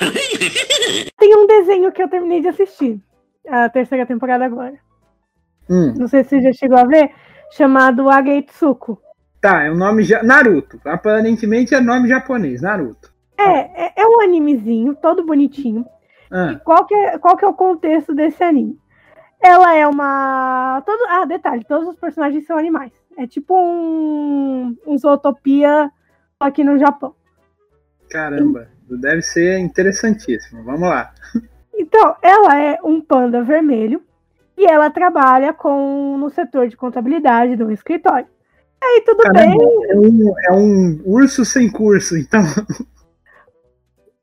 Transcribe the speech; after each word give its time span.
Tem 1.18 1.36
um 1.36 1.46
desenho 1.46 1.92
que 1.92 2.02
eu 2.02 2.08
terminei 2.08 2.40
de 2.40 2.48
assistir. 2.48 3.00
A 3.48 3.68
terceira 3.68 4.06
temporada 4.06 4.44
agora. 4.44 4.74
Hum, 5.68 5.94
Não 5.96 6.08
sei 6.08 6.22
se 6.24 6.30
você 6.30 6.42
já 6.42 6.52
chegou 6.52 6.78
a 6.78 6.84
ver. 6.84 7.10
Chamado 7.52 8.08
Agetsuko. 8.08 9.00
tá, 9.40 9.62
é 9.64 9.70
o 9.70 9.74
nome 9.74 10.02
ja... 10.04 10.22
Naruto. 10.22 10.80
Aparentemente 10.84 11.74
é 11.74 11.80
nome 11.80 12.08
japonês, 12.08 12.62
Naruto. 12.62 13.10
É, 13.36 13.86
é, 13.86 13.92
é 13.96 14.06
um 14.06 14.20
animezinho, 14.20 14.94
todo 14.94 15.24
bonitinho. 15.24 15.84
Ah, 16.30 16.60
Qual 16.64 16.84
que, 16.86 16.94
é, 16.94 17.18
qual 17.18 17.36
que 17.36 17.44
é 17.44 17.48
o 17.48 17.54
contexto 17.54 18.14
desse 18.14 18.42
anime? 18.44 18.78
Ela 19.42 19.74
é 19.74 19.86
uma. 19.86 20.82
Todo, 20.84 21.02
ah, 21.08 21.24
detalhe, 21.24 21.64
todos 21.64 21.88
os 21.88 21.96
personagens 21.96 22.46
são 22.46 22.58
animais. 22.58 22.92
É 23.16 23.26
tipo 23.26 23.54
um, 23.56 24.76
um 24.86 24.98
Zootopia 24.98 25.90
aqui 26.38 26.62
no 26.62 26.78
Japão. 26.78 27.14
Caramba, 28.10 28.68
deve 28.88 29.22
ser 29.22 29.58
interessantíssimo. 29.58 30.62
Vamos 30.64 30.88
lá. 30.88 31.12
Então, 31.74 32.16
ela 32.22 32.60
é 32.60 32.78
um 32.84 33.00
panda 33.00 33.42
vermelho 33.42 34.02
e 34.56 34.66
ela 34.66 34.90
trabalha 34.90 35.52
com 35.52 36.18
no 36.18 36.28
setor 36.28 36.68
de 36.68 36.76
contabilidade 36.76 37.56
de 37.56 37.64
um 37.64 37.70
escritório. 37.70 38.26
Aí 38.82 39.02
tudo 39.06 39.22
Caramba, 39.22 39.56
bem, 39.56 39.90
é 39.90 39.96
um, 39.96 40.34
é 40.38 40.52
um 40.52 41.02
urso 41.04 41.44
sem 41.44 41.70
curso, 41.70 42.16
então. 42.16 42.42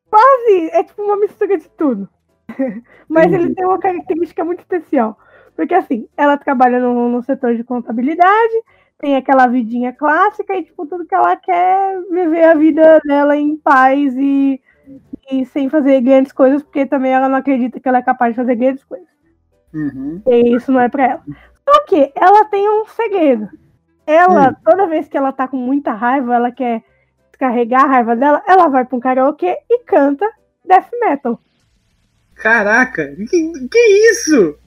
quase 0.10 0.70
é 0.72 0.84
tipo 0.84 1.04
uma 1.04 1.18
mistura 1.18 1.58
de 1.58 1.70
tudo. 1.70 2.10
Mas 3.08 3.32
ele 3.32 3.54
tem 3.54 3.66
uma 3.66 3.80
característica 3.80 4.44
muito 4.44 4.60
especial. 4.60 5.18
Porque 5.56 5.74
assim, 5.74 6.08
ela 6.16 6.38
trabalha 6.38 6.80
no, 6.80 7.10
no 7.10 7.24
setor 7.24 7.56
de 7.56 7.64
contabilidade, 7.64 8.64
tem 9.00 9.16
aquela 9.16 9.48
vidinha 9.48 9.94
clássica 9.94 10.56
e 10.56 10.64
tipo, 10.64 10.86
tudo 10.86 11.06
que 11.06 11.14
ela 11.14 11.36
quer 11.36 11.54
é 11.96 12.02
viver 12.12 12.44
a 12.46 12.54
vida 12.56 13.00
dela 13.06 13.36
em 13.38 13.56
paz 13.58 14.16
e, 14.18 14.60
e 15.32 15.46
sem 15.46 15.70
fazer 15.70 16.02
grandes 16.02 16.32
coisas, 16.32 16.64
porque 16.64 16.86
também 16.86 17.12
ela 17.14 17.30
não 17.30 17.38
acredita 17.38 17.80
que 17.80 17.88
ela 17.88 18.00
é 18.00 18.02
capaz 18.04 18.34
de 18.34 18.38
fazer 18.38 18.56
grandes 18.56 18.84
coisas. 18.84 19.08
Uhum. 19.74 20.22
E 20.26 20.56
isso 20.56 20.72
não 20.72 20.80
é 20.82 20.90
pra 20.90 21.04
ela. 21.06 21.24
Só 21.70 21.86
que 21.86 22.12
ela 22.16 22.46
tem 22.46 22.68
um 22.70 22.86
segredo. 22.88 23.50
Ela, 24.06 24.50
Hum. 24.52 24.56
toda 24.64 24.88
vez 24.88 25.08
que 25.08 25.18
ela 25.18 25.32
tá 25.34 25.48
com 25.48 25.58
muita 25.58 25.92
raiva, 25.92 26.34
ela 26.34 26.50
quer 26.52 26.82
descarregar 27.30 27.84
a 27.84 27.88
raiva 27.88 28.16
dela, 28.16 28.42
ela 28.48 28.68
vai 28.70 28.86
pra 28.86 28.96
um 28.98 29.02
karaokê 29.02 29.58
e 29.70 29.80
canta 29.84 30.26
death 30.66 30.88
metal. 31.02 31.40
Caraca, 32.36 33.14
que, 33.30 33.52
que 33.70 33.80
isso? 34.12 34.58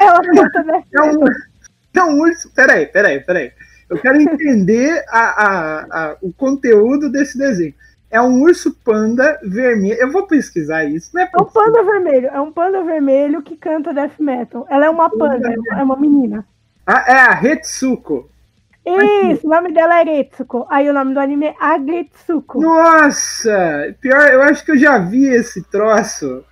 Ela 0.00 0.20
canta 0.20 0.62
death 0.64 0.84
É 0.92 1.02
um, 1.02 1.20
metal. 1.20 1.28
é 1.96 2.02
um 2.04 2.20
urso. 2.20 2.52
Peraí, 2.54 2.86
peraí, 2.86 3.20
peraí. 3.20 3.52
Eu 3.88 3.98
quero 3.98 4.20
entender 4.20 5.04
a, 5.08 5.20
a, 5.20 5.80
a- 6.10 6.16
o 6.20 6.32
conteúdo 6.32 7.10
desse 7.10 7.38
desenho. 7.38 7.74
É 8.10 8.20
um 8.20 8.40
urso 8.42 8.74
panda 8.84 9.38
vermelho. 9.42 9.98
Eu 10.00 10.10
vou 10.10 10.26
pesquisar 10.26 10.84
isso, 10.84 11.10
não 11.14 11.22
é 11.22 11.24
É 11.32 11.42
um 11.42 11.44
panda 11.44 11.82
vermelho, 11.82 12.26
é 12.28 12.40
um 12.40 12.52
panda 12.52 12.82
vermelho 12.82 13.42
que 13.42 13.56
canta 13.56 13.92
death 13.92 14.18
metal. 14.18 14.66
Ela 14.70 14.86
é 14.86 14.90
uma 14.90 15.10
panda, 15.10 15.48
é 15.52 15.58
uma- 15.58 15.80
é 15.80 15.84
uma 15.84 15.96
menina. 15.96 16.46
Ah, 16.86 17.04
é 17.06 17.12
a 17.20 17.32
Retsuko. 17.34 18.30
Isso, 18.86 19.46
o 19.46 19.50
nome 19.50 19.70
dela 19.72 20.00
é 20.00 20.04
Retsuko. 20.04 20.66
Aí 20.70 20.88
o 20.88 20.94
nome 20.94 21.12
do 21.12 21.20
anime 21.20 21.46
é 21.48 21.54
Agretsuko. 21.60 22.58
Nossa! 22.62 23.94
Pior, 24.00 24.28
eu 24.28 24.40
acho 24.42 24.64
que 24.64 24.70
eu 24.70 24.78
já 24.78 24.98
vi 24.98 25.26
esse 25.26 25.62
troço. 25.64 26.42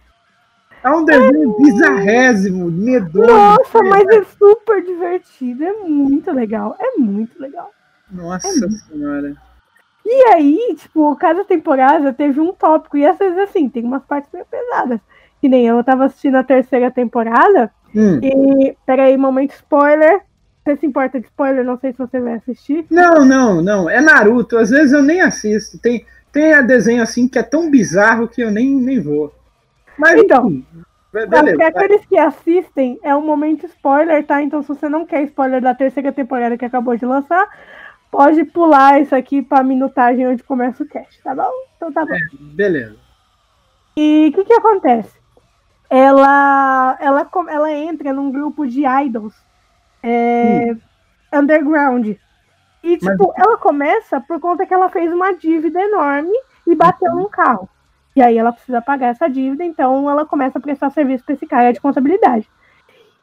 É 0.87 0.91
um 0.91 1.05
desenho 1.05 1.56
bizarrésimo, 1.59 2.70
medonho. 2.70 3.27
Nossa, 3.27 3.83
mas 3.83 4.06
é 4.06 4.23
super 4.39 4.84
divertido, 4.84 5.65
é 5.65 5.73
muito 5.73 6.31
legal, 6.31 6.77
é 6.79 6.97
muito 6.97 7.42
legal. 7.42 7.73
Nossa 8.09 8.47
É 8.47 8.70
senhora. 8.70 9.34
E 10.05 10.29
aí, 10.29 10.77
tipo, 10.79 11.17
cada 11.17 11.45
temporada 11.45 12.12
teve 12.12 12.39
um 12.39 12.53
tópico. 12.53 12.97
E 12.97 13.05
às 13.05 13.19
vezes, 13.19 13.37
assim, 13.37 13.69
tem 13.69 13.83
umas 13.83 14.05
partes 14.05 14.31
meio 14.33 14.47
pesadas. 14.48 15.01
Que 15.41 15.48
nem 15.48 15.67
eu, 15.67 15.77
eu 15.77 15.83
tava 15.83 16.05
assistindo 16.05 16.37
a 16.37 16.45
terceira 16.45 16.89
temporada. 16.89 17.69
Hum. 17.92 18.20
E, 18.23 18.77
peraí, 18.87 19.17
momento 19.17 19.55
spoiler. 19.55 20.20
Você 20.64 20.77
se 20.77 20.87
importa 20.87 21.19
de 21.19 21.27
spoiler? 21.27 21.64
Não 21.64 21.77
sei 21.81 21.91
se 21.91 21.98
você 21.98 22.20
vai 22.20 22.35
assistir. 22.35 22.86
Não, 22.89 23.24
não, 23.24 23.61
não. 23.61 23.91
É 23.91 24.01
Naruto. 24.01 24.57
Às 24.57 24.70
vezes 24.70 24.92
eu 24.92 25.03
nem 25.03 25.20
assisto. 25.20 25.79
Tem, 25.80 26.07
tem 26.30 26.53
a 26.53 26.63
desenho 26.63 27.03
assim 27.03 27.27
que 27.27 27.41
é 27.41 27.42
tão 27.42 27.68
bizarro 27.68 28.29
que 28.29 28.41
eu 28.41 28.53
nem, 28.53 28.70
nem 28.70 29.01
vou. 29.01 29.35
Mas 29.98 30.20
Então, 30.20 30.48
enfim, 30.48 30.67
beleza. 31.12 31.67
aqueles 31.67 32.05
que 32.07 32.18
assistem, 32.18 32.98
é 33.02 33.14
um 33.14 33.23
momento 33.24 33.64
spoiler, 33.67 34.24
tá? 34.27 34.42
Então, 34.42 34.62
se 34.62 34.68
você 34.68 34.89
não 34.89 35.07
quer 35.07 35.23
spoiler 35.23 35.61
da 35.62 35.74
terceira 35.74 36.12
temporada 36.12 36.57
que 36.58 36.64
acabou 36.64 36.96
de 36.96 37.07
lançar, 37.07 37.48
pode 38.11 38.45
pular 38.45 39.01
isso 39.01 39.14
aqui 39.14 39.42
pra 39.42 39.62
minutagem 39.62 40.27
onde 40.27 40.42
começa 40.42 40.83
o 40.83 40.86
cast, 40.89 41.23
tá 41.23 41.35
bom? 41.35 41.51
Então 41.77 41.92
tá 41.92 42.05
bom. 42.05 42.17
Beleza. 42.55 42.96
E 43.96 44.29
o 44.30 44.33
que 44.35 44.45
que 44.45 44.52
acontece? 44.52 45.17
Ela, 45.89 46.96
ela, 47.01 47.30
ela 47.48 47.73
entra 47.73 48.12
num 48.12 48.30
grupo 48.30 48.67
de 48.67 48.85
idols 48.85 49.35
é, 50.02 50.77
underground. 51.33 52.06
E, 52.08 52.18
Mas- 52.83 53.01
tipo, 53.01 53.33
ela 53.36 53.56
começa 53.56 54.20
por 54.20 54.39
conta 54.40 54.67
que 54.67 54.74
ela 54.74 54.89
fez 54.89 55.12
uma 55.12 55.33
dívida 55.33 55.80
enorme 55.80 56.33
e 56.67 56.74
bateu 56.74 57.14
num 57.14 57.29
carro. 57.29 57.68
E 58.17 58.23
aí 58.23 58.39
ela 58.39 58.51
precisa 58.51 58.81
pagar 58.81 59.09
essa 59.09 59.29
dívida, 59.29 59.63
então 59.63 60.11
ela 60.11 60.25
começa 60.25 60.59
a 60.59 60.61
prestar 60.63 60.89
serviço 60.91 61.23
para 61.23 61.35
esse 61.35 61.47
cara 61.47 61.71
de 61.73 61.81
contabilidade. 61.81 62.49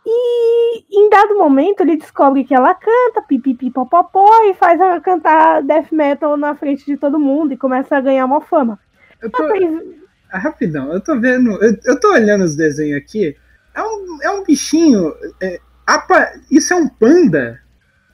E 0.05 0.83
em 0.91 1.09
dado 1.09 1.35
momento 1.35 1.81
ele 1.81 1.97
descobre 1.97 2.43
que 2.43 2.53
ela 2.53 2.75
canta 2.75 3.21
pipipi 3.27 3.71
popopó 3.71 4.27
e 4.43 4.53
faz 4.53 4.79
ela 4.79 4.99
cantar 5.01 5.63
death 5.63 5.91
metal 5.91 6.37
na 6.37 6.53
frente 6.55 6.85
de 6.85 6.95
todo 6.97 7.17
mundo 7.19 7.53
e 7.53 7.57
começa 7.57 7.97
a 7.97 8.01
ganhar 8.01 8.25
uma 8.25 8.41
fama. 8.41 8.77
Eu 9.21 9.31
tô, 9.31 9.47
Mas- 9.47 9.83
ah, 10.31 10.37
rapidão, 10.37 10.93
eu 10.93 11.01
tô 11.01 11.19
vendo. 11.19 11.51
Eu, 11.63 11.75
eu 11.85 11.99
tô 11.99 12.11
olhando 12.11 12.43
os 12.43 12.55
desenhos 12.55 12.97
aqui. 13.01 13.35
É 13.73 13.81
um, 13.81 14.17
é 14.21 14.29
um 14.29 14.43
bichinho. 14.43 15.11
é, 15.41 15.59
apa- 15.87 16.33
isso 16.51 16.71
é 16.73 16.77
um 16.77 16.87
panda? 16.87 17.59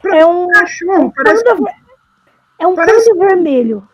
É 0.06 0.26
um, 0.26 0.48
Cachorro, 0.50 1.12
parece. 1.14 1.44
panda, 1.44 1.56
ver- 1.56 1.76
é 2.60 2.68
um 2.68 2.76
parece- 2.76 3.10
panda 3.14 3.26
vermelho. 3.28 3.86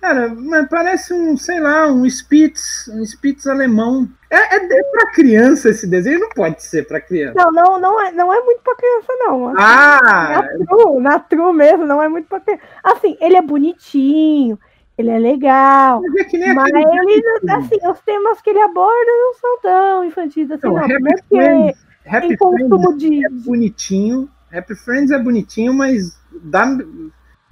Cara, 0.00 0.28
mas 0.28 0.68
parece 0.68 1.12
um, 1.14 1.36
sei 1.36 1.58
lá, 1.58 1.86
um 1.90 2.04
Spitz, 2.08 2.88
um 2.92 3.02
Spitz 3.04 3.46
alemão. 3.46 4.08
É, 4.30 4.56
é, 4.56 4.56
é 4.56 4.82
pra 4.90 5.10
criança 5.12 5.70
esse 5.70 5.86
desenho? 5.86 6.20
Não 6.20 6.28
pode 6.28 6.62
ser 6.62 6.86
pra 6.86 7.00
criança. 7.00 7.34
Não, 7.36 7.50
não, 7.50 7.80
não 7.80 8.00
é, 8.00 8.12
não 8.12 8.32
é 8.32 8.40
muito 8.42 8.60
pra 8.62 8.76
criança, 8.76 9.12
não. 9.20 9.48
Assim, 9.48 9.56
Ah! 9.58 10.42
na, 10.58 10.66
true, 10.66 11.00
na 11.02 11.18
true 11.18 11.52
mesmo, 11.54 11.86
não 11.86 12.02
é 12.02 12.08
muito 12.08 12.28
pra 12.28 12.40
criança. 12.40 12.62
Assim, 12.84 13.16
ele 13.20 13.36
é 13.36 13.42
bonitinho, 13.42 14.58
ele 14.98 15.10
é 15.10 15.18
legal. 15.18 16.02
Mas 16.02 16.14
é 16.16 16.24
que 16.24 16.38
nem 16.38 16.54
Mas 16.54 16.70
ele, 16.72 17.22
assim, 17.50 17.88
os 17.90 18.00
temas 18.02 18.40
que 18.42 18.50
ele 18.50 18.60
aborda 18.60 19.10
não 19.10 19.34
são 19.34 19.58
tão 19.60 20.04
infantis 20.04 20.50
assim, 20.50 20.66
Não, 20.66 20.74
não. 20.74 20.84
Happy 20.84 20.94
Friends, 21.28 21.84
porque 22.02 22.16
Happy 22.16 22.28
tem 22.28 22.36
Friends 22.36 22.98
de. 22.98 23.26
é 23.26 23.28
bonitinho. 23.30 24.28
Happy 24.52 24.74
Friends 24.76 25.10
é 25.10 25.18
bonitinho, 25.18 25.74
mas 25.74 26.18
dá, 26.44 26.66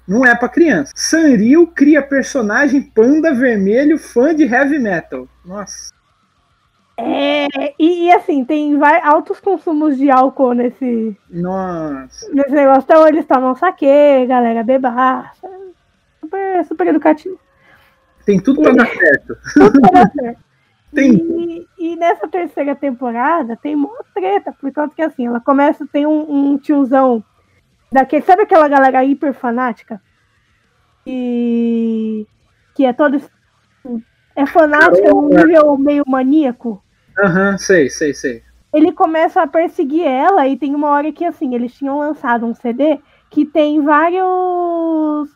não 0.07 0.25
é 0.25 0.35
pra 0.35 0.49
criança. 0.49 0.91
Sanrio 0.95 1.67
cria 1.67 2.01
personagem 2.01 2.81
panda 2.81 3.33
vermelho 3.33 3.97
fã 3.97 4.35
de 4.35 4.43
heavy 4.43 4.79
metal. 4.79 5.27
Nossa. 5.43 5.93
É, 6.97 7.47
e, 7.77 8.05
e, 8.05 8.11
assim, 8.11 8.45
tem 8.45 8.77
vai, 8.77 9.01
altos 9.01 9.39
consumos 9.41 9.97
de 9.97 10.09
álcool 10.09 10.53
nesse, 10.53 11.15
Nossa. 11.29 12.33
nesse 12.33 12.51
negócio. 12.51 12.83
Então 12.83 13.07
eles 13.07 13.25
tomam 13.25 13.55
saque, 13.55 14.25
galera 14.27 14.63
bebaça. 14.63 15.49
Super, 16.21 16.65
super 16.65 16.87
educativo. 16.87 17.37
Tem 18.25 18.39
tudo 18.39 18.61
pra 18.61 18.73
dar 18.73 18.87
certo. 18.87 19.37
Tudo 19.53 19.81
pra 19.81 19.91
dar 19.91 20.11
certo. 20.11 20.39
Tem. 20.93 21.13
E, 21.13 21.67
e 21.77 21.95
nessa 21.97 22.27
terceira 22.27 22.73
temporada 22.73 23.57
tem 23.57 23.75
uma 23.75 23.89
treta, 24.13 24.53
por 24.53 24.71
conta 24.71 24.95
que 24.95 25.01
assim, 25.01 25.27
ela 25.27 25.41
começa, 25.41 25.85
tem 25.85 26.05
um, 26.07 26.53
um 26.53 26.57
tiozão 26.57 27.23
daquele, 27.95 28.23
sabe 28.23 28.43
aquela 28.43 28.67
galera 28.67 29.03
hiper 29.03 29.33
fanática? 29.33 30.01
E 31.07 32.27
que 32.75 32.85
é 32.85 32.91
todo 32.91 33.21
é 34.35 34.45
fanática 34.45 35.09
num 35.09 35.29
nível 35.29 35.77
meio 35.77 36.03
maníaco. 36.05 36.83
Aham, 37.17 37.57
sei, 37.57 37.89
sei, 37.89 38.13
sei. 38.13 38.43
Ele 38.73 38.91
começa 38.91 39.41
a 39.41 39.47
perseguir 39.47 40.05
ela 40.05 40.45
e 40.45 40.57
tem 40.57 40.75
uma 40.75 40.89
hora 40.89 41.11
que 41.11 41.23
assim, 41.23 41.55
eles 41.55 41.73
tinham 41.73 41.99
lançado 41.99 42.45
um 42.45 42.53
CD 42.53 42.99
que 43.29 43.45
tem 43.45 43.81
vários 43.81 45.29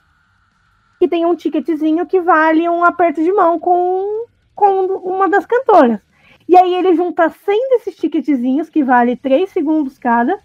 que 1.00 1.08
tem 1.08 1.26
um 1.26 1.36
ticketzinho 1.36 2.06
que 2.06 2.20
vale 2.20 2.68
um 2.68 2.84
aperto 2.84 3.24
de 3.24 3.32
mão 3.32 3.58
com 3.58 4.26
com 4.54 4.86
uma 4.98 5.30
das 5.30 5.46
cantoras. 5.46 6.02
E 6.46 6.58
aí 6.58 6.74
ele 6.74 6.94
junta 6.96 7.30
100 7.30 7.70
desses 7.70 7.96
ticketzinhos, 7.96 8.70
que 8.70 8.84
vale 8.84 9.16
3 9.16 9.50
segundos 9.50 9.98
cada, 9.98 10.38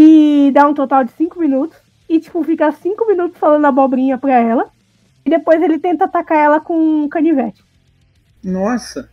e 0.00 0.52
dá 0.52 0.64
um 0.68 0.74
total 0.74 1.02
de 1.02 1.10
5 1.10 1.40
minutos. 1.40 1.76
E, 2.08 2.20
tipo, 2.20 2.44
fica 2.44 2.70
5 2.70 3.04
minutos 3.04 3.36
falando 3.36 3.64
abobrinha 3.64 4.16
pra 4.16 4.38
ela. 4.38 4.68
E 5.26 5.30
depois 5.30 5.60
ele 5.60 5.76
tenta 5.76 6.04
atacar 6.04 6.38
ela 6.38 6.60
com 6.60 7.02
um 7.02 7.08
canivete. 7.08 7.64
Nossa. 8.42 9.10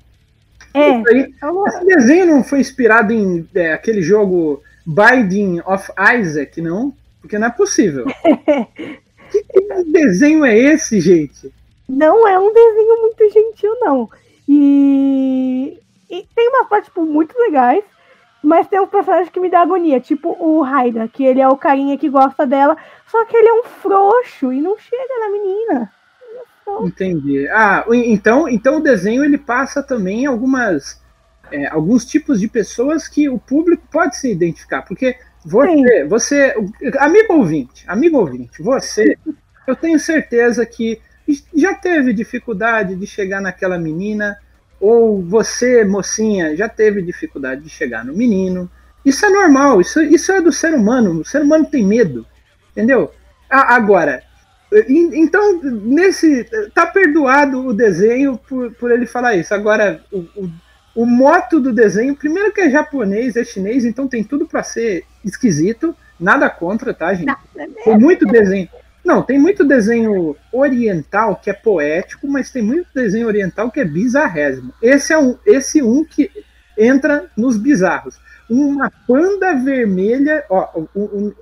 É, 0.76 0.92
aí- 0.92 1.34
é 1.42 1.68
Esse 1.70 1.86
desenho 1.86 2.28
não 2.28 2.44
foi 2.44 2.60
inspirado 2.60 3.12
em 3.12 3.48
é, 3.56 3.74
aquele 3.74 4.04
jogo 4.04 4.62
Binding 4.86 5.60
of 5.66 5.92
Isaac, 6.20 6.62
não? 6.62 6.94
Porque 7.20 7.40
não 7.40 7.48
é 7.48 7.50
possível. 7.50 8.06
que, 9.32 9.44
que 9.44 9.84
desenho 9.92 10.46
é 10.46 10.56
esse, 10.56 11.00
gente? 11.02 11.52
Não 11.90 12.28
é 12.28 12.38
um 12.38 12.54
desenho 12.54 13.02
muito 13.02 13.34
gentil, 13.34 13.76
não. 13.82 14.08
E, 14.48 15.80
e 16.12 16.28
tem 16.36 16.50
umas 16.50 16.68
partes 16.70 16.90
tipo, 16.90 17.04
muito 17.04 17.36
legais, 17.40 17.84
mas 18.44 18.68
tem 18.68 18.80
um 18.80 18.88
personagem 18.88 19.32
que 19.32 19.40
me 19.40 19.50
dá 19.50 19.62
agonia, 19.62 20.00
tipo 20.00 20.36
o 20.40 20.62
Raida, 20.62 21.08
que 21.08 21.24
ele 21.24 21.42
é 21.42 21.48
o 21.48 21.58
carinha 21.58 21.98
que 21.98 22.10
gosta 22.10 22.46
dela, 22.46 22.78
só 23.08 23.26
que 23.26 23.36
ele 23.36 23.48
é 23.48 23.54
um 23.54 23.64
frouxo 23.64 24.54
e 24.54 24.62
não 24.62 24.78
chega 24.78 25.20
na 25.20 25.30
menina. 25.30 25.92
Entendi. 26.82 27.48
Ah, 27.50 27.86
então, 27.92 28.50
então 28.50 28.78
o 28.78 28.84
desenho 28.84 29.24
ele 29.24 29.38
passa 29.38 29.84
também 29.84 30.26
algumas 30.26 31.04
é, 31.52 31.68
alguns 31.68 32.06
tipos 32.06 32.40
de 32.40 32.48
pessoas 32.48 33.08
que 33.08 33.30
o 33.30 33.38
público 33.38 33.88
pode 33.92 34.18
se 34.18 34.32
identificar, 34.32 34.82
porque 34.82 35.16
você, 35.46 36.06
você, 36.06 36.56
amigo 36.98 37.34
ouvinte, 37.34 37.86
amigo 37.88 38.18
ouvinte, 38.18 38.62
você, 38.62 39.18
eu 39.68 39.76
tenho 39.76 40.00
certeza 40.00 40.66
que 40.66 41.00
já 41.54 41.74
teve 41.74 42.14
dificuldade 42.14 42.96
de 42.96 43.06
chegar 43.06 43.42
naquela 43.42 43.78
menina, 43.78 44.38
ou 44.86 45.20
você, 45.20 45.84
mocinha, 45.84 46.56
já 46.56 46.70
teve 46.70 47.02
dificuldade 47.02 47.62
de 47.62 47.70
chegar 47.70 48.06
no 48.06 48.14
menino. 48.14 48.70
Isso 49.04 49.26
é 49.26 49.30
normal, 49.30 49.82
isso, 49.82 50.00
isso 50.00 50.32
é 50.32 50.40
do 50.40 50.52
ser 50.52 50.76
humano. 50.76 51.22
O 51.22 51.26
ser 51.26 51.42
humano 51.42 51.66
tem 51.66 51.84
medo, 51.84 52.24
entendeu? 52.72 53.12
agora, 53.50 54.22
então, 54.72 55.60
nesse. 55.64 56.46
Tá 56.74 56.86
perdoado 56.86 57.66
o 57.66 57.74
desenho 57.74 58.38
por, 58.38 58.72
por 58.74 58.92
ele 58.92 59.08
falar 59.08 59.36
isso. 59.36 59.54
Agora, 59.56 60.04
o, 60.12 60.20
o, 60.36 60.50
o 60.96 61.06
moto 61.06 61.60
do 61.60 61.74
desenho, 61.74 62.16
primeiro 62.16 62.52
que 62.52 62.62
é 62.62 62.70
japonês, 62.70 63.36
é 63.36 63.44
chinês, 63.44 63.86
então 63.86 64.08
tem 64.08 64.24
tudo 64.24 64.46
para 64.46 64.62
ser 64.62 65.04
esquisito. 65.24 65.96
Nada 66.20 66.48
contra, 66.48 66.94
tá, 66.94 67.12
gente? 67.14 67.34
Tem 67.84 67.98
muito 67.98 68.26
desenho. 68.26 68.70
Não, 69.06 69.22
tem 69.22 69.38
muito 69.38 69.64
desenho 69.64 70.36
oriental 70.52 71.36
que 71.36 71.52
é 71.52 71.54
poético, 71.54 72.28
mas 72.28 72.50
tem 72.50 72.64
muito 72.64 72.88
desenho 72.94 73.28
oriental 73.28 73.70
que 73.70 73.80
é 73.80 73.86
bizarrésimo. 73.86 74.74
Esse 74.82 75.14
é 75.14 75.18
um, 75.18 75.38
esse 75.46 75.80
um 75.84 76.04
que 76.04 76.32
entra 76.76 77.30
nos 77.38 77.56
bizarros. 77.56 78.20
Uma 78.50 78.92
panda 79.08 79.56
vermelha, 79.56 80.44
ó, 80.50 80.86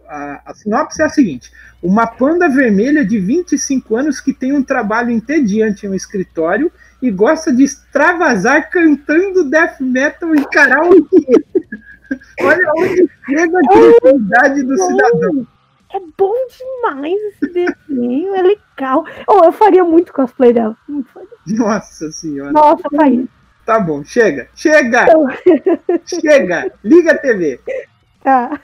a, 0.09 0.41
a 0.45 0.53
sinopse 0.53 1.01
é 1.01 1.05
a 1.05 1.09
seguinte: 1.09 1.51
uma 1.81 2.05
panda 2.05 2.49
vermelha 2.49 3.05
de 3.05 3.17
25 3.17 3.95
anos 3.95 4.19
que 4.19 4.33
tem 4.33 4.51
um 4.53 4.63
trabalho 4.63 5.11
entediante 5.11 5.85
em 5.85 5.89
um 5.89 5.95
escritório 5.95 6.71
e 7.01 7.09
gosta 7.09 7.51
de 7.51 7.63
extravasar 7.63 8.69
cantando 8.69 9.49
death 9.49 9.79
metal 9.79 10.35
em 10.35 10.43
karaokê. 10.43 11.45
Olha 12.41 12.71
onde 12.77 13.09
chega 13.25 13.57
a 13.57 13.67
criatividade 13.69 14.63
do 14.63 14.77
cidadão. 14.77 15.47
É 15.93 15.99
bom 16.17 16.33
demais 16.47 17.13
esse 17.13 17.53
desenho, 17.53 18.33
é 18.33 18.41
legal. 18.41 19.05
Oh, 19.27 19.45
eu 19.45 19.51
faria 19.51 19.83
muito 19.83 20.11
cosplay 20.11 20.51
dela. 20.51 20.75
Nossa 21.45 22.11
senhora. 22.11 22.51
Nossa, 22.51 22.83
faria. 22.95 23.27
Tá 23.63 23.79
bom, 23.79 24.03
chega. 24.03 24.49
Chega! 24.55 25.03
Então... 25.03 25.27
chega! 26.19 26.73
Liga 26.83 27.11
a 27.11 27.17
TV. 27.17 27.59
Tá. 28.23 28.59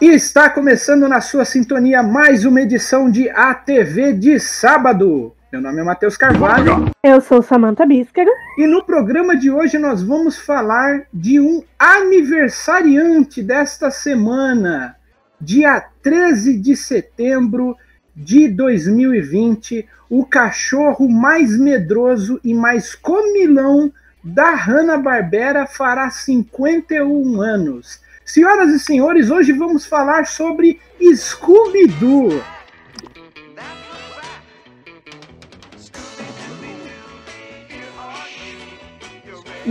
E 0.00 0.06
está 0.06 0.50
começando 0.50 1.08
na 1.08 1.20
sua 1.20 1.44
sintonia 1.44 2.02
mais 2.02 2.44
uma 2.44 2.60
edição 2.60 3.08
de 3.10 3.30
ATV 3.30 4.12
de 4.12 4.40
sábado. 4.40 5.32
Meu 5.52 5.60
nome 5.60 5.80
é 5.80 5.84
Matheus 5.84 6.16
Carvalho. 6.16 6.90
Eu 7.02 7.20
sou 7.20 7.40
Samantha 7.40 7.86
Bíscara. 7.86 8.30
E 8.58 8.66
no 8.66 8.84
programa 8.84 9.36
de 9.36 9.50
hoje 9.50 9.78
nós 9.78 10.02
vamos 10.02 10.36
falar 10.36 11.04
de 11.12 11.38
um 11.38 11.62
aniversariante 11.78 13.40
desta 13.40 13.90
semana. 13.90 14.96
Dia 15.40 15.84
13 16.02 16.58
de 16.58 16.76
setembro 16.76 17.76
de 18.16 18.48
2020, 18.48 19.86
o 20.10 20.24
cachorro 20.26 21.08
mais 21.08 21.56
medroso 21.56 22.40
e 22.42 22.52
mais 22.52 22.94
comilão 22.96 23.92
da 24.24 24.54
Hanna-Barbera 24.54 25.66
fará 25.66 26.10
51 26.10 27.40
anos. 27.40 28.00
Senhoras 28.24 28.72
e 28.72 28.78
senhores, 28.78 29.30
hoje 29.30 29.52
vamos 29.52 29.84
falar 29.84 30.26
sobre 30.26 30.80
Scooby-Doo. 30.98 32.42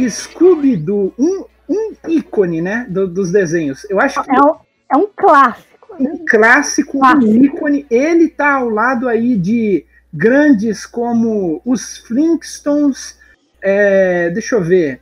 Scooby-Doo, 0.08 1.14
um, 1.18 1.46
um 1.68 1.94
ícone, 2.08 2.62
né, 2.62 2.86
do, 2.88 3.08
dos 3.08 3.32
desenhos. 3.32 3.86
Eu 3.90 4.00
acho 4.00 4.22
que 4.24 4.30
é 4.30 4.40
um, 4.40 4.56
é 4.92 4.98
um 4.98 5.08
clássico. 5.16 5.96
Né? 6.00 6.12
Um 6.12 6.26
clássico, 6.26 7.00
clássico, 7.00 7.26
um 7.26 7.44
ícone. 7.44 7.88
Ele 7.90 8.30
tá 8.30 8.54
ao 8.54 8.70
lado 8.70 9.10
aí 9.10 9.36
de 9.36 9.84
grandes 10.14 10.86
como 10.86 11.60
os 11.66 11.98
Flintstones, 11.98 13.18
é, 13.60 14.30
deixa 14.30 14.56
eu 14.56 14.62
ver, 14.62 15.02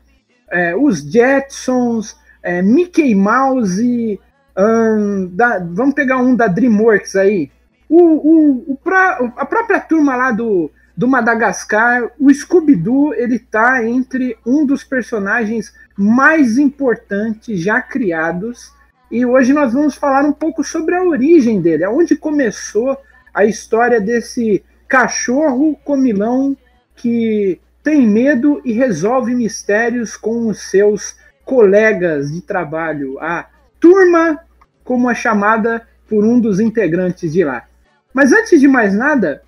é, 0.50 0.74
os 0.74 1.00
Jetsons, 1.00 2.21
é, 2.44 2.62
Mickey 2.62 3.14
Mouse, 3.16 4.20
um, 4.58 5.28
da, 5.34 5.60
vamos 5.60 5.94
pegar 5.94 6.18
um 6.18 6.36
da 6.36 6.48
DreamWorks 6.48 7.16
aí, 7.16 7.52
o, 7.90 8.02
o, 8.02 8.72
o 8.72 8.76
pra, 8.84 9.32
a 9.38 9.46
própria 9.46 9.80
turma 9.80 10.16
lá 10.16 10.32
do, 10.32 10.72
do 10.96 11.08
Madagascar, 11.08 12.10
o 12.20 12.34
Scooby-Doo, 12.34 13.14
ele 13.14 13.40
tá 13.40 13.86
entre 13.86 14.38
um 14.46 14.66
dos 14.66 14.84
personagens 14.84 15.74
mais 15.98 16.58
importantes 16.58 17.60
já 17.60 17.82
criados, 17.82 18.72
e 19.12 19.26
hoje 19.26 19.52
nós 19.52 19.74
vamos 19.74 19.96
falar 19.96 20.24
um 20.24 20.32
pouco 20.32 20.64
sobre 20.64 20.96
a 20.96 21.04
origem 21.04 21.62
dele, 21.62 21.84
aonde 21.84 22.16
começou 22.16 22.98
a 23.34 23.46
história 23.46 24.00
desse 24.00 24.64
cachorro 24.88 25.78
comilão 25.84 26.56
que 26.96 27.60
tem 27.84 28.08
medo 28.08 28.62
e 28.64 28.72
resolve 28.72 29.34
mistérios 29.34 30.16
com 30.16 30.48
os 30.48 30.70
seus 30.70 31.16
colegas 31.52 32.32
de 32.32 32.40
trabalho, 32.40 33.20
a 33.20 33.46
turma, 33.78 34.40
como 34.86 35.12
é 35.12 35.14
chamada 35.14 35.86
por 36.08 36.24
um 36.24 36.40
dos 36.40 36.62
integrantes 36.62 37.34
de 37.34 37.44
lá. 37.44 37.66
Mas 38.14 38.32
antes 38.32 38.62
de 38.62 38.70
mais 38.70 38.94
nada, 38.94 39.44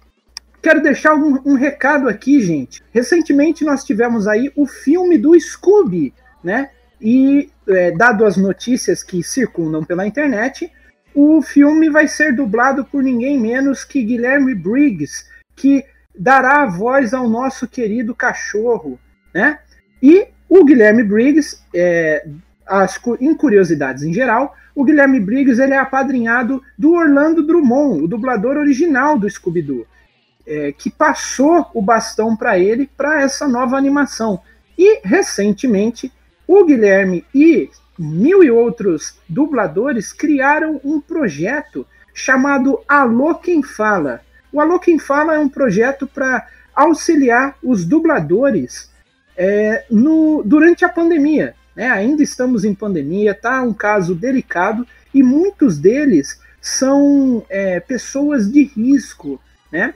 quero 0.62 0.84
deixar 0.84 1.16
um, 1.16 1.40
um 1.46 1.54
recado 1.56 2.10
aqui, 2.10 2.42
gente. 2.42 2.84
Recentemente 2.92 3.64
nós 3.64 3.86
tivemos 3.86 4.28
aí 4.28 4.52
o 4.54 4.68
filme 4.68 5.18
do 5.18 5.40
Scooby, 5.40 6.14
né? 6.44 6.72
E 7.00 7.50
é, 7.70 7.92
dado 7.92 8.26
as 8.26 8.36
notícias 8.36 9.02
que 9.02 9.24
circundam 9.24 9.82
pela 9.82 10.06
internet, 10.06 10.70
o 11.16 11.42
filme 11.42 11.90
vai 11.90 12.10
ser 12.10 12.36
dublado 12.36 12.84
por 12.84 13.02
ninguém 13.02 13.40
menos 13.40 13.86
que 13.86 14.04
Guilherme 14.04 14.54
Briggs, 14.54 15.24
que 15.56 15.86
dará 16.14 16.64
a 16.64 16.66
voz 16.66 17.14
ao 17.14 17.30
nosso 17.30 17.66
querido 17.66 18.14
cachorro, 18.14 19.00
né? 19.34 19.60
E 20.02 20.28
o 20.56 20.64
Guilherme 20.64 21.02
Briggs, 21.02 21.58
é, 21.74 22.28
as, 22.64 23.02
em 23.20 23.34
curiosidades 23.34 24.04
em 24.04 24.14
geral, 24.14 24.56
o 24.76 24.84
Guilherme 24.84 25.20
Briggs 25.20 25.60
ele 25.60 25.74
é 25.74 25.80
apadrinhado 25.80 26.62
do 26.78 26.94
Orlando 26.94 27.42
Drummond, 27.42 28.04
o 28.04 28.08
dublador 28.08 28.58
original 28.58 29.18
do 29.18 29.28
Scooby-Doo, 29.28 29.88
é, 30.46 30.72
que 30.72 30.92
passou 30.92 31.66
o 31.74 31.82
bastão 31.82 32.38
para 32.38 32.60
ele 32.60 32.88
para 32.96 33.24
essa 33.24 33.48
nova 33.48 33.76
animação. 33.76 34.42
E, 34.78 35.00
recentemente, 35.04 36.14
o 36.48 36.64
Guilherme 36.64 37.26
e 37.34 37.72
mil 37.98 38.44
e 38.44 38.52
outros 38.52 39.18
dubladores 39.28 40.14
criaram 40.14 40.80
um 40.84 41.02
projeto 41.02 41.84
chamado 42.14 42.80
Alô 42.88 43.34
Quem 43.34 43.64
Fala. 43.64 44.22
O 44.52 44.62
Alô 44.62 44.78
Quem 44.78 45.00
Fala 45.00 45.34
é 45.34 45.40
um 45.40 45.50
projeto 45.50 46.06
para 46.06 46.48
auxiliar 46.76 47.56
os 47.64 47.84
dubladores 47.84 48.93
é, 49.38 49.86
no, 49.90 50.44
durante 50.44 50.86
a 50.86 50.90
pandemia. 50.90 51.56
Né? 51.76 51.90
Ainda 51.90 52.22
estamos 52.22 52.64
em 52.64 52.74
pandemia, 52.74 53.34
tá 53.34 53.62
um 53.62 53.74
caso 53.74 54.14
delicado 54.14 54.88
e 55.14 55.24
muitos 55.24 55.78
deles 55.78 56.40
são 56.62 57.46
é, 57.50 57.80
pessoas 57.80 58.50
de 58.50 58.64
risco, 58.64 59.40
né? 59.72 59.94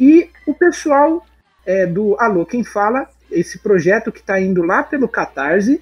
E 0.00 0.30
o 0.46 0.52
pessoal 0.52 1.24
é, 1.64 1.86
do 1.86 2.16
Alô 2.18 2.44
Quem 2.44 2.64
Fala, 2.64 3.08
esse 3.30 3.58
projeto 3.58 4.10
que 4.10 4.18
está 4.18 4.40
indo 4.40 4.62
lá 4.62 4.82
pelo 4.82 5.08
Catarse, 5.08 5.80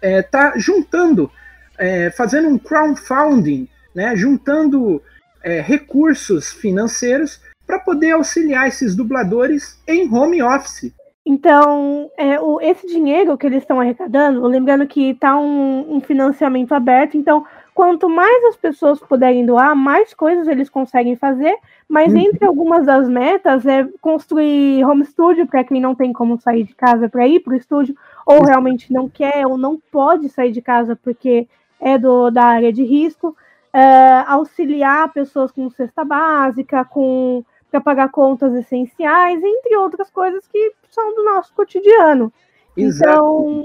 está 0.00 0.52
é, 0.54 0.58
juntando, 0.58 1.30
é, 1.76 2.10
fazendo 2.10 2.48
um 2.48 2.58
crowdfunding, 2.58 3.68
né? 3.94 4.14
Juntando 4.14 5.02
é, 5.42 5.60
recursos 5.60 6.52
financeiros 6.52 7.40
para 7.66 7.78
poder 7.78 8.12
auxiliar 8.12 8.68
esses 8.68 8.94
dubladores 8.94 9.78
em 9.88 10.08
home 10.12 10.42
office. 10.42 10.92
Então, 11.24 12.10
é, 12.16 12.40
o, 12.40 12.60
esse 12.60 12.84
dinheiro 12.86 13.38
que 13.38 13.46
eles 13.46 13.62
estão 13.62 13.80
arrecadando, 13.80 14.44
lembrando 14.44 14.86
que 14.88 15.10
está 15.10 15.38
um, 15.38 15.96
um, 15.96 16.00
financiamento 16.00 16.72
aberto, 16.72 17.16
então, 17.16 17.46
quanto 17.72 18.08
mais 18.08 18.44
as 18.46 18.56
pessoas 18.56 18.98
puderem 18.98 19.46
doar, 19.46 19.76
mais 19.76 20.12
coisas 20.12 20.48
eles 20.48 20.68
conseguem 20.68 21.14
fazer, 21.14 21.56
mas 21.88 22.12
uhum. 22.12 22.18
entre 22.18 22.44
algumas 22.44 22.86
das 22.86 23.08
metas 23.08 23.64
é 23.64 23.86
construir 24.00 24.84
home 24.84 25.04
studio 25.04 25.46
para 25.46 25.62
quem 25.62 25.80
não 25.80 25.94
tem 25.94 26.12
como 26.12 26.40
sair 26.40 26.64
de 26.64 26.74
casa 26.74 27.08
para 27.08 27.28
ir 27.28 27.38
para 27.38 27.52
o 27.52 27.56
estúdio, 27.56 27.94
ou 28.26 28.42
realmente 28.42 28.92
não 28.92 29.08
quer 29.08 29.46
ou 29.46 29.56
não 29.56 29.80
pode 29.92 30.28
sair 30.28 30.50
de 30.50 30.60
casa 30.60 30.96
porque 30.96 31.46
é 31.80 31.96
do, 31.98 32.30
da 32.30 32.44
área 32.44 32.72
de 32.72 32.82
risco, 32.82 33.28
uh, 33.28 34.24
auxiliar 34.26 35.12
pessoas 35.12 35.52
com 35.52 35.70
cesta 35.70 36.04
básica, 36.04 36.84
com 36.84 37.44
para 37.72 37.80
pagar 37.80 38.10
contas 38.10 38.52
essenciais, 38.54 39.42
entre 39.42 39.74
outras 39.76 40.10
coisas 40.10 40.46
que 40.46 40.72
são 40.90 41.14
do 41.14 41.24
nosso 41.24 41.54
cotidiano. 41.54 42.30
Exato. 42.76 43.10
Então, 43.10 43.64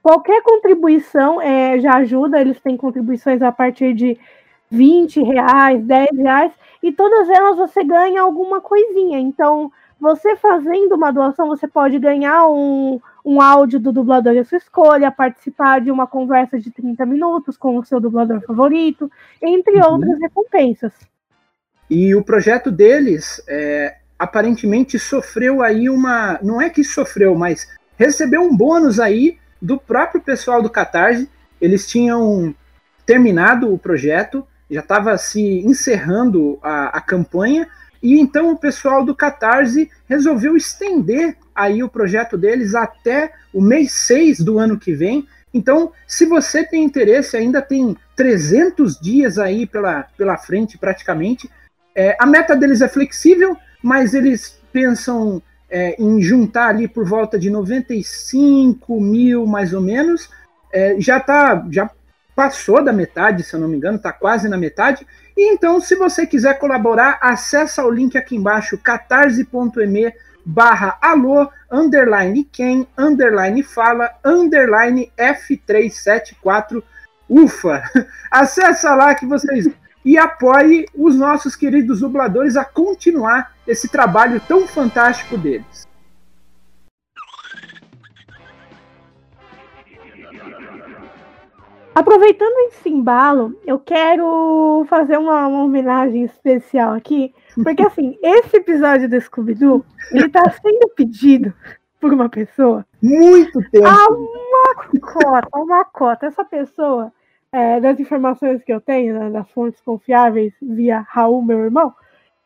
qualquer 0.00 0.40
contribuição 0.42 1.42
é, 1.42 1.80
já 1.80 1.96
ajuda, 1.96 2.40
eles 2.40 2.60
têm 2.60 2.76
contribuições 2.76 3.42
a 3.42 3.50
partir 3.50 3.94
de 3.94 4.16
20 4.70 5.22
reais, 5.22 5.84
10 5.84 6.16
reais, 6.16 6.52
e 6.80 6.92
todas 6.92 7.28
elas 7.28 7.56
você 7.56 7.82
ganha 7.82 8.22
alguma 8.22 8.60
coisinha. 8.60 9.18
Então, 9.18 9.72
você 10.00 10.36
fazendo 10.36 10.94
uma 10.94 11.12
doação, 11.12 11.48
você 11.48 11.66
pode 11.66 11.98
ganhar 11.98 12.48
um, 12.48 13.00
um 13.24 13.40
áudio 13.40 13.80
do 13.80 13.92
dublador 13.92 14.34
da 14.34 14.44
sua 14.44 14.58
escolha, 14.58 15.10
participar 15.10 15.80
de 15.80 15.90
uma 15.90 16.06
conversa 16.06 16.60
de 16.60 16.70
30 16.70 17.04
minutos 17.06 17.56
com 17.56 17.76
o 17.76 17.84
seu 17.84 18.00
dublador 18.00 18.40
favorito, 18.42 19.10
entre 19.40 19.76
uhum. 19.78 19.92
outras 19.92 20.18
recompensas. 20.20 20.92
E 21.94 22.14
o 22.14 22.24
projeto 22.24 22.70
deles 22.70 23.42
é, 23.46 23.96
aparentemente 24.18 24.98
sofreu 24.98 25.60
aí 25.60 25.90
uma. 25.90 26.38
Não 26.42 26.58
é 26.58 26.70
que 26.70 26.82
sofreu, 26.82 27.34
mas 27.34 27.68
recebeu 27.98 28.40
um 28.40 28.56
bônus 28.56 28.98
aí 28.98 29.36
do 29.60 29.76
próprio 29.76 30.22
pessoal 30.22 30.62
do 30.62 30.70
Catarse. 30.70 31.28
Eles 31.60 31.86
tinham 31.86 32.54
terminado 33.04 33.70
o 33.70 33.78
projeto, 33.78 34.46
já 34.70 34.80
estava 34.80 35.18
se 35.18 35.42
encerrando 35.66 36.58
a, 36.62 36.96
a 36.96 37.00
campanha, 37.02 37.68
e 38.02 38.18
então 38.18 38.52
o 38.52 38.58
pessoal 38.58 39.04
do 39.04 39.14
Catarse 39.14 39.90
resolveu 40.08 40.56
estender 40.56 41.36
aí 41.54 41.82
o 41.82 41.90
projeto 41.90 42.38
deles 42.38 42.74
até 42.74 43.34
o 43.52 43.60
mês 43.60 43.92
6 43.92 44.40
do 44.40 44.58
ano 44.58 44.78
que 44.78 44.94
vem. 44.94 45.28
Então, 45.52 45.92
se 46.06 46.24
você 46.24 46.64
tem 46.64 46.82
interesse, 46.82 47.36
ainda 47.36 47.60
tem 47.60 47.94
300 48.16 48.98
dias 48.98 49.38
aí 49.38 49.66
pela, 49.66 50.04
pela 50.16 50.38
frente 50.38 50.78
praticamente 50.78 51.50
é, 51.94 52.16
a 52.18 52.26
meta 52.26 52.56
deles 52.56 52.80
é 52.80 52.88
flexível, 52.88 53.56
mas 53.82 54.14
eles 54.14 54.58
pensam 54.72 55.42
é, 55.70 55.96
em 55.98 56.20
juntar 56.20 56.68
ali 56.68 56.86
por 56.86 57.04
volta 57.06 57.38
de 57.38 57.50
95 57.50 59.00
mil, 59.00 59.46
mais 59.46 59.72
ou 59.72 59.80
menos. 59.80 60.30
É, 60.72 60.96
já 60.98 61.20
tá, 61.20 61.66
já 61.70 61.90
passou 62.34 62.82
da 62.82 62.92
metade, 62.92 63.42
se 63.42 63.54
eu 63.54 63.60
não 63.60 63.68
me 63.68 63.76
engano, 63.76 63.96
está 63.96 64.12
quase 64.12 64.48
na 64.48 64.56
metade. 64.56 65.06
E 65.36 65.52
então, 65.52 65.80
se 65.80 65.94
você 65.94 66.26
quiser 66.26 66.58
colaborar, 66.58 67.18
acessa 67.20 67.84
o 67.84 67.90
link 67.90 68.16
aqui 68.16 68.36
embaixo, 68.36 68.78
catarse.me 68.78 70.12
barra 70.44 70.98
alô, 71.00 71.48
underline 71.70 72.44
quem, 72.44 72.86
underline 72.98 73.62
fala, 73.62 74.10
underline 74.24 75.10
F374, 75.16 76.82
ufa! 77.28 77.82
Acessa 78.30 78.94
lá 78.94 79.14
que 79.14 79.24
vocês 79.24 79.68
e 80.04 80.18
apoie 80.18 80.86
os 80.94 81.16
nossos 81.16 81.54
queridos 81.54 82.00
dubladores 82.00 82.56
a 82.56 82.64
continuar 82.64 83.52
esse 83.66 83.88
trabalho 83.88 84.40
tão 84.46 84.66
fantástico 84.66 85.36
deles. 85.36 85.86
Aproveitando 91.94 92.68
esse 92.68 92.88
embalo, 92.88 93.54
eu 93.66 93.78
quero 93.78 94.86
fazer 94.88 95.18
uma, 95.18 95.46
uma 95.46 95.62
homenagem 95.62 96.24
especial 96.24 96.94
aqui, 96.94 97.34
porque 97.62 97.82
assim, 97.82 98.16
esse 98.24 98.56
episódio 98.56 99.08
do 99.08 99.20
Scooby-Doo, 99.20 99.84
ele 100.10 100.28
tá 100.30 100.42
sendo 100.50 100.88
pedido 100.96 101.52
por 102.00 102.12
uma 102.12 102.30
pessoa. 102.30 102.86
Muito 103.02 103.60
tempo. 103.70 103.86
A 103.86 104.08
uma 104.08 104.74
cota, 105.00 105.48
uma 105.54 105.84
cota. 105.84 106.26
Essa 106.26 106.44
pessoa 106.44 107.12
é, 107.52 107.78
das 107.80 108.00
informações 108.00 108.64
que 108.64 108.72
eu 108.72 108.80
tenho, 108.80 109.18
né, 109.18 109.30
das 109.30 109.48
fontes 109.50 109.80
confiáveis 109.82 110.54
via 110.60 111.04
Raul, 111.08 111.42
meu 111.42 111.58
irmão, 111.60 111.92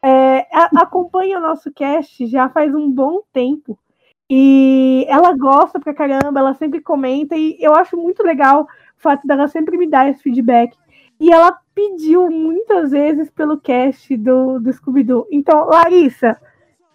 é, 0.02 0.46
a, 0.52 0.82
acompanha 0.82 1.38
o 1.38 1.40
nosso 1.40 1.72
cast 1.72 2.26
já 2.26 2.48
faz 2.48 2.74
um 2.74 2.90
bom 2.90 3.22
tempo. 3.32 3.78
E 4.28 5.06
ela 5.08 5.36
gosta 5.36 5.78
pra 5.78 5.94
caramba, 5.94 6.40
ela 6.40 6.54
sempre 6.54 6.80
comenta, 6.80 7.36
e 7.36 7.56
eu 7.60 7.74
acho 7.74 7.96
muito 7.96 8.24
legal 8.24 8.62
o 8.62 8.66
fato 8.96 9.24
dela 9.24 9.46
sempre 9.46 9.78
me 9.78 9.88
dar 9.88 10.10
esse 10.10 10.20
feedback. 10.22 10.76
E 11.20 11.32
ela 11.32 11.56
pediu 11.72 12.28
muitas 12.28 12.90
vezes 12.90 13.30
pelo 13.30 13.58
cast 13.58 14.16
do, 14.16 14.58
do 14.58 14.72
Scooby-Doo. 14.72 15.28
Então, 15.30 15.66
Larissa, 15.66 16.36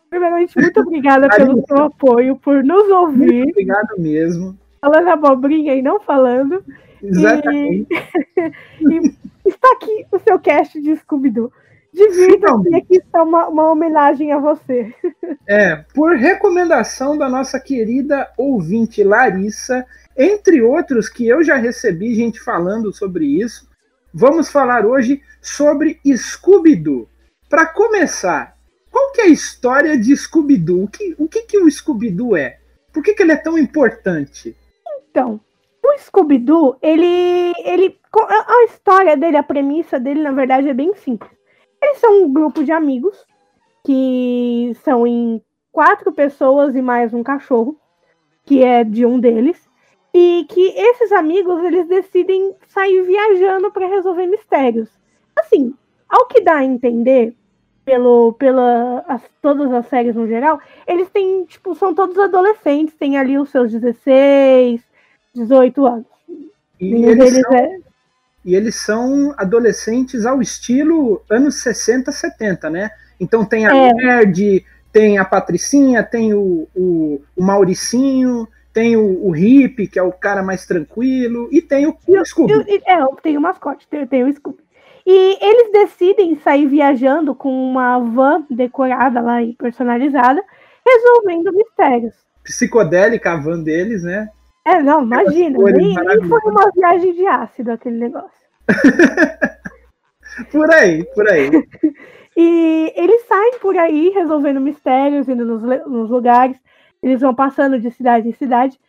primeiramente, 0.10 0.60
muito 0.60 0.80
obrigada 0.82 1.30
pelo 1.30 1.66
seu 1.66 1.84
apoio, 1.84 2.36
por 2.36 2.62
nos 2.64 2.90
ouvir. 2.90 3.46
Muito 3.46 3.52
obrigado 3.52 3.96
mesmo. 3.98 4.58
Falando 4.82 5.08
abobrinha 5.08 5.74
e 5.74 5.82
não 5.82 6.02
falando. 6.02 6.64
Exatamente. 7.04 7.88
E, 7.92 9.08
e 9.46 9.50
está 9.50 9.72
aqui 9.74 10.06
o 10.12 10.20
seu 10.20 10.40
cast 10.40 10.80
de 10.82 10.96
Scooby-Doo. 10.96 11.52
Divirtam-se, 11.94 12.74
aqui 12.74 12.96
está 12.98 13.22
uma, 13.22 13.48
uma 13.48 13.72
homenagem 13.72 14.32
a 14.32 14.40
você. 14.40 14.94
É, 15.48 15.76
por 15.94 16.16
recomendação 16.16 17.18
da 17.18 17.28
nossa 17.28 17.60
querida 17.60 18.32
ouvinte 18.38 19.04
Larissa, 19.04 19.86
entre 20.18 20.62
outros 20.62 21.10
que 21.10 21.28
eu 21.28 21.44
já 21.44 21.58
recebi 21.58 22.16
gente 22.16 22.40
falando 22.40 22.94
sobre 22.94 23.26
isso, 23.26 23.68
vamos 24.14 24.50
falar 24.50 24.86
hoje 24.86 25.22
sobre 25.42 26.00
Scooby-Doo. 26.06 27.10
Para 27.50 27.66
começar, 27.66 28.56
qual 28.90 29.12
que 29.12 29.22
é 29.22 29.26
a 29.26 29.30
história 29.30 29.98
de 29.98 30.16
Scooby-Doo? 30.16 30.84
O 30.84 30.88
que, 30.88 31.16
o 31.18 31.28
que, 31.28 31.42
que 31.42 31.58
o 31.58 31.70
Scooby-Doo 31.70 32.38
é? 32.38 32.60
Por 32.94 33.04
que, 33.04 33.14
que 33.14 33.24
ele 33.24 33.34
é 33.34 33.38
tão 33.38 33.58
importante? 33.58 34.56
Então, 35.10 35.42
o 35.84 35.98
Scooby-Doo, 35.98 36.78
ele, 36.82 37.54
ele. 37.64 38.00
A 38.14 38.64
história 38.66 39.16
dele, 39.16 39.38
a 39.38 39.44
premissa 39.44 40.00
dele, 40.00 40.22
na 40.22 40.32
verdade, 40.32 40.70
é 40.70 40.74
bem 40.74 40.94
simples. 40.96 41.32
Eles 41.82 41.98
são 41.98 42.24
um 42.24 42.32
grupo 42.34 42.64
de 42.64 42.72
amigos 42.72 43.26
que 43.84 44.74
são 44.84 45.08
em 45.08 45.42
quatro 45.72 46.12
pessoas 46.12 46.76
e 46.76 46.82
mais 46.82 47.14
um 47.14 47.24
cachorro, 47.24 47.76
que 48.46 48.64
é 48.64 48.84
de 48.84 49.06
um 49.06 49.20
deles, 49.20 49.68
e 50.14 50.46
que 50.50 50.62
esses 50.78 51.12
amigos 51.12 51.64
eles 51.64 51.88
decidem 51.88 52.56
sair 52.68 53.02
viajando 53.04 53.72
para 53.72 53.88
resolver 53.88 54.28
mistérios. 54.28 54.90
Assim, 55.36 55.74
ao 56.08 56.28
que 56.28 56.42
dá 56.42 56.58
a 56.58 56.66
entender 56.66 57.36
pelo 57.84 58.34
pela 58.34 59.04
as, 59.08 59.24
todas 59.42 59.72
as 59.74 59.88
séries 59.88 60.16
no 60.16 60.28
geral, 60.28 60.60
eles 60.86 61.10
têm 61.10 61.46
tipo 61.46 61.74
são 61.74 61.96
todos 61.96 62.20
adolescentes, 62.20 62.96
têm 62.96 63.18
ali 63.18 63.38
os 63.38 63.50
seus 63.50 63.72
16, 63.72 64.82
18 65.34 65.86
anos. 65.86 66.06
E 66.80 67.06
eles, 67.06 67.42
são, 67.42 67.54
é... 67.54 67.78
e 68.44 68.56
eles 68.56 68.76
são 68.76 69.34
adolescentes 69.38 70.26
ao 70.26 70.42
estilo 70.42 71.22
anos 71.30 71.62
60, 71.62 72.12
70, 72.12 72.70
né? 72.70 72.92
Então 73.20 73.46
tem 73.46 73.68
a 73.68 73.76
é. 73.76 73.94
Nerd, 73.94 74.66
tem 74.92 75.18
a 75.18 75.26
Patricinha, 75.26 76.04
tem 76.04 76.34
o, 76.34 76.68
o, 76.76 77.22
o 77.36 77.44
Mauricinho, 77.44 78.48
tem 78.74 78.98
o, 78.98 79.28
o 79.28 79.36
Hip, 79.36 79.88
que 79.88 80.00
é 80.00 80.04
o 80.04 80.12
cara 80.12 80.42
mais 80.42 80.66
tranquilo, 80.66 81.48
e 81.52 81.62
tem 81.62 81.88
o, 81.88 81.96
o 82.08 82.26
Scooby. 82.26 82.82
É, 82.86 82.98
tem 83.22 83.38
o 83.38 83.42
mascote, 83.42 83.88
tem, 83.88 84.08
tem 84.08 84.24
o 84.24 84.34
Scooby. 84.34 84.62
E 85.06 85.38
eles 85.44 85.72
decidem 85.72 86.36
sair 86.38 86.68
viajando 86.68 87.34
com 87.34 87.52
uma 87.52 88.00
van 88.00 88.46
decorada 88.50 89.20
lá 89.20 89.42
e 89.42 89.54
personalizada, 89.54 90.44
resolvendo 90.86 91.54
mistérios. 91.54 92.14
Psicodélica 92.44 93.34
a 93.34 93.38
van 93.38 93.62
deles, 93.62 94.04
né? 94.04 94.30
É, 94.66 94.82
não, 94.82 95.04
imagina. 95.04 95.58
Nem, 95.72 95.96
nem 95.96 96.22
foi 96.28 96.40
uma 96.46 96.72
viagem 96.72 97.14
de 97.14 97.26
ácido 97.26 97.72
aquele 97.72 97.98
negócio. 97.98 98.30
por 100.52 100.72
aí, 100.72 101.04
por 101.14 101.28
aí. 101.28 101.50
e 102.38 102.94
eles 102.96 103.26
saem 103.26 103.58
por 103.60 103.78
aí 103.78 104.10
resolvendo 104.10 104.62
mistérios, 104.62 105.28
indo 105.28 105.46
nos, 105.46 105.62
nos 105.88 106.10
lugares. 106.10 106.58
Eles 107.02 107.22
vão 107.22 107.34
passando 107.34 107.80
de 107.80 107.90
cidade 107.92 108.30
em 108.30 108.34
cidade. 108.34 108.80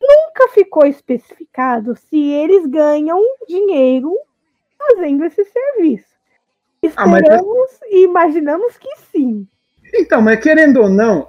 Nunca 0.00 0.48
ficou 0.54 0.86
especificado 0.86 1.94
se 1.94 2.18
eles 2.18 2.64
ganham 2.66 3.20
dinheiro 3.46 4.16
fazendo 4.78 5.24
esse 5.26 5.44
serviço. 5.44 6.08
Esperamos 6.82 7.28
ah, 7.28 7.78
mas... 7.82 7.90
e 7.90 8.04
imaginamos 8.04 8.78
que 8.78 8.88
sim. 9.12 9.46
Então, 9.94 10.22
mas 10.22 10.40
querendo 10.40 10.80
ou 10.80 10.88
não, 10.88 11.28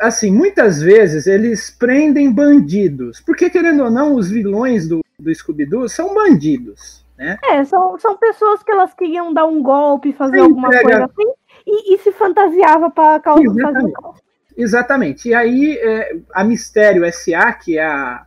assim, 0.00 0.30
muitas 0.30 0.80
vezes 0.80 1.26
eles 1.26 1.70
prendem 1.70 2.32
bandidos. 2.32 3.20
Porque, 3.20 3.50
querendo 3.50 3.84
ou 3.84 3.90
não, 3.90 4.14
os 4.14 4.30
vilões 4.30 4.88
do, 4.88 5.00
do 5.18 5.34
Scooby-Doo 5.34 5.88
são 5.88 6.14
bandidos. 6.14 7.04
Né? 7.16 7.38
É, 7.44 7.64
são, 7.64 7.98
são 7.98 8.16
pessoas 8.16 8.62
que 8.62 8.72
elas 8.72 8.92
queriam 8.94 9.32
dar 9.32 9.46
um 9.46 9.62
golpe, 9.62 10.12
fazer 10.12 10.40
alguma 10.40 10.70
pega... 10.70 10.82
coisa 10.82 11.04
assim, 11.04 11.32
e, 11.66 11.94
e, 11.94 11.98
se 11.98 12.10
fantasiava 12.12 12.90
para 12.90 13.20
causar 13.20 13.62
fazer 13.62 13.78
um 13.78 13.92
golpe. 13.92 14.20
Exatamente. 14.56 15.28
E 15.28 15.34
aí 15.34 15.78
é, 15.78 16.16
a 16.32 16.42
Mistério 16.42 17.04
SA, 17.12 17.52
que 17.52 17.78
é 17.78 17.84
a, 17.84 18.26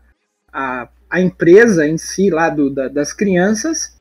a, 0.52 0.88
a 1.10 1.22
empresa 1.22 1.88
em 1.88 1.98
si 1.98 2.30
lá 2.30 2.50
do, 2.50 2.70
da, 2.70 2.88
das 2.88 3.12
crianças, 3.12 3.96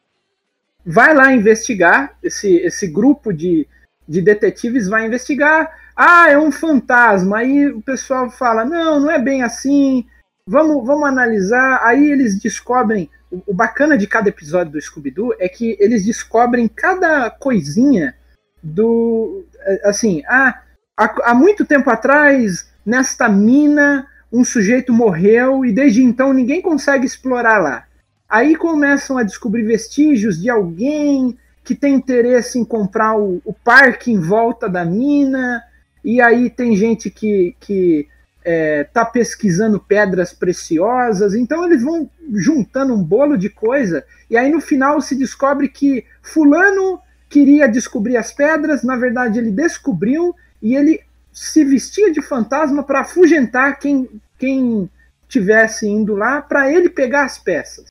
vai 0.86 1.14
lá 1.14 1.32
investigar, 1.32 2.16
esse, 2.22 2.56
esse 2.58 2.86
grupo 2.86 3.32
de, 3.32 3.66
de 4.08 4.20
detetives 4.20 4.88
vai 4.88 5.06
investigar. 5.06 5.70
Ah, 5.96 6.30
é 6.30 6.38
um 6.38 6.52
fantasma. 6.52 7.38
Aí 7.38 7.68
o 7.68 7.80
pessoal 7.80 8.30
fala: 8.30 8.64
não, 8.64 9.00
não 9.00 9.10
é 9.10 9.18
bem 9.18 9.42
assim. 9.42 10.06
Vamos, 10.46 10.86
vamos 10.86 11.08
analisar. 11.08 11.80
Aí 11.82 12.10
eles 12.10 12.38
descobrem. 12.38 13.10
O, 13.30 13.54
bacana 13.54 13.98
de 13.98 14.06
cada 14.06 14.28
episódio 14.28 14.72
do 14.72 14.80
Scooby-Doo 14.80 15.34
é 15.38 15.48
que 15.48 15.76
eles 15.80 16.04
descobrem 16.04 16.68
cada 16.68 17.30
coisinha 17.30 18.14
do. 18.62 19.44
Assim, 19.84 20.22
ah, 20.26 20.60
há, 20.96 21.30
há 21.30 21.34
muito 21.34 21.64
tempo 21.64 21.90
atrás, 21.90 22.68
nesta 22.84 23.28
mina, 23.28 24.06
um 24.32 24.44
sujeito 24.44 24.92
morreu 24.92 25.64
e 25.64 25.72
desde 25.72 26.02
então 26.02 26.32
ninguém 26.32 26.60
consegue 26.60 27.06
explorar 27.06 27.58
lá. 27.58 27.86
Aí 28.28 28.56
começam 28.56 29.16
a 29.16 29.22
descobrir 29.22 29.62
vestígios 29.62 30.40
de 30.40 30.50
alguém 30.50 31.38
que 31.64 31.74
tem 31.74 31.94
interesse 31.94 32.58
em 32.58 32.64
comprar 32.64 33.16
o, 33.18 33.40
o 33.44 33.52
parque 33.52 34.12
em 34.12 34.20
volta 34.20 34.68
da 34.68 34.84
mina, 34.84 35.64
e 36.04 36.20
aí 36.20 36.50
tem 36.50 36.76
gente 36.76 37.10
que, 37.10 37.56
que 37.58 38.06
é, 38.44 38.84
tá 38.84 39.04
pesquisando 39.04 39.80
pedras 39.80 40.32
preciosas, 40.34 41.34
então 41.34 41.64
eles 41.64 41.82
vão 41.82 42.08
juntando 42.34 42.94
um 42.94 43.02
bolo 43.02 43.38
de 43.38 43.48
coisa, 43.48 44.04
e 44.28 44.36
aí 44.36 44.50
no 44.52 44.60
final 44.60 45.00
se 45.00 45.16
descobre 45.16 45.68
que 45.68 46.04
fulano 46.22 47.00
queria 47.30 47.66
descobrir 47.66 48.18
as 48.18 48.30
pedras, 48.30 48.82
na 48.82 48.96
verdade 48.96 49.38
ele 49.38 49.50
descobriu, 49.50 50.36
e 50.60 50.76
ele 50.76 51.00
se 51.32 51.64
vestia 51.64 52.12
de 52.12 52.20
fantasma 52.20 52.82
para 52.82 53.00
afugentar 53.00 53.78
quem, 53.78 54.08
quem 54.38 54.88
tivesse 55.26 55.88
indo 55.88 56.14
lá 56.14 56.40
para 56.42 56.70
ele 56.70 56.88
pegar 56.88 57.24
as 57.24 57.38
peças. 57.38 57.86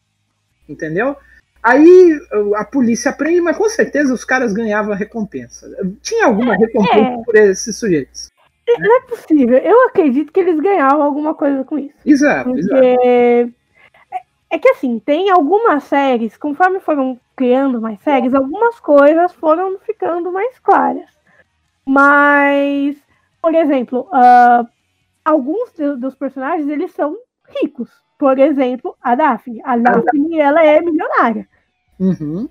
Entendeu? 0.70 1.18
Aí 1.64 2.20
a 2.58 2.66
polícia 2.66 3.14
prende, 3.14 3.40
mas 3.40 3.56
com 3.56 3.70
certeza 3.70 4.14
os 4.14 4.26
caras 4.26 4.52
ganhavam 4.52 4.94
recompensa. 4.94 5.66
Tinha 6.02 6.26
alguma 6.26 6.56
recompensa 6.56 6.98
é. 6.98 7.24
por 7.24 7.36
esses 7.36 7.78
sujeitos. 7.78 8.30
Não 8.68 8.98
é 8.98 9.02
possível. 9.02 9.58
Eu 9.58 9.88
acredito 9.88 10.32
que 10.32 10.42
eles 10.42 10.60
ganhavam 10.60 11.02
alguma 11.02 11.34
coisa 11.34 11.64
com 11.64 11.80
isso. 11.80 11.96
Exato, 12.06 12.50
Porque... 12.50 12.60
exato. 12.60 12.84
É, 12.84 13.50
é 14.50 14.60
que 14.60 14.70
assim, 14.70 15.00
tem 15.00 15.30
algumas 15.30 15.86
séries, 15.86 16.36
conforme 16.36 16.82
foram 16.82 17.20
criando 17.36 17.82
mais 17.82 18.00
séries, 18.02 18.34
algumas 18.34 18.80
coisas 18.80 19.34
foram 19.34 19.80
ficando 19.80 20.32
mais 20.32 20.60
claras. 20.60 21.10
Mas, 21.86 22.98
por 23.42 23.56
exemplo, 23.56 24.08
uh, 24.12 24.68
alguns 25.24 25.72
dos 25.98 26.16
personagens, 26.16 26.68
eles 26.68 26.92
são 26.92 27.18
ricos. 27.62 27.90
Por 28.18 28.38
exemplo, 28.38 28.96
a 29.02 29.16
Daphne. 29.16 29.62
A 29.66 29.78
Daphne, 29.78 30.40
ela 30.40 30.64
é 30.64 30.80
milionária. 30.82 31.48
Uhum. 32.04 32.50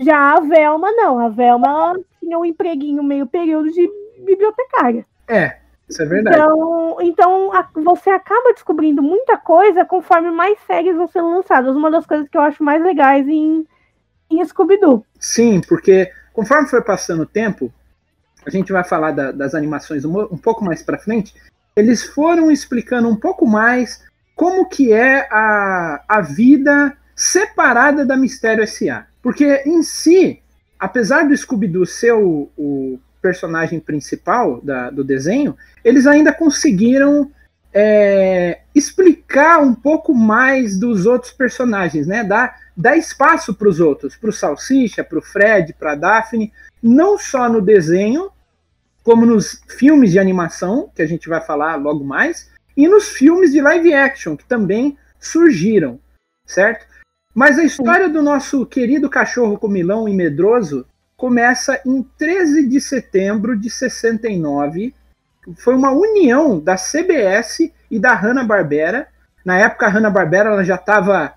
Já 0.00 0.36
a 0.36 0.40
Velma, 0.40 0.90
não. 0.92 1.18
A 1.18 1.28
Velma 1.28 1.98
tinha 2.18 2.38
um 2.38 2.44
empreguinho 2.44 3.02
meio 3.02 3.26
período 3.26 3.70
de 3.70 3.88
bibliotecária. 4.24 5.06
É, 5.28 5.58
isso 5.88 6.02
é 6.02 6.06
verdade. 6.06 6.36
Então, 6.36 6.96
então 7.00 7.52
a, 7.52 7.68
você 7.74 8.10
acaba 8.10 8.52
descobrindo 8.52 9.02
muita 9.02 9.36
coisa 9.36 9.84
conforme 9.84 10.30
mais 10.30 10.58
séries 10.66 10.96
vão 10.96 11.06
sendo 11.06 11.30
lançadas. 11.30 11.76
Uma 11.76 11.90
das 11.90 12.06
coisas 12.06 12.28
que 12.28 12.36
eu 12.36 12.42
acho 12.42 12.64
mais 12.64 12.82
legais 12.82 13.28
em, 13.28 13.66
em 14.30 14.44
Scooby-Doo. 14.44 15.04
Sim, 15.18 15.60
porque 15.68 16.10
conforme 16.32 16.68
foi 16.68 16.82
passando 16.82 17.22
o 17.22 17.26
tempo, 17.26 17.72
a 18.44 18.50
gente 18.50 18.72
vai 18.72 18.82
falar 18.82 19.12
da, 19.12 19.30
das 19.30 19.54
animações 19.54 20.04
um, 20.04 20.18
um 20.22 20.38
pouco 20.38 20.64
mais 20.64 20.82
para 20.82 20.98
frente, 20.98 21.34
eles 21.76 22.02
foram 22.02 22.50
explicando 22.50 23.08
um 23.08 23.16
pouco 23.16 23.46
mais 23.46 24.02
como 24.34 24.68
que 24.68 24.92
é 24.92 25.28
a, 25.30 26.02
a 26.08 26.20
vida 26.22 26.96
separada 27.20 28.06
da 28.06 28.16
Mistério 28.16 28.64
S.A. 28.64 29.06
Porque 29.22 29.62
em 29.66 29.82
si, 29.82 30.40
apesar 30.78 31.28
do 31.28 31.36
Scooby-Doo 31.36 31.84
ser 31.84 32.14
o, 32.14 32.48
o, 32.56 32.98
personagem 33.20 33.78
principal 33.78 34.62
da, 34.62 34.88
do 34.88 35.04
desenho, 35.04 35.54
eles 35.84 36.06
ainda 36.06 36.32
conseguiram 36.32 37.30
é, 37.74 38.60
explicar 38.74 39.60
um 39.60 39.74
pouco 39.74 40.14
mais 40.14 40.78
dos 40.78 41.04
outros 41.04 41.30
personagens, 41.30 42.06
né? 42.06 42.24
Dar, 42.24 42.56
dar 42.74 42.96
espaço 42.96 43.52
para 43.52 43.68
os 43.68 43.78
outros, 43.78 44.16
para 44.16 44.30
o 44.30 44.32
Salsicha, 44.32 45.04
para 45.04 45.18
o 45.18 45.22
Fred, 45.22 45.74
para 45.74 45.92
a 45.92 45.96
Daphne, 45.96 46.50
não 46.82 47.18
só 47.18 47.46
no 47.46 47.60
desenho, 47.60 48.30
como 49.04 49.26
nos 49.26 49.62
filmes 49.68 50.12
de 50.12 50.18
animação, 50.18 50.90
que 50.94 51.02
a 51.02 51.06
gente 51.06 51.28
vai 51.28 51.42
falar 51.42 51.76
logo 51.76 52.02
mais, 52.02 52.50
e 52.74 52.88
nos 52.88 53.10
filmes 53.10 53.52
de 53.52 53.60
live 53.60 53.92
action, 53.92 54.34
que 54.34 54.46
também 54.46 54.96
surgiram, 55.20 56.00
certo? 56.46 56.89
Mas 57.34 57.58
a 57.58 57.64
história 57.64 58.08
do 58.08 58.22
nosso 58.22 58.66
querido 58.66 59.08
cachorro 59.08 59.58
comilão 59.58 60.08
e 60.08 60.14
medroso 60.14 60.86
começa 61.16 61.80
em 61.86 62.02
13 62.18 62.66
de 62.66 62.80
setembro 62.80 63.56
de 63.56 63.70
69. 63.70 64.94
Foi 65.58 65.74
uma 65.74 65.90
união 65.90 66.58
da 66.58 66.76
CBS 66.76 67.70
e 67.90 67.98
da 67.98 68.14
Hanna-Barbera. 68.14 69.06
Na 69.44 69.58
época, 69.58 69.86
a 69.86 69.88
Hanna-Barbera 69.88 70.64
já 70.64 70.74
estava 70.74 71.34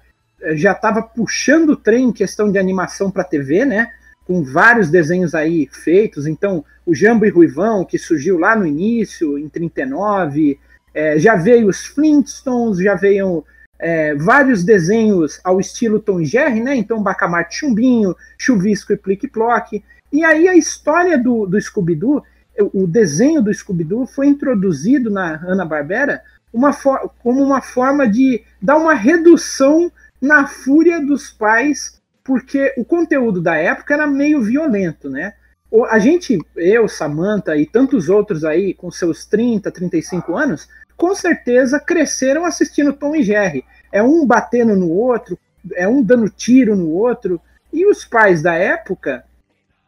já 0.56 0.74
tava 0.74 1.02
puxando 1.02 1.70
o 1.70 1.78
trem 1.78 2.10
em 2.10 2.12
questão 2.12 2.52
de 2.52 2.60
animação 2.60 3.10
para 3.10 3.24
TV, 3.24 3.64
né? 3.64 3.88
Com 4.26 4.44
vários 4.44 4.90
desenhos 4.90 5.34
aí 5.34 5.70
feitos. 5.72 6.28
Então, 6.28 6.66
o 6.86 6.94
Jambo 6.94 7.26
e 7.26 7.30
Ruivão, 7.30 7.86
que 7.86 7.98
surgiu 7.98 8.38
lá 8.38 8.56
no 8.56 8.66
início, 8.66 9.38
em 9.38 9.48
39, 9.48 10.60
é, 10.94 11.18
já 11.18 11.36
veio 11.36 11.70
os 11.70 11.86
Flintstones, 11.86 12.80
já 12.80 12.96
veio 12.96 13.46
é, 13.84 14.16
vários 14.16 14.64
desenhos 14.64 15.42
ao 15.44 15.60
estilo 15.60 16.00
Tom 16.00 16.24
Jerry, 16.24 16.62
né? 16.62 16.74
Então, 16.74 17.04
Bacamarte 17.04 17.58
Chumbinho, 17.58 18.16
Chuvisco 18.38 18.94
e 18.94 18.98
Plique 18.98 19.28
Plock. 19.28 19.84
E 20.12 20.24
aí 20.24 20.48
a 20.48 20.56
história 20.56 21.18
do, 21.18 21.46
do 21.46 21.60
Scooby-Doo, 21.60 22.24
o 22.74 22.88
desenho 22.88 23.42
do 23.42 23.54
Scooby-Doo 23.54 24.08
foi 24.08 24.28
introduzido 24.28 25.10
na 25.10 25.36
Hanna-Barbera 25.36 26.22
uma 26.54 26.72
como 26.74 27.44
uma 27.44 27.62
forma 27.62 28.08
de 28.08 28.44
dar 28.62 28.78
uma 28.78 28.94
redução 28.94 29.92
na 30.22 30.48
fúria 30.48 31.04
dos 31.04 31.32
pais, 31.32 32.00
porque 32.24 32.74
o 32.78 32.86
conteúdo 32.86 33.42
da 33.42 33.56
época 33.56 33.96
era 33.96 34.08
meio 34.08 34.42
violento, 34.42 35.10
né? 35.10 35.34
A 35.90 35.98
gente, 35.98 36.38
eu, 36.56 36.88
Samantha 36.88 37.58
e 37.58 37.66
tantos 37.66 38.08
outros 38.08 38.46
aí 38.46 38.76
com 38.76 38.92
seus 38.92 39.26
30, 39.26 39.72
35 39.72 40.38
anos, 40.38 40.70
com 41.04 41.14
certeza 41.14 41.82
cresceram 41.82 42.46
assistindo 42.46 42.94
Tom 42.94 43.14
e 43.14 43.22
Jerry. 43.22 43.66
É 43.92 44.02
um 44.02 44.26
batendo 44.26 44.74
no 44.74 44.90
outro, 44.90 45.38
é 45.74 45.86
um 45.86 46.02
dando 46.02 46.30
tiro 46.30 46.78
no 46.78 46.92
outro. 46.92 47.42
E 47.74 47.86
os 47.86 48.06
pais 48.06 48.42
da 48.42 48.54
época 48.54 49.26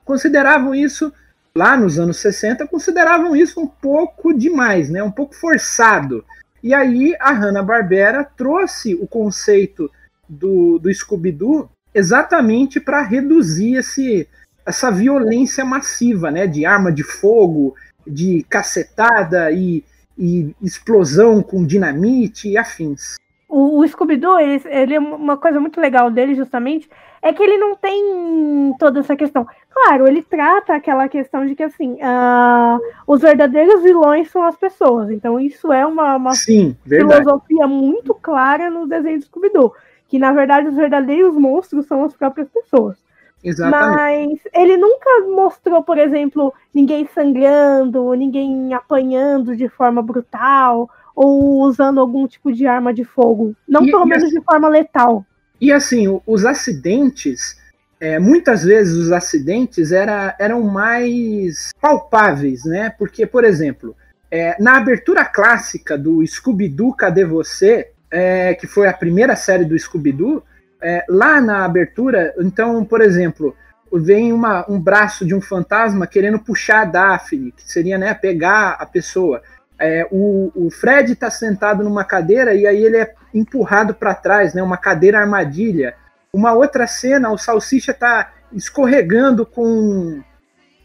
consideravam 0.03 0.75
isso, 0.75 1.13
lá 1.55 1.77
nos 1.77 1.97
anos 1.97 2.17
60, 2.17 2.67
consideravam 2.67 3.33
isso 3.33 3.61
um 3.61 3.65
pouco 3.65 4.33
demais, 4.33 4.89
né? 4.89 5.01
um 5.01 5.09
pouco 5.09 5.33
forçado. 5.33 6.25
E 6.61 6.73
aí 6.73 7.15
a 7.17 7.31
Hanna-Barbera 7.31 8.21
trouxe 8.35 8.93
o 8.95 9.07
conceito 9.07 9.89
do, 10.27 10.77
do 10.79 10.93
Scooby-Doo 10.93 11.69
exatamente 11.93 12.77
para 12.77 13.01
reduzir 13.01 13.75
esse, 13.75 14.27
essa 14.65 14.91
violência 14.91 15.63
massiva, 15.63 16.29
né? 16.29 16.45
De 16.45 16.65
arma 16.65 16.91
de 16.91 17.03
fogo, 17.03 17.73
de 18.05 18.45
cacetada 18.49 19.49
e 19.53 19.81
e 20.17 20.55
explosão 20.61 21.41
com 21.41 21.65
dinamite 21.65 22.49
e 22.49 22.57
afins. 22.57 23.15
O, 23.47 23.79
o 23.79 23.87
Scooby-Doo, 23.87 24.39
ele, 24.39 24.61
ele, 24.65 24.97
uma 24.97 25.37
coisa 25.37 25.59
muito 25.59 25.79
legal 25.79 26.09
dele, 26.09 26.35
justamente, 26.35 26.89
é 27.21 27.31
que 27.31 27.41
ele 27.41 27.57
não 27.57 27.75
tem 27.75 28.73
toda 28.79 28.99
essa 28.99 29.15
questão. 29.15 29.47
Claro, 29.69 30.07
ele 30.07 30.21
trata 30.21 30.73
aquela 30.73 31.07
questão 31.07 31.45
de 31.45 31.55
que, 31.55 31.63
assim, 31.63 31.93
uh, 31.93 32.79
os 33.07 33.21
verdadeiros 33.21 33.81
vilões 33.81 34.29
são 34.29 34.43
as 34.43 34.55
pessoas. 34.55 35.09
Então, 35.11 35.39
isso 35.39 35.71
é 35.71 35.85
uma, 35.85 36.15
uma 36.15 36.33
Sim, 36.33 36.75
filosofia 36.87 37.67
muito 37.67 38.13
clara 38.13 38.69
no 38.69 38.87
desenho 38.87 39.19
do 39.19 39.25
Scooby-Doo. 39.25 39.73
Que, 40.07 40.19
na 40.19 40.31
verdade, 40.31 40.67
os 40.67 40.75
verdadeiros 40.75 41.35
monstros 41.35 41.85
são 41.85 42.03
as 42.03 42.13
próprias 42.13 42.49
pessoas. 42.49 42.97
Exatamente. 43.45 44.41
Mas 44.43 44.53
ele 44.53 44.75
nunca 44.75 45.09
mostrou, 45.29 45.83
por 45.83 45.99
exemplo, 45.99 46.51
ninguém 46.73 47.07
sangrando, 47.13 48.13
ninguém 48.13 48.73
apanhando 48.73 49.55
de 49.55 49.69
forma 49.69 50.01
brutal 50.01 50.89
ou 51.15 51.61
usando 51.61 51.99
algum 51.99 52.27
tipo 52.27 52.51
de 52.51 52.65
arma 52.65 52.91
de 52.91 53.05
fogo. 53.05 53.55
Não 53.67 53.85
e, 53.85 53.91
pelo 53.91 54.05
menos 54.05 54.25
assim, 54.25 54.39
de 54.39 54.43
forma 54.43 54.67
letal. 54.67 55.23
E 55.61 55.71
assim, 55.71 56.19
os 56.25 56.43
acidentes, 56.43 57.57
é, 57.99 58.17
muitas 58.17 58.63
vezes 58.63 58.95
os 58.95 59.11
acidentes 59.11 59.91
era, 59.91 60.35
eram 60.39 60.63
mais 60.63 61.71
palpáveis, 61.79 62.65
né? 62.65 62.89
Porque, 62.89 63.25
por 63.25 63.43
exemplo, 63.43 63.95
é, 64.29 64.61
na 64.61 64.77
abertura 64.77 65.23
clássica 65.23 65.97
do 65.97 66.25
Scooby-Doo 66.25 66.95
Cadê 66.95 67.23
Você, 67.23 67.91
é, 68.11 68.55
que 68.55 68.65
foi 68.67 68.87
a 68.87 68.93
primeira 68.93 69.35
série 69.35 69.65
do 69.65 69.77
Scooby-Doo, 69.77 70.43
é, 70.85 71.03
lá 71.09 71.41
na 71.41 71.65
abertura, 71.65 72.31
então, 72.37 72.85
por 72.85 73.01
exemplo, 73.01 73.55
vem 73.91 74.31
uma, 74.31 74.69
um 74.69 74.79
braço 74.79 75.25
de 75.25 75.33
um 75.33 75.41
fantasma 75.41 76.05
querendo 76.05 76.37
puxar 76.37 76.81
a 76.81 76.85
Daphne, 76.85 77.51
que 77.51 77.63
seria 77.63 77.97
né, 77.97 78.13
pegar 78.13 78.73
a 78.79 78.85
pessoa. 78.85 79.41
é, 79.79 80.07
o, 80.11 80.51
o 80.53 80.69
Fred 80.69 81.13
está 81.13 81.31
sentado 81.31 81.83
numa 81.83 82.03
cadeira 82.03 82.53
e 82.53 82.67
aí 82.67 82.85
ele 82.85 82.97
é 82.97 83.15
empurrado 83.33 83.95
para 83.95 84.13
trás, 84.13 84.53
né? 84.53 84.61
Uma 84.61 84.77
cadeira 84.77 85.19
armadilha. 85.19 85.95
Uma 86.31 86.53
outra 86.53 86.85
cena, 86.85 87.31
o 87.31 87.37
Salsicha 87.37 87.91
está 87.91 88.31
escorregando 88.53 89.43
com, 89.43 90.21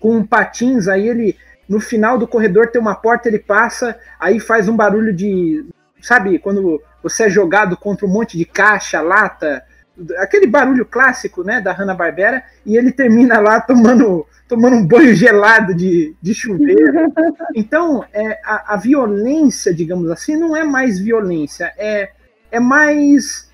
com 0.01 0.25
patins, 0.25 0.89
aí 0.89 1.07
ele 1.07 1.37
no 1.69 1.79
final 1.79 2.17
do 2.17 2.27
corredor 2.27 2.69
tem 2.69 2.81
uma 2.81 2.95
porta, 2.95 3.29
ele 3.29 3.39
passa, 3.39 3.99
aí 4.19 4.41
faz 4.41 4.67
um 4.67 4.77
barulho 4.77 5.13
de. 5.13 5.67
Sabe, 6.01 6.39
quando 6.39 6.83
você 7.03 7.25
é 7.25 7.31
jogado 7.31 7.77
contra 7.77 8.07
um 8.07 8.11
monte 8.11 8.39
de 8.39 8.47
caixa, 8.47 9.03
lata, 9.03 9.63
aquele 10.19 10.47
barulho 10.47 10.85
clássico 10.85 11.43
né, 11.43 11.61
da 11.61 11.73
Hanna-Barbera, 11.73 12.43
e 12.65 12.77
ele 12.77 12.93
termina 12.93 13.39
lá 13.39 13.61
tomando, 13.61 14.27
tomando 14.49 14.77
um 14.77 14.87
banho 14.87 15.15
gelado 15.15 15.75
de, 15.75 16.15
de 16.21 16.35
chuveiro. 16.35 17.13
Então, 17.55 18.05
é, 18.13 18.41
a, 18.45 18.75
a 18.75 18.77
violência, 18.77 19.75
digamos 19.75 20.11
assim, 20.11 20.37
não 20.37 20.57
é 20.57 20.65
mais 20.65 20.99
violência, 20.99 21.73
é, 21.77 22.11
é 22.51 22.61
mais 22.61 23.51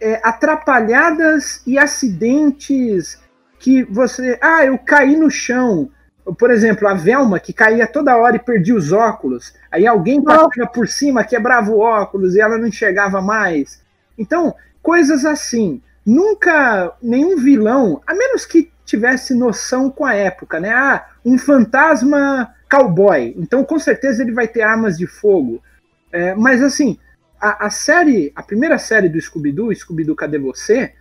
é, 0.00 0.20
atrapalhadas 0.22 1.62
e 1.66 1.78
acidentes 1.78 3.20
que 3.58 3.84
você. 3.84 4.38
Ah, 4.40 4.64
eu 4.64 4.76
caí 4.78 5.16
no 5.16 5.30
chão 5.30 5.90
por 6.38 6.50
exemplo, 6.50 6.86
a 6.86 6.94
Velma, 6.94 7.40
que 7.40 7.52
caía 7.52 7.86
toda 7.86 8.16
hora 8.16 8.36
e 8.36 8.38
perdia 8.38 8.74
os 8.74 8.92
óculos. 8.92 9.52
Aí 9.70 9.86
alguém 9.86 10.22
passava 10.22 10.66
por 10.72 10.86
cima, 10.86 11.24
quebrava 11.24 11.70
o 11.70 11.80
óculos 11.80 12.36
e 12.36 12.40
ela 12.40 12.56
não 12.56 12.68
enxergava 12.68 13.20
mais. 13.20 13.82
Então, 14.16 14.54
coisas 14.82 15.24
assim. 15.24 15.80
Nunca 16.04 16.92
nenhum 17.02 17.36
vilão, 17.36 18.02
a 18.06 18.14
menos 18.14 18.44
que 18.44 18.70
tivesse 18.84 19.34
noção 19.34 19.90
com 19.90 20.04
a 20.04 20.14
época, 20.14 20.58
né? 20.58 20.70
Ah, 20.70 21.06
um 21.24 21.38
fantasma 21.38 22.52
cowboy. 22.70 23.34
Então, 23.38 23.64
com 23.64 23.78
certeza, 23.78 24.22
ele 24.22 24.32
vai 24.32 24.48
ter 24.48 24.62
armas 24.62 24.98
de 24.98 25.06
fogo. 25.06 25.62
É, 26.10 26.34
mas, 26.34 26.62
assim, 26.62 26.98
a, 27.40 27.66
a, 27.66 27.70
série, 27.70 28.32
a 28.34 28.42
primeira 28.42 28.78
série 28.78 29.08
do 29.08 29.20
Scooby-Doo, 29.20 29.74
Scooby-Doo 29.74 30.16
Cadê 30.16 30.38
Você? 30.38 30.92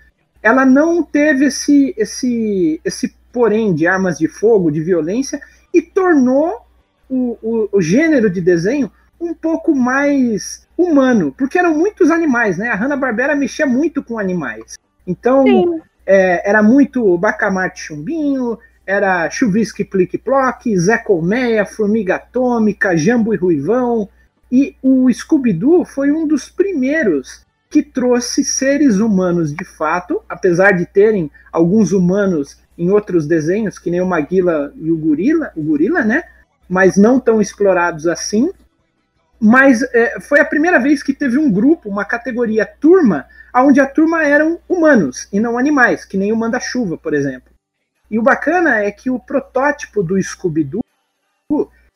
Ela 0.41 0.65
não 0.65 1.03
teve 1.03 1.45
esse, 1.45 1.93
esse, 1.97 2.79
esse 2.85 3.15
porém 3.31 3.73
de 3.73 3.87
armas 3.87 4.17
de 4.17 4.27
fogo, 4.27 4.71
de 4.71 4.81
violência, 4.81 5.41
e 5.73 5.81
tornou 5.81 6.65
o, 7.09 7.37
o, 7.41 7.69
o 7.71 7.81
gênero 7.81 8.29
de 8.29 8.41
desenho 8.41 8.91
um 9.21 9.33
pouco 9.33 9.75
mais 9.75 10.67
humano, 10.77 11.33
porque 11.37 11.59
eram 11.59 11.77
muitos 11.77 12.09
animais, 12.09 12.57
né? 12.57 12.69
A 12.69 12.75
Hanna-Barbera 12.75 13.35
mexia 13.35 13.65
muito 13.65 14.03
com 14.03 14.17
animais. 14.17 14.77
Então, 15.05 15.81
é, 16.05 16.49
era 16.49 16.63
muito 16.63 17.17
Bacamarte 17.17 17.81
Chumbinho, 17.81 18.57
era 18.85 19.29
Chuvisque 19.29 19.85
Plique 19.85 20.17
Ploque, 20.17 20.77
Zé 20.77 20.97
Colmeia, 20.97 21.65
Formiga 21.65 22.15
Atômica, 22.15 22.97
Jambo 22.97 23.33
e 23.33 23.37
Ruivão. 23.37 24.09
E 24.51 24.75
o 24.81 25.11
Scooby-Doo 25.11 25.85
foi 25.85 26.11
um 26.11 26.27
dos 26.27 26.49
primeiros 26.49 27.45
que 27.69 27.81
trouxe 27.81 28.43
seres 28.43 28.97
humanos 28.97 29.53
de 29.53 29.63
fato, 29.63 30.21
apesar 30.27 30.71
de 30.71 30.85
terem 30.85 31.31
alguns 31.53 31.93
humanos 31.93 32.59
em 32.77 32.89
outros 32.89 33.25
desenhos, 33.25 33.79
que 33.79 33.89
nem 33.89 34.01
o 34.01 34.05
Maguila 34.05 34.73
e 34.75 34.91
o 34.91 34.97
Gorila, 34.97 35.51
o 35.55 35.61
Gorila, 35.61 36.03
né? 36.03 36.23
Mas 36.67 36.97
não 36.97 37.19
tão 37.19 37.39
explorados 37.39 38.07
assim. 38.07 38.51
Mas 39.43 39.81
é, 39.81 40.19
foi 40.19 40.39
a 40.39 40.45
primeira 40.45 40.79
vez 40.79 41.01
que 41.01 41.13
teve 41.13 41.35
um 41.39 41.51
grupo, 41.51 41.89
uma 41.89 42.05
categoria 42.05 42.63
turma, 42.63 43.25
onde 43.55 43.81
a 43.81 43.87
turma 43.87 44.23
eram 44.23 44.59
humanos 44.69 45.27
e 45.33 45.39
não 45.39 45.57
animais, 45.57 46.05
que 46.05 46.15
nem 46.15 46.31
o 46.31 46.35
Manda-Chuva, 46.35 46.95
por 46.95 47.11
exemplo. 47.11 47.51
E 48.09 48.19
o 48.19 48.21
bacana 48.21 48.83
é 48.83 48.91
que 48.91 49.09
o 49.09 49.17
protótipo 49.17 50.03
do 50.03 50.21
Scooby-Doo 50.21 50.83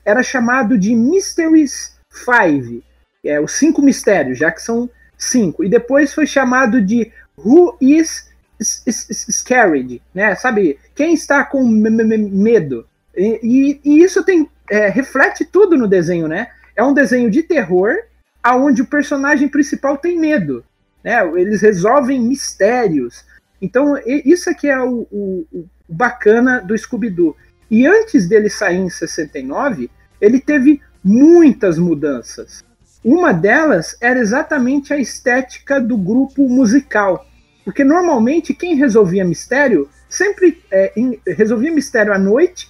era 0.04 0.24
chamado 0.24 0.76
de 0.76 0.96
Mysteries 0.96 1.96
Five, 2.10 2.84
é, 3.24 3.40
os 3.40 3.52
cinco 3.52 3.80
mistérios, 3.80 4.40
já 4.40 4.52
que 4.52 4.62
são 4.62 4.90
cinco. 5.16 5.64
E 5.64 5.70
depois 5.70 6.16
foi 6.16 6.26
chamado 6.26 6.82
de 6.82 7.12
Who 7.38 7.78
is 7.80 8.28
scared, 8.60 10.02
né? 10.14 10.34
Sabe? 10.36 10.80
Quem 10.96 11.14
está 11.14 11.44
com 11.44 11.64
medo? 11.68 12.88
E, 13.16 13.40
e, 13.44 13.82
e 13.84 14.04
isso 14.04 14.24
tem 14.24 14.50
é, 14.70 14.88
reflete 14.88 15.46
tudo 15.46 15.78
no 15.78 15.88
desenho, 15.88 16.28
né? 16.28 16.50
É 16.76 16.84
um 16.84 16.94
desenho 16.94 17.30
de 17.30 17.44
terror 17.44 17.96
aonde 18.44 18.82
o 18.82 18.88
personagem 18.88 19.48
principal 19.48 19.98
tem 19.98 20.20
medo, 20.20 20.64
né? 21.04 21.26
Eles 21.36 21.62
resolvem 21.62 22.22
mistérios. 22.22 23.26
Então 23.62 23.98
isso 24.06 24.50
aqui 24.50 24.68
é 24.68 24.80
o, 24.82 25.08
o, 25.12 25.48
o 25.52 25.70
bacana 25.88 26.60
do 26.62 26.78
Scooby-Doo. 26.78 27.36
E 27.70 27.88
antes 27.88 28.28
dele 28.28 28.50
sair 28.50 28.78
em 28.78 28.90
69, 28.90 29.90
ele 30.22 30.40
teve 30.40 30.82
muitas 31.04 31.78
mudanças. 31.78 32.64
Uma 33.04 33.32
delas 33.32 33.96
era 34.02 34.20
exatamente 34.20 34.94
a 34.94 34.98
estética 34.98 35.80
do 35.80 35.98
grupo 35.98 36.48
musical. 36.50 37.26
Porque 37.64 37.84
normalmente 37.84 38.54
quem 38.54 38.76
resolvia 38.76 39.26
mistério 39.26 39.90
sempre 40.10 40.64
é, 40.72 40.94
resolvia 41.28 41.72
mistério 41.72 42.14
à 42.14 42.20
noite 42.20 42.70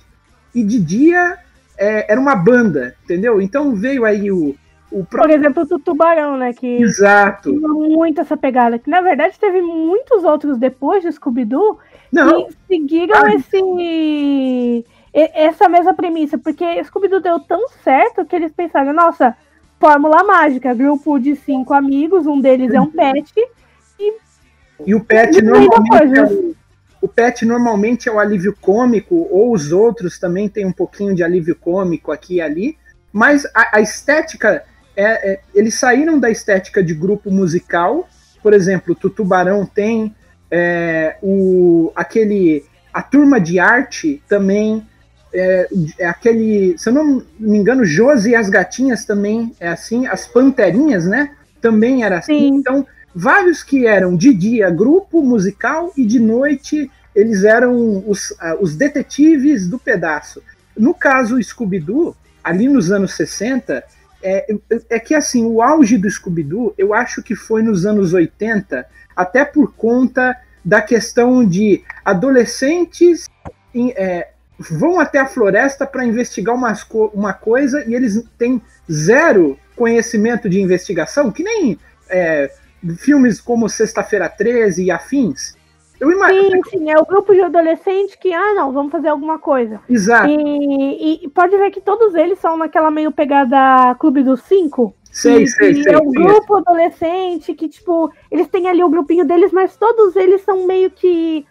e 0.54 0.64
de 0.64 0.80
dia 0.80 1.38
é, 1.78 2.12
era 2.12 2.20
uma 2.20 2.36
banda, 2.36 2.96
entendeu? 3.04 3.42
Então 3.42 3.76
veio 3.76 4.06
aí 4.06 4.32
o. 4.32 4.56
o 4.92 5.06
Por 5.06 5.30
exemplo, 5.30 5.64
o 5.64 5.80
Tubarão, 5.80 6.38
né? 6.38 6.54
Que 6.54 6.82
Exato. 6.82 7.52
tinha 7.52 7.68
muito 7.68 8.22
essa 8.22 8.38
pegada. 8.38 8.80
Que 8.80 8.90
na 8.90 9.02
verdade 9.02 9.40
teve 9.40 9.62
muitos 9.62 10.24
outros 10.24 10.58
depois 10.58 11.04
de 11.04 11.12
Scooby-Doo 11.12 11.80
que 12.12 12.58
seguiram 12.68 13.26
Ai. 13.26 13.36
esse 13.36 14.86
essa 15.14 15.70
mesma 15.70 15.94
premissa, 15.94 16.38
porque 16.38 16.84
Scooby-Doo 16.84 17.22
deu 17.22 17.40
tão 17.40 17.70
certo 17.84 18.26
que 18.26 18.36
eles 18.36 18.52
pensaram, 18.52 18.92
nossa, 18.92 19.34
fórmula 19.80 20.26
mágica, 20.26 20.74
grupo 20.74 21.18
de 21.18 21.38
cinco 21.38 21.74
amigos, 21.74 22.28
um 22.28 22.42
deles 22.42 22.74
é 22.74 22.82
um 22.82 22.92
pet, 22.92 23.32
e 23.98 24.14
e 24.86 24.94
o 24.94 25.02
pet 25.02 25.42
normalmente 25.42 26.20
é 26.20 26.24
o, 26.24 26.56
o 27.06 27.08
pet 27.08 27.46
normalmente 27.46 28.10
é 28.10 28.12
o 28.12 28.18
alívio 28.18 28.58
cômico, 28.60 29.28
ou 29.30 29.54
os 29.54 29.72
outros 29.72 30.18
também 30.18 30.50
tem 30.50 30.66
um 30.66 30.72
pouquinho 30.72 31.14
de 31.14 31.24
alívio 31.24 31.56
cômico 31.56 32.12
aqui 32.12 32.38
e 32.38 32.42
ali, 32.42 32.78
mas 33.14 33.46
a, 33.54 33.78
a 33.78 33.80
estética, 33.80 34.64
é, 34.98 35.34
é, 35.34 35.40
eles 35.54 35.76
saíram 35.76 36.20
da 36.20 36.32
estética 36.32 36.84
de 36.84 36.96
grupo 36.96 37.30
musical, 37.30 38.10
por 38.42 38.54
exemplo, 38.54 38.98
o 39.00 39.10
Tubarão 39.10 39.68
tem 39.68 40.16
é, 40.50 41.18
o, 41.22 41.92
aquele, 41.96 42.66
a 42.92 43.04
turma 43.04 43.40
de 43.40 43.60
arte 43.60 44.24
também, 44.28 44.84
é, 45.32 45.68
é, 46.00 46.08
aquele, 46.08 46.76
se 46.76 46.90
eu 46.90 46.94
não 46.94 47.24
me 47.40 47.60
engano, 47.60 47.86
Josi 47.86 48.32
e 48.32 48.36
as 48.36 48.50
Gatinhas 48.50 49.06
também 49.06 49.54
é 49.60 49.68
assim, 49.68 50.08
as 50.08 50.26
Panterinhas, 50.26 51.06
né? 51.06 51.36
Também 51.62 52.04
era 52.04 52.18
assim. 52.18 52.40
Sim. 52.40 52.56
Então, 52.56 52.88
vários 53.16 53.64
que 53.64 53.88
eram 53.88 54.18
de 54.18 54.34
dia 54.34 54.70
grupo 54.70 55.24
musical 55.24 55.94
e 55.96 56.06
de 56.06 56.20
noite 56.20 56.92
eles 57.16 57.46
eram 57.46 58.04
os, 58.06 58.32
uh, 58.32 58.58
os 58.60 58.76
detetives 58.76 59.70
do 59.70 59.80
pedaço. 59.80 60.44
No 60.78 60.94
caso 60.94 61.42
Scooby-Doo, 61.42 62.14
ali 62.44 62.68
nos 62.68 62.92
anos 62.92 63.14
60, 63.14 63.82
é, 64.22 64.56
é 64.90 65.00
que 65.00 65.16
assim, 65.16 65.46
o 65.46 65.62
auge 65.62 65.98
do 65.98 66.10
Scooby-Doo 66.10 66.74
eu 66.78 66.94
acho 66.94 67.24
que 67.24 67.36
foi 67.36 67.64
nos 67.64 67.86
anos 67.86 68.14
80, 68.14 68.86
até 69.16 69.46
por 69.46 69.74
conta 69.76 70.36
da 70.64 70.82
questão 70.82 71.48
de 71.48 71.84
adolescentes 72.04 73.30
em, 73.74 73.92
é, 73.92 74.32
vão 74.60 75.00
até 75.00 75.20
a 75.20 75.26
floresta 75.26 75.88
para 75.88 76.04
investigar 76.04 76.54
umas, 76.54 76.86
uma 77.14 77.32
coisa 77.32 77.86
e 77.88 77.96
eles 77.96 78.22
têm 78.38 78.62
zero 78.92 79.58
conhecimento 79.76 80.50
de 80.50 80.60
investigação, 80.60 81.32
que 81.32 81.44
nem 81.44 81.80
é, 82.10 82.52
filmes 82.98 83.42
como 83.42 83.70
Sexta-feira 83.70 84.30
13 84.30 84.84
e 84.84 84.92
afins. 84.92 85.56
Eu 86.00 86.12
imagino. 86.12 86.62
Sim, 86.66 86.78
sim, 86.78 86.92
é 86.92 87.00
o 87.00 87.06
grupo 87.06 87.34
de 87.34 87.42
adolescentes 87.42 88.16
que, 88.16 88.34
ah, 88.34 88.54
não, 88.54 88.72
vamos 88.72 88.92
fazer 88.92 89.08
alguma 89.08 89.40
coisa. 89.40 89.80
Exato. 89.90 90.28
E, 90.30 91.24
e 91.24 91.30
pode 91.30 91.56
ver 91.58 91.72
que 91.72 91.80
todos 91.80 92.14
eles 92.16 92.38
são 92.40 92.58
naquela 92.58 92.92
meio 92.92 93.12
pegada 93.12 93.96
Clube 93.96 94.24
dos 94.24 94.42
Cinco. 94.42 94.94
Sei, 95.10 95.48
sei, 95.48 95.82
sei. 95.82 95.94
É 95.94 95.98
um 95.98 96.12
grupo 96.12 96.58
adolescente 96.58 97.54
que, 97.54 97.70
tipo, 97.70 98.12
eles 98.30 98.50
têm 98.50 98.68
ali 98.68 98.84
o 98.84 98.90
grupinho 98.90 99.26
deles, 99.26 99.52
mas 99.54 99.78
todos 99.78 100.16
eles 100.18 100.42
são 100.42 100.68
meio 100.68 100.92
que 100.92 101.46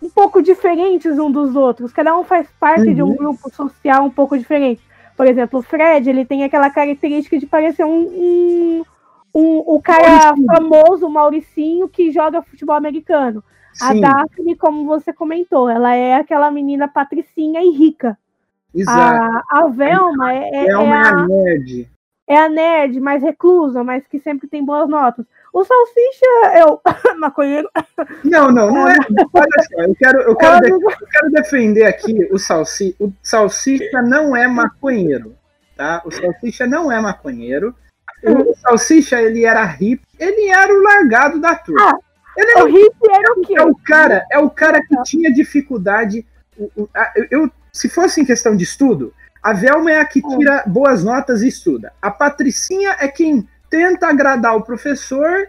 um 0.00 0.08
pouco 0.08 0.40
diferentes 0.40 1.18
um 1.18 1.30
dos 1.30 1.56
outros. 1.56 1.92
Cada 1.92 2.16
um 2.16 2.22
faz 2.22 2.46
parte 2.60 2.86
uhum. 2.86 2.94
de 2.94 3.02
um 3.02 3.08
uhum. 3.08 3.16
grupo 3.16 3.50
social 3.52 4.04
um 4.04 4.10
pouco 4.10 4.38
diferente. 4.38 4.80
Por 5.16 5.26
exemplo, 5.26 5.58
o 5.58 5.62
Fred, 5.62 6.08
ele 6.08 6.24
tem 6.24 6.44
aquela 6.44 6.70
característica 6.70 7.36
de 7.36 7.46
parecer 7.46 7.84
um, 7.84 7.90
um 7.90 8.84
o, 9.32 9.76
o 9.76 9.82
cara 9.82 10.34
Mauricinho. 10.34 10.46
famoso, 10.46 11.06
o 11.06 11.10
Mauricinho, 11.10 11.88
que 11.88 12.10
joga 12.10 12.42
futebol 12.42 12.76
americano. 12.76 13.42
Sim. 13.72 14.04
A 14.04 14.08
Daphne, 14.08 14.56
como 14.56 14.84
você 14.86 15.12
comentou, 15.12 15.68
ela 15.68 15.94
é 15.94 16.14
aquela 16.14 16.50
menina 16.50 16.88
patricinha 16.88 17.60
e 17.62 17.70
rica. 17.70 18.18
Exato. 18.74 19.44
A, 19.50 19.60
a 19.60 19.68
Velma 19.68 20.32
é, 20.32 20.50
é, 20.50 20.66
é, 20.66 20.72
a, 20.72 21.08
a 21.08 21.26
nerd. 21.26 21.88
É 22.26 22.36
a 22.36 22.48
nerd, 22.48 23.00
mais 23.00 23.22
reclusa, 23.22 23.82
mas 23.82 24.06
que 24.06 24.18
sempre 24.18 24.48
tem 24.48 24.64
boas 24.64 24.88
notas. 24.88 25.24
O 25.52 25.64
Salsicha 25.64 26.26
é 26.52 26.64
o 26.64 26.80
maconheiro. 27.18 27.70
Não, 28.24 28.50
não, 28.50 28.70
não 28.70 28.88
é. 28.88 28.96
Olha 29.32 29.62
só, 29.62 29.82
eu 29.82 29.94
quero, 29.94 30.20
eu 30.20 30.36
quero, 30.36 30.60
de, 30.60 30.70
eu 30.70 31.08
quero 31.10 31.30
defender 31.30 31.84
aqui 31.84 32.28
o 32.30 32.38
Salsicha. 32.38 32.96
O 33.00 33.12
Salsicha 33.22 34.02
não 34.02 34.36
é 34.36 34.46
maconheiro. 34.46 35.34
tá? 35.76 36.02
O 36.04 36.10
Salsicha 36.10 36.66
não 36.66 36.92
é 36.92 37.00
maconheiro. 37.00 37.74
O 38.24 38.54
Salsicha, 38.56 39.20
ele 39.20 39.44
era 39.44 39.64
hippie, 39.64 40.06
ele 40.18 40.48
era 40.48 40.72
o 40.72 40.82
largado 40.82 41.40
da 41.40 41.54
turma. 41.54 41.90
Ah, 41.90 41.98
ele 42.36 42.50
era, 42.50 42.64
o 42.64 42.66
hippie 42.66 43.10
era 43.10 43.32
o 43.32 43.40
quê? 43.42 43.54
É 43.56 43.62
o 43.62 43.74
cara, 43.74 44.26
é 44.30 44.38
o 44.38 44.50
cara 44.50 44.80
que 44.82 45.02
tinha 45.04 45.32
dificuldade. 45.32 46.26
Eu, 47.30 47.50
se 47.72 47.88
fosse 47.88 48.20
em 48.20 48.24
questão 48.24 48.56
de 48.56 48.64
estudo, 48.64 49.14
a 49.42 49.52
Velma 49.52 49.92
é 49.92 50.00
a 50.00 50.04
que 50.04 50.20
tira 50.20 50.64
boas 50.66 51.04
notas 51.04 51.42
e 51.42 51.48
estuda. 51.48 51.92
A 52.02 52.10
Patricinha 52.10 52.96
é 52.98 53.08
quem 53.08 53.48
tenta 53.70 54.08
agradar 54.08 54.56
o 54.56 54.62
professor. 54.62 55.48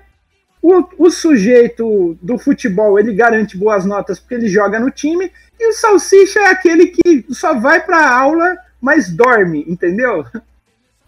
O, 0.62 0.84
o 0.98 1.10
sujeito 1.10 2.18
do 2.22 2.38
futebol 2.38 3.00
ele 3.00 3.14
garante 3.14 3.58
boas 3.58 3.86
notas 3.86 4.20
porque 4.20 4.36
ele 4.36 4.48
joga 4.48 4.80
no 4.80 4.92
time. 4.92 5.32
E 5.60 5.70
o 5.70 5.74
Salsicha 5.74 6.40
é 6.40 6.48
aquele 6.48 6.88
que 6.88 7.26
só 7.30 7.54
vai 7.54 7.82
para 7.82 8.10
aula, 8.10 8.58
mas 8.80 9.10
dorme, 9.10 9.66
entendeu? 9.68 10.26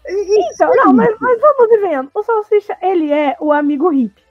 Então, 0.06 0.74
não, 0.74 0.92
mas, 0.92 1.14
mas 1.20 1.40
vamos 1.40 1.80
vendo. 1.80 2.10
O 2.14 2.22
Salsicha, 2.22 2.76
ele 2.82 3.12
é 3.12 3.36
o 3.40 3.52
amigo 3.52 3.88
hippie. 3.88 4.22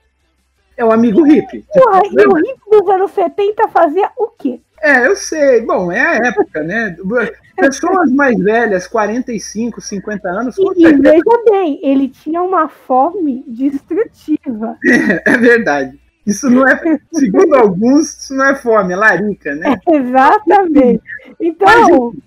É 0.78 0.86
o 0.86 0.92
amigo 0.92 1.24
hippie. 1.24 1.66
Porra, 1.74 2.02
e 2.06 2.28
o 2.28 2.36
hippie 2.36 2.70
dos 2.70 2.90
anos 2.90 3.12
70 3.12 3.68
fazia 3.70 4.10
o 4.18 4.28
quê? 4.28 4.60
É, 4.82 5.06
eu 5.06 5.16
sei. 5.16 5.62
Bom, 5.62 5.92
é 5.92 6.02
a 6.02 6.28
época, 6.28 6.64
né? 6.64 6.96
Pessoas 7.56 8.12
mais 8.12 8.36
velhas, 8.38 8.88
45, 8.88 9.80
50 9.80 10.30
anos. 10.30 10.58
E, 10.58 10.84
e 10.84 10.94
veja 10.94 11.44
bem, 11.50 11.80
ele 11.84 12.10
tinha 12.10 12.42
uma 12.42 12.68
fome 12.68 13.44
destrutiva. 13.48 14.78
É, 14.86 15.22
é, 15.34 15.38
verdade. 15.38 16.00
Isso 16.26 16.50
não 16.50 16.68
é, 16.68 17.00
segundo 17.12 17.56
alguns, 17.56 18.24
isso 18.24 18.36
não 18.36 18.46
é 18.46 18.56
fome, 18.56 18.94
é 18.94 18.96
larica, 18.96 19.56
né? 19.56 19.76
É, 19.88 19.96
exatamente. 19.98 21.04
Então. 21.40 22.14
Mas, 22.14 22.24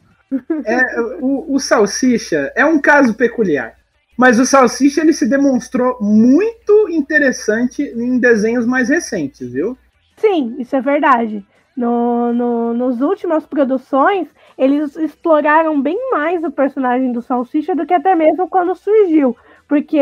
é, 0.64 1.00
o, 1.20 1.54
o 1.54 1.58
Salsicha 1.58 2.52
é 2.54 2.64
um 2.64 2.78
caso 2.78 3.14
peculiar. 3.14 3.76
Mas 4.16 4.38
o 4.38 4.46
Salsicha 4.46 5.00
ele 5.00 5.12
se 5.12 5.28
demonstrou 5.28 5.98
muito 6.00 6.88
interessante 6.88 7.82
em 7.82 8.18
desenhos 8.18 8.64
mais 8.64 8.88
recentes, 8.88 9.52
viu? 9.52 9.76
Sim, 10.16 10.54
isso 10.58 10.76
é 10.76 10.80
verdade. 10.80 11.44
No, 11.76 12.32
no, 12.32 12.72
nos 12.72 13.00
últimas 13.00 13.44
produções, 13.44 14.28
eles 14.56 14.94
exploraram 14.94 15.82
bem 15.82 15.98
mais 16.12 16.44
o 16.44 16.50
personagem 16.50 17.10
do 17.10 17.20
Salsicha 17.20 17.74
do 17.74 17.84
que 17.84 17.92
até 17.92 18.14
mesmo 18.14 18.48
quando 18.48 18.76
surgiu. 18.76 19.36
Porque, 19.66 19.98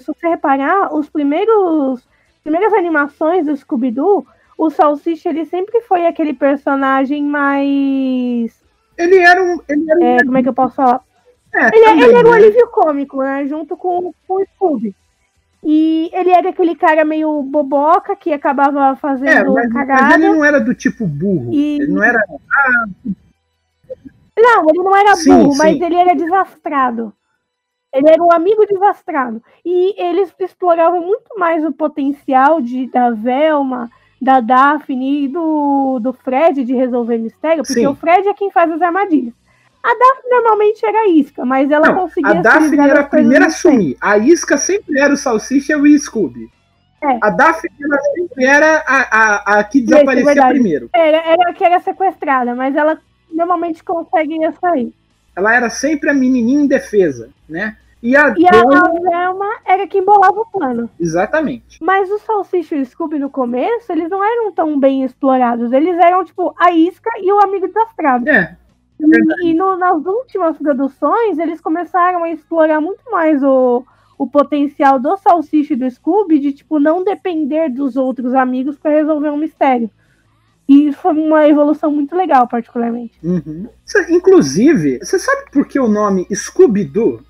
se 0.00 0.06
você 0.06 0.28
reparar, 0.28 0.92
os 0.92 1.08
primeiros 1.08 2.04
primeiras 2.42 2.72
animações 2.72 3.46
do 3.46 3.54
Scooby-Doo, 3.54 4.26
o 4.56 4.70
Salsicha 4.70 5.28
ele 5.28 5.44
sempre 5.44 5.82
foi 5.82 6.06
aquele 6.06 6.32
personagem 6.32 7.22
mais. 7.22 8.57
Ele 8.98 9.18
era 9.18 9.42
um. 9.42 9.60
Ele 9.68 9.90
era 9.90 10.00
um... 10.00 10.04
É, 10.04 10.24
como 10.24 10.38
é 10.38 10.42
que 10.42 10.48
eu 10.48 10.54
posso 10.54 10.74
falar? 10.74 11.00
É, 11.54 11.68
ele, 11.74 11.86
também, 11.86 12.04
ele, 12.04 12.16
era 12.16 12.28
um 12.28 12.30
né? 12.32 12.36
alívio 12.36 12.68
cômico, 12.68 13.22
né? 13.22 13.46
Junto 13.46 13.76
com, 13.76 14.12
com 14.26 14.34
o 14.34 14.44
Scooby. 14.54 14.94
E 15.64 16.10
ele 16.12 16.30
era 16.30 16.50
aquele 16.50 16.74
cara 16.74 17.04
meio 17.04 17.42
boboca 17.42 18.14
que 18.14 18.32
acabava 18.32 18.94
fazendo 18.96 19.58
é, 19.58 19.64
mas, 19.64 19.72
cagada. 19.72 20.02
Mas 20.02 20.14
ele 20.14 20.28
não 20.28 20.44
era 20.44 20.60
do 20.60 20.74
tipo 20.74 21.06
burro. 21.06 21.52
E... 21.52 21.76
Ele 21.80 21.92
não 21.92 22.02
era. 22.02 22.18
Ah... 22.18 22.86
Não, 24.40 24.68
ele 24.68 24.78
não 24.78 24.96
era 24.96 25.16
sim, 25.16 25.30
burro, 25.30 25.52
sim. 25.52 25.58
mas 25.58 25.80
ele 25.80 25.96
era 25.96 26.14
desastrado. 26.14 27.12
Ele 27.92 28.08
era 28.08 28.22
um 28.22 28.30
amigo 28.30 28.66
desastrado. 28.66 29.42
E 29.64 30.00
eles 30.00 30.32
exploravam 30.38 31.00
muito 31.00 31.38
mais 31.38 31.64
o 31.64 31.72
potencial 31.72 32.60
de, 32.60 32.86
da 32.88 33.10
Velma, 33.10 33.90
da 34.20 34.40
Daphne 34.40 35.24
e 35.24 35.28
do, 35.28 35.98
do 36.00 36.12
Fred 36.12 36.64
de 36.64 36.74
resolver 36.74 37.18
mistério, 37.18 37.62
porque 37.62 37.80
sim. 37.80 37.86
o 37.86 37.94
Fred 37.94 38.26
é 38.28 38.34
quem 38.34 38.50
faz 38.50 38.70
as 38.70 38.82
armadilhas. 38.82 39.32
A 39.82 39.94
Daphne 39.94 40.30
normalmente 40.30 40.84
era 40.84 40.98
a 40.98 41.08
isca, 41.08 41.44
mas 41.44 41.70
ela 41.70 41.86
não, 41.86 41.94
conseguia. 41.94 42.30
A 42.32 42.42
Daphne 42.42 42.78
era 42.78 43.00
a 43.00 43.04
primeira 43.04 43.44
a 43.44 43.48
assumir. 43.48 43.96
A 44.00 44.18
isca 44.18 44.58
sempre 44.58 44.98
era 44.98 45.14
o 45.14 45.16
Salsicha 45.16 45.74
e 45.74 45.76
o 45.76 45.98
Scooby. 45.98 46.50
É. 47.00 47.18
A 47.22 47.30
Daphne 47.30 47.70
sempre 48.16 48.44
era 48.44 48.82
a, 48.86 48.98
a, 48.98 49.58
a 49.58 49.64
que 49.64 49.80
desaparecia 49.80 50.42
é 50.42 50.48
primeiro. 50.48 50.90
Era, 50.92 51.16
era 51.18 51.50
a 51.50 51.54
que 51.54 51.64
era 51.64 51.78
sequestrada, 51.80 52.56
mas 52.56 52.74
ela 52.74 52.98
normalmente 53.32 53.84
conseguia 53.84 54.52
sair. 54.60 54.92
Ela 55.36 55.54
era 55.54 55.70
sempre 55.70 56.10
a 56.10 56.14
menininha 56.14 56.64
indefesa, 56.64 57.30
né? 57.48 57.76
E 58.02 58.16
a, 58.16 58.32
e 58.36 58.46
a 58.46 59.10
Velma 59.10 59.56
era 59.64 59.86
quem 59.86 60.04
bolava 60.04 60.40
o 60.40 60.46
plano. 60.46 60.88
Exatamente. 61.00 61.82
Mas 61.82 62.08
o 62.10 62.18
Salsicha 62.20 62.76
e 62.76 62.82
o 62.82 62.86
Scooby 62.86 63.18
no 63.18 63.28
começo, 63.28 63.90
eles 63.90 64.08
não 64.08 64.22
eram 64.22 64.52
tão 64.52 64.78
bem 64.78 65.04
explorados. 65.04 65.72
Eles 65.72 65.96
eram, 65.98 66.24
tipo, 66.24 66.54
a 66.56 66.70
isca 66.70 67.10
e 67.20 67.32
o 67.32 67.40
amigo 67.42 67.66
desastrado. 67.66 68.28
É. 68.28 68.56
E, 69.00 69.50
e 69.50 69.54
no, 69.54 69.76
nas 69.76 70.04
últimas 70.06 70.56
produções, 70.56 71.38
eles 71.38 71.60
começaram 71.60 72.22
a 72.22 72.30
explorar 72.30 72.80
muito 72.80 73.02
mais 73.10 73.42
o, 73.42 73.84
o 74.16 74.26
potencial 74.28 75.00
do 75.00 75.16
Salsicha 75.16 75.74
e 75.74 75.76
do 75.76 75.90
Scooby 75.90 76.38
de, 76.38 76.52
tipo, 76.52 76.78
não 76.78 77.02
depender 77.02 77.68
dos 77.68 77.96
outros 77.96 78.32
amigos 78.34 78.78
para 78.78 78.92
resolver 78.92 79.30
um 79.30 79.36
mistério. 79.36 79.90
E 80.68 80.92
foi 80.92 81.14
uma 81.14 81.48
evolução 81.48 81.90
muito 81.90 82.14
legal, 82.14 82.46
particularmente. 82.46 83.18
Uhum. 83.24 83.68
Inclusive, 84.10 84.98
você 84.98 85.18
sabe 85.18 85.50
por 85.50 85.66
que 85.66 85.80
o 85.80 85.88
nome 85.88 86.26
Scooby-Doo? 86.30 87.22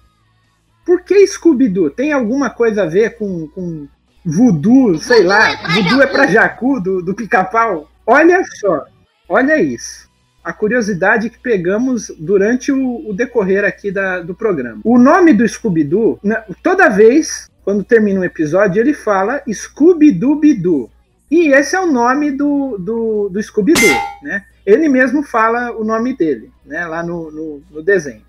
Por 0.89 1.03
que 1.03 1.27
Scooby-Doo? 1.27 1.91
Tem 1.91 2.13
alguma 2.13 2.49
coisa 2.49 2.85
a 2.85 2.87
ver 2.87 3.19
com, 3.19 3.47
com 3.49 3.87
voodoo, 4.25 4.97
sei 4.97 5.19
voodoo 5.19 5.29
lá? 5.29 5.51
É 5.51 5.83
voodoo 5.83 6.01
é 6.01 6.07
pra 6.07 6.27
Jacu, 6.27 6.81
do, 6.81 7.03
do 7.03 7.15
pica-pau? 7.15 7.91
Olha 8.07 8.43
só, 8.59 8.87
olha 9.29 9.61
isso 9.61 10.09
a 10.43 10.53
curiosidade 10.55 11.29
que 11.29 11.39
pegamos 11.39 12.11
durante 12.19 12.73
o, 12.73 13.07
o 13.07 13.13
decorrer 13.13 13.67
aqui 13.67 13.91
da, 13.91 14.21
do 14.21 14.35
programa. 14.35 14.81
O 14.83 14.97
nome 14.97 15.35
do 15.35 15.47
Scooby-Doo, 15.47 16.19
toda 16.63 16.89
vez, 16.89 17.51
quando 17.63 17.85
termina 17.85 18.21
um 18.21 18.25
episódio, 18.25 18.81
ele 18.81 18.95
fala 18.95 19.43
Scooby-Doo-Bidoo. 19.47 20.91
E 21.31 21.49
esse 21.49 21.77
é 21.77 21.81
o 21.81 21.93
nome 21.93 22.31
do, 22.31 22.79
do, 22.79 23.29
do 23.29 23.43
Scooby-Doo, 23.43 24.01
né? 24.23 24.47
Ele 24.65 24.89
mesmo 24.89 25.23
fala 25.23 25.71
o 25.73 25.85
nome 25.85 26.17
dele, 26.17 26.51
né? 26.65 26.87
Lá 26.87 27.03
no, 27.03 27.31
no, 27.31 27.63
no 27.71 27.83
desenho. 27.83 28.23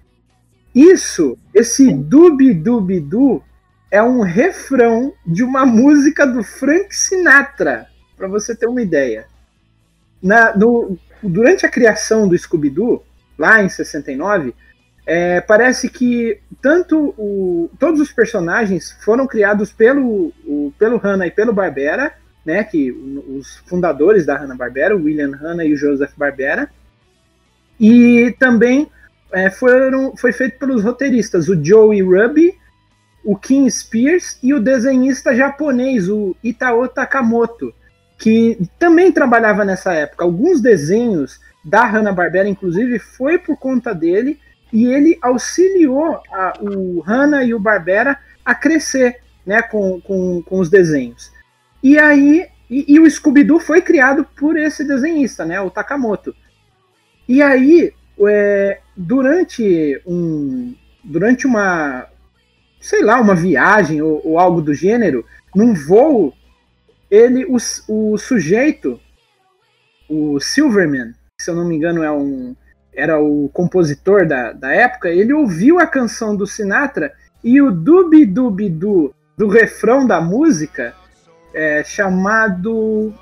Isso, 0.73 1.37
esse 1.53 1.93
Dubi-Dubi-Doo, 1.93 3.43
é 3.91 4.01
um 4.03 4.21
refrão 4.21 5.13
de 5.25 5.43
uma 5.43 5.65
música 5.65 6.25
do 6.25 6.43
Frank 6.43 6.95
Sinatra, 6.95 7.87
para 8.15 8.27
você 8.27 8.55
ter 8.55 8.67
uma 8.67 8.81
ideia. 8.81 9.25
Na, 10.21 10.55
no, 10.55 10.97
durante 11.23 11.65
a 11.65 11.69
criação 11.69 12.27
do 12.27 12.37
Scooby-Doo, 12.37 13.03
lá 13.37 13.63
em 13.63 13.69
69, 13.69 14.53
é, 15.05 15.41
parece 15.41 15.89
que 15.89 16.39
tanto 16.61 17.15
o, 17.17 17.71
todos 17.79 17.99
os 17.99 18.11
personagens 18.11 18.95
foram 19.01 19.25
criados 19.25 19.71
pelo, 19.71 20.31
o, 20.45 20.71
pelo 20.77 20.97
Hanna 20.97 21.25
e 21.25 21.31
pelo 21.31 21.53
Barbera, 21.53 22.13
né, 22.45 22.63
que 22.63 22.91
os 22.91 23.57
fundadores 23.65 24.25
da 24.25 24.37
Hanna-Barbera, 24.37 24.95
o 24.95 25.03
William 25.03 25.35
Hanna 25.35 25.65
e 25.65 25.73
o 25.73 25.77
Joseph 25.77 26.11
Barbera, 26.15 26.69
e 27.79 28.35
também 28.37 28.89
é, 29.31 29.49
foram, 29.49 30.15
foi 30.15 30.31
feito 30.31 30.57
pelos 30.57 30.83
roteiristas, 30.83 31.47
o 31.49 31.63
Joey 31.63 32.01
Ruby, 32.01 32.57
o 33.23 33.35
Kim 33.35 33.69
Spears 33.69 34.39
e 34.41 34.53
o 34.53 34.59
desenhista 34.59 35.35
japonês, 35.35 36.09
o 36.09 36.35
Itao 36.43 36.87
Takamoto, 36.87 37.73
que 38.17 38.57
também 38.77 39.11
trabalhava 39.11 39.63
nessa 39.63 39.93
época. 39.93 40.23
Alguns 40.23 40.61
desenhos 40.61 41.39
da 41.63 41.85
Hanna-Barbera, 41.85 42.47
inclusive, 42.47 42.99
foi 42.99 43.37
por 43.37 43.57
conta 43.57 43.93
dele, 43.93 44.39
e 44.71 44.85
ele 44.85 45.17
auxiliou 45.21 46.21
a, 46.31 46.53
o 46.61 47.01
Hanna 47.01 47.43
e 47.43 47.53
o 47.53 47.59
Barbera 47.59 48.17
a 48.45 48.53
crescer 48.55 49.21
né, 49.45 49.61
com, 49.61 49.99
com, 50.01 50.41
com 50.43 50.59
os 50.59 50.69
desenhos. 50.69 51.31
E 51.81 51.97
aí, 51.97 52.47
e, 52.69 52.93
e 52.93 52.99
o 52.99 53.09
Scooby-Doo 53.09 53.59
foi 53.59 53.81
criado 53.81 54.25
por 54.37 54.57
esse 54.57 54.83
desenhista, 54.83 55.45
né, 55.45 55.59
o 55.59 55.71
Takamoto. 55.71 56.35
E 57.27 57.41
aí, 57.41 57.93
é, 58.27 58.79
durante 58.95 60.01
um 60.05 60.75
durante 61.03 61.47
uma 61.47 62.07
sei 62.79 63.03
lá, 63.03 63.19
uma 63.19 63.35
viagem 63.35 64.01
ou, 64.01 64.21
ou 64.23 64.39
algo 64.39 64.61
do 64.61 64.73
gênero, 64.73 65.25
num 65.55 65.73
voo 65.73 66.33
ele, 67.09 67.45
o, 67.45 67.57
o 67.87 68.17
sujeito, 68.17 68.99
o 70.07 70.39
Silverman, 70.39 71.13
se 71.39 71.49
eu 71.49 71.55
não 71.55 71.65
me 71.65 71.75
engano 71.75 72.03
é 72.03 72.11
um, 72.11 72.55
era 72.93 73.19
o 73.19 73.49
compositor 73.49 74.27
da, 74.27 74.53
da 74.53 74.71
época, 74.71 75.09
ele 75.09 75.33
ouviu 75.33 75.79
a 75.79 75.87
canção 75.87 76.35
do 76.35 76.45
Sinatra 76.45 77.11
e 77.43 77.61
o 77.61 77.71
dubi 77.71 78.25
dubi 78.25 78.69
do, 78.69 79.13
do 79.37 79.47
refrão 79.47 80.05
da 80.05 80.21
música, 80.21 80.93
é, 81.53 81.83
chamado 81.83 83.13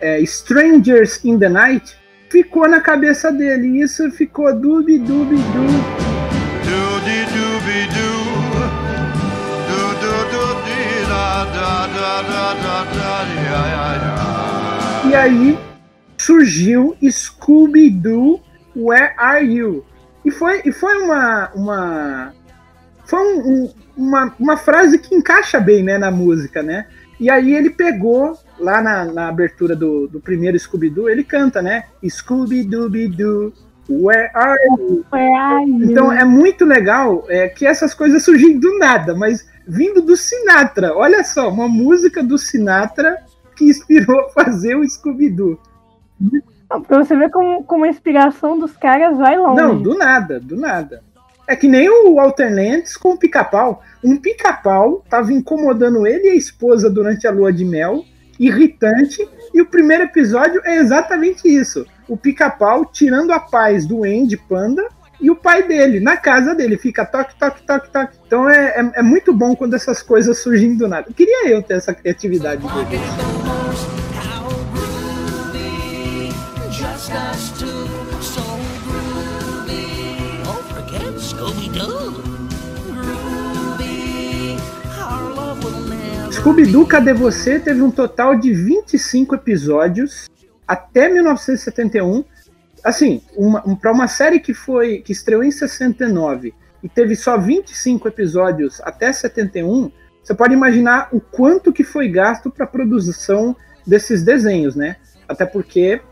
é, 0.00 0.20
Strangers 0.20 1.24
in 1.24 1.38
the 1.38 1.48
Night, 1.48 1.96
ficou 2.36 2.68
na 2.68 2.80
cabeça 2.80 3.32
dele. 3.32 3.66
E 3.68 3.82
isso 3.82 4.10
ficou 4.10 4.54
dubi 4.54 4.98
dubi 4.98 5.36
du. 5.36 6.06
E 15.08 15.14
aí 15.14 15.58
surgiu 16.18 16.94
Scooby-Doo 17.02 18.40
Where 18.76 19.14
Are 19.16 19.44
You? 19.44 19.84
E 20.24 20.30
foi, 20.30 20.60
e 20.64 20.72
foi 20.72 20.96
uma, 20.98 21.50
uma, 21.54 22.34
foi 23.06 23.20
um, 23.20 23.48
um, 23.48 23.74
uma, 23.96 24.34
uma 24.38 24.56
frase 24.56 24.98
que 24.98 25.14
encaixa 25.14 25.58
bem 25.60 25.82
né, 25.82 25.96
na 25.96 26.10
música, 26.10 26.62
né? 26.62 26.86
E 27.18 27.30
aí 27.30 27.54
ele 27.54 27.70
pegou, 27.70 28.36
lá 28.58 28.80
na, 28.82 29.04
na 29.04 29.28
abertura 29.28 29.74
do, 29.76 30.06
do 30.08 30.20
primeiro 30.20 30.58
Scooby-Doo, 30.58 31.08
ele 31.08 31.24
canta, 31.24 31.60
né? 31.62 31.84
Scooby-Dooby-Doo, 32.02 33.52
where 33.88 34.30
are 34.34 34.58
you? 34.78 35.04
Where 35.12 35.34
are 35.34 35.64
you? 35.64 35.90
Então 35.90 36.12
é 36.12 36.24
muito 36.24 36.64
legal 36.64 37.24
é, 37.28 37.48
que 37.48 37.66
essas 37.66 37.94
coisas 37.94 38.22
surgem 38.24 38.58
do 38.58 38.78
nada, 38.78 39.14
mas 39.14 39.46
vindo 39.66 40.00
do 40.00 40.16
Sinatra. 40.16 40.94
Olha 40.94 41.24
só, 41.24 41.48
uma 41.48 41.68
música 41.68 42.22
do 42.22 42.38
Sinatra 42.38 43.18
que 43.56 43.64
inspirou 43.64 44.20
a 44.20 44.28
fazer 44.30 44.76
o 44.76 44.88
Scooby-Doo. 44.88 45.58
Pra 46.86 46.98
você 46.98 47.16
ver 47.16 47.30
como, 47.30 47.64
como 47.64 47.84
a 47.84 47.88
inspiração 47.88 48.58
dos 48.58 48.76
caras 48.76 49.16
vai 49.16 49.36
longe. 49.36 49.60
Não, 49.60 49.80
do 49.80 49.96
nada, 49.96 50.40
do 50.40 50.56
nada. 50.56 51.02
É 51.48 51.54
que 51.54 51.68
nem 51.68 51.88
o 51.88 52.16
Walter 52.16 52.52
Lentz 52.52 52.96
com 52.96 53.10
o 53.12 53.18
pica-pau. 53.18 53.82
Um 54.02 54.16
pica-pau 54.16 55.04
tava 55.08 55.32
incomodando 55.32 56.06
ele 56.06 56.26
e 56.26 56.30
a 56.30 56.34
esposa 56.34 56.90
durante 56.90 57.26
a 57.26 57.30
lua 57.30 57.52
de 57.52 57.64
mel, 57.64 58.04
irritante, 58.38 59.26
e 59.52 59.60
o 59.60 59.66
primeiro 59.66 60.04
episódio 60.04 60.60
é 60.64 60.76
exatamente 60.76 61.48
isso. 61.48 61.86
O 62.08 62.16
pica-pau 62.16 62.84
tirando 62.84 63.32
a 63.32 63.40
paz 63.40 63.86
do 63.86 64.04
Andy 64.04 64.36
Panda 64.36 64.86
e 65.20 65.30
o 65.30 65.36
pai 65.36 65.62
dele, 65.62 65.98
na 65.98 66.16
casa 66.16 66.54
dele, 66.54 66.76
fica 66.76 67.04
toque, 67.04 67.34
toque, 67.38 67.62
toque, 67.62 67.90
toque. 67.90 68.16
Então 68.26 68.48
é, 68.48 68.80
é, 68.80 68.90
é 68.96 69.02
muito 69.02 69.32
bom 69.32 69.56
quando 69.56 69.74
essas 69.74 70.02
coisas 70.02 70.38
surgem 70.38 70.76
do 70.76 70.86
nada. 70.86 71.10
Queria 71.12 71.48
eu 71.48 71.62
ter 71.62 71.74
essa 71.74 71.94
criatividade 71.94 72.62
dele. 72.62 73.00
Scooby-Doo, 86.36 86.86
Cadê 86.86 87.14
Você? 87.14 87.58
teve 87.58 87.80
um 87.80 87.90
total 87.90 88.36
de 88.36 88.52
25 88.52 89.34
episódios 89.34 90.26
até 90.68 91.08
1971. 91.08 92.22
Assim, 92.84 93.22
uma, 93.34 93.66
um, 93.66 93.74
para 93.74 93.90
uma 93.90 94.06
série 94.06 94.38
que 94.38 94.52
foi 94.52 94.98
que 94.98 95.12
estreou 95.12 95.42
em 95.42 95.50
69 95.50 96.52
e 96.82 96.88
teve 96.90 97.16
só 97.16 97.38
25 97.38 98.06
episódios 98.08 98.82
até 98.82 99.12
71, 99.12 99.90
você 100.22 100.34
pode 100.34 100.52
imaginar 100.52 101.08
o 101.10 101.20
quanto 101.20 101.72
que 101.72 101.82
foi 101.82 102.06
gasto 102.06 102.50
para 102.50 102.64
a 102.64 102.68
produção 102.68 103.56
desses 103.86 104.22
desenhos, 104.22 104.76
né? 104.76 104.96
Até 105.26 105.46
porque, 105.46 106.02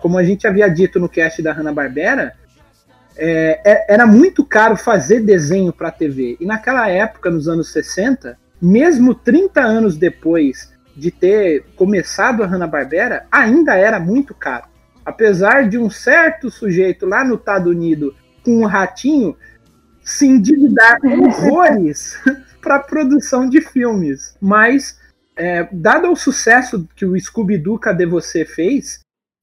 como 0.00 0.16
a 0.16 0.24
gente 0.24 0.46
havia 0.46 0.68
dito 0.68 0.98
no 0.98 1.10
cast 1.10 1.42
da 1.42 1.52
Hanna-Barbera, 1.52 2.32
é, 3.16 3.60
é, 3.64 3.94
era 3.94 4.06
muito 4.06 4.44
caro 4.46 4.76
fazer 4.76 5.20
desenho 5.20 5.74
para 5.74 5.90
TV. 5.90 6.38
E 6.40 6.46
naquela 6.46 6.88
época, 6.88 7.30
nos 7.30 7.48
anos 7.48 7.70
60, 7.70 8.38
mesmo 8.60 9.14
30 9.14 9.60
anos 9.60 9.96
depois 9.96 10.72
de 10.96 11.10
ter 11.10 11.64
começado 11.76 12.42
a 12.42 12.46
Hanna-Barbera, 12.46 13.26
ainda 13.30 13.76
era 13.76 14.00
muito 14.00 14.34
caro. 14.34 14.66
Apesar 15.04 15.68
de 15.68 15.78
um 15.78 15.88
certo 15.88 16.50
sujeito 16.50 17.06
lá 17.06 17.24
no 17.24 17.36
Estados 17.36 17.70
Unidos 17.70 18.14
com 18.42 18.62
um 18.62 18.66
ratinho 18.66 19.36
se 20.02 20.26
endividar 20.26 20.98
horrores 21.04 22.18
para 22.60 22.76
a 22.76 22.80
produção 22.80 23.48
de 23.48 23.60
filmes. 23.60 24.36
Mas, 24.40 24.98
é, 25.36 25.68
dado 25.70 26.10
o 26.10 26.16
sucesso 26.16 26.88
que 26.96 27.04
o 27.04 27.18
Scooby-Doo 27.18 27.78
Cadê 27.78 28.06
Você 28.06 28.44
fez, 28.44 29.00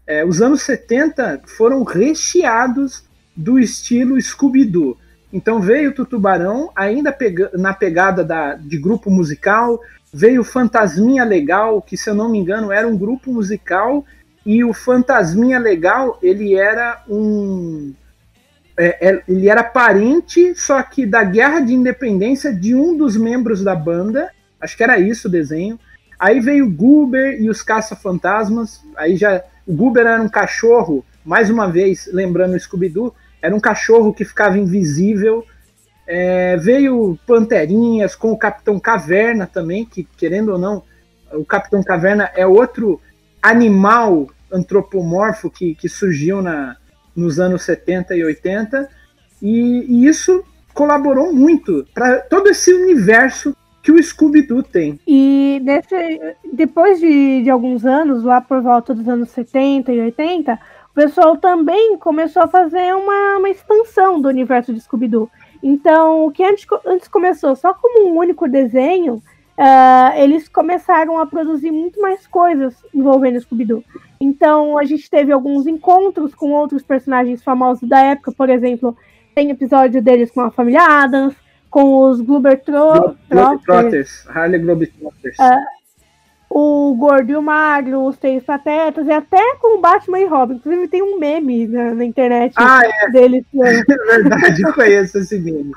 é, 0.07 0.25
os 0.25 0.41
anos 0.41 0.61
70 0.63 1.41
foram 1.45 1.83
recheados 1.83 3.03
do 3.35 3.59
estilo 3.59 4.19
Scooby-Doo. 4.19 4.97
Então 5.35 5.59
veio 5.59 5.89
o 5.89 6.05
Tubarão, 6.05 6.71
ainda 6.73 7.13
na 7.55 7.73
pegada 7.73 8.23
da, 8.23 8.55
de 8.55 8.77
grupo 8.77 9.11
musical, 9.11 9.81
veio 10.13 10.45
Fantasminha 10.45 11.25
Legal, 11.25 11.81
que 11.81 11.97
se 11.97 12.09
eu 12.09 12.15
não 12.15 12.29
me 12.29 12.37
engano 12.37 12.71
era 12.71 12.87
um 12.87 12.97
grupo 12.97 13.33
musical, 13.33 14.05
e 14.45 14.63
o 14.63 14.73
Fantasminha 14.73 15.59
Legal 15.59 16.17
ele 16.23 16.55
era 16.55 17.03
um. 17.09 17.93
É, 18.77 19.09
é, 19.09 19.23
ele 19.27 19.49
era 19.49 19.61
parente, 19.61 20.55
só 20.55 20.81
que 20.81 21.05
da 21.05 21.21
Guerra 21.25 21.59
de 21.59 21.73
Independência 21.73 22.53
de 22.53 22.73
um 22.73 22.95
dos 22.95 23.17
membros 23.17 23.61
da 23.61 23.75
banda. 23.75 24.31
Acho 24.61 24.77
que 24.77 24.83
era 24.83 24.97
isso 24.97 25.27
o 25.27 25.31
desenho. 25.31 25.77
Aí 26.17 26.39
veio 26.39 26.65
o 26.65 26.71
Goober 26.71 27.41
e 27.41 27.49
os 27.49 27.61
Caça-Fantasmas. 27.61 28.81
Aí 28.95 29.17
já. 29.17 29.43
O 29.67 29.73
Goober 29.73 30.05
era 30.05 30.21
um 30.21 30.29
cachorro, 30.29 31.03
mais 31.25 31.49
uma 31.49 31.69
vez, 31.69 32.07
lembrando 32.13 32.55
o 32.55 32.59
Scooby-Doo 32.59 33.13
era 33.45 33.55
um 33.55 33.59
cachorro 33.59 34.11
que 34.11 34.25
ficava 34.25 34.57
invisível. 34.57 35.45
É, 36.07 36.57
veio 36.57 37.17
Panterinhas 37.27 38.15
com 38.15 38.31
o 38.31 38.37
Capitão 38.37 38.79
Caverna 38.79 39.45
também, 39.45 39.85
que 39.85 40.03
querendo 40.03 40.53
ou 40.53 40.57
não, 40.57 40.81
o 41.31 41.45
Capitão 41.45 41.83
Caverna 41.83 42.31
é 42.35 42.45
outro 42.45 42.99
animal 43.41 44.27
antropomorfo 44.51 45.49
que, 45.51 45.75
que 45.75 45.87
surgiu 45.87 46.41
na, 46.41 46.75
nos 47.15 47.39
anos 47.39 47.61
70 47.61 48.15
e 48.15 48.23
80, 48.23 48.89
e, 49.41 49.85
e 49.87 50.07
isso 50.07 50.43
colaborou 50.73 51.31
muito 51.31 51.85
para 51.93 52.21
todo 52.21 52.49
esse 52.49 52.73
universo 52.73 53.55
que 53.83 53.91
o 53.91 54.01
Scooby-Doo 54.01 54.63
tem. 54.63 54.99
E 55.05 55.61
nesse, 55.63 55.95
depois 56.51 56.99
de, 56.99 57.43
de 57.43 57.49
alguns 57.51 57.85
anos, 57.85 58.23
lá 58.23 58.41
por 58.41 58.59
volta 58.63 58.95
dos 58.95 59.07
anos 59.07 59.29
70 59.29 59.91
e 59.93 60.01
80, 60.01 60.59
o 60.95 61.01
pessoal 61.01 61.35
também 61.35 61.97
começou 61.97 62.43
a 62.43 62.47
fazer 62.47 62.95
uma, 62.95 63.37
uma 63.37 63.49
expansão 63.49 64.21
do 64.21 64.29
universo 64.29 64.73
de 64.73 64.79
Scooby-Doo. 64.79 65.29
Então, 65.61 66.25
o 66.25 66.31
que 66.31 66.41
antes, 66.41 66.65
antes 66.85 67.09
começou 67.09 67.53
só 67.53 67.73
como 67.73 68.07
um 68.07 68.17
único 68.17 68.47
desenho, 68.47 69.15
uh, 69.15 70.15
eles 70.15 70.47
começaram 70.47 71.19
a 71.19 71.25
produzir 71.25 71.69
muito 71.69 71.99
mais 71.99 72.25
coisas 72.25 72.81
envolvendo 72.93 73.41
Scooby-Doo. 73.41 73.83
Então, 74.21 74.77
a 74.77 74.85
gente 74.85 75.09
teve 75.09 75.33
alguns 75.33 75.67
encontros 75.67 76.33
com 76.33 76.53
outros 76.53 76.81
personagens 76.81 77.43
famosos 77.43 77.89
da 77.89 77.99
época, 77.99 78.31
por 78.31 78.49
exemplo, 78.49 78.95
tem 79.35 79.49
episódio 79.49 80.01
deles 80.01 80.31
com 80.31 80.39
a 80.39 80.49
família 80.49 80.81
Adams, 80.81 81.35
com 81.69 82.09
os 82.09 82.21
Globetrotters. 82.21 83.17
Globetrotters, 83.29 84.25
Harley 84.29 84.59
Globetrotters. 84.59 85.37
Uh, 85.37 85.84
o 86.49 86.95
Gordo 86.95 87.31
e 87.31 87.35
o 87.35 87.41
Magro, 87.41 88.05
os 88.05 88.17
Três 88.17 88.43
Patetas, 88.43 89.05
e 89.07 89.11
até 89.11 89.55
com 89.55 89.77
o 89.77 89.81
Batman 89.81 90.19
e 90.19 90.25
Robin. 90.25 90.55
Inclusive 90.55 90.87
tem 90.87 91.01
um 91.01 91.19
meme 91.19 91.67
na, 91.67 91.93
na 91.93 92.05
internet 92.05 92.53
ah, 92.57 92.81
é. 92.83 93.11
deles. 93.11 93.43
É 93.55 93.83
verdade, 93.83 94.61
eu 94.61 94.73
conheço 94.73 95.17
esse 95.17 95.39
meme. 95.39 95.71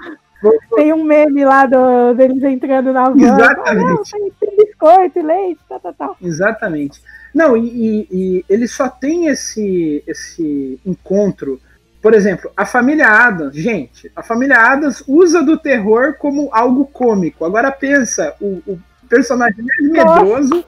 Tem 0.76 0.92
um 0.92 1.02
meme 1.02 1.44
lá 1.44 1.66
do, 1.66 2.14
deles 2.14 2.42
entrando 2.44 2.92
na 2.92 3.08
van. 3.10 3.20
Exatamente. 3.20 4.14
Ah, 4.14 4.18
não, 4.18 4.30
tem, 4.38 4.56
biscoito, 4.56 5.22
leite, 5.22 5.60
tal, 5.68 5.80
tal, 5.80 5.94
tal. 5.94 6.16
Exatamente. 6.22 7.02
Não, 7.34 7.56
e, 7.56 7.66
e, 7.66 8.08
e, 8.10 8.44
ele 8.48 8.68
só 8.68 8.88
tem 8.88 9.26
esse, 9.26 10.02
esse 10.06 10.80
encontro. 10.86 11.60
Por 12.00 12.14
exemplo, 12.14 12.50
a 12.56 12.64
família 12.64 13.08
Adams, 13.08 13.56
gente, 13.56 14.10
a 14.14 14.22
família 14.22 14.58
Adams 14.58 15.02
usa 15.08 15.42
do 15.42 15.58
terror 15.58 16.14
como 16.18 16.48
algo 16.52 16.86
cômico. 16.86 17.44
Agora 17.44 17.72
pensa, 17.72 18.34
o, 18.40 18.62
o 18.66 18.78
personagem 19.08 19.64
mais 19.64 19.90
medroso 19.90 20.64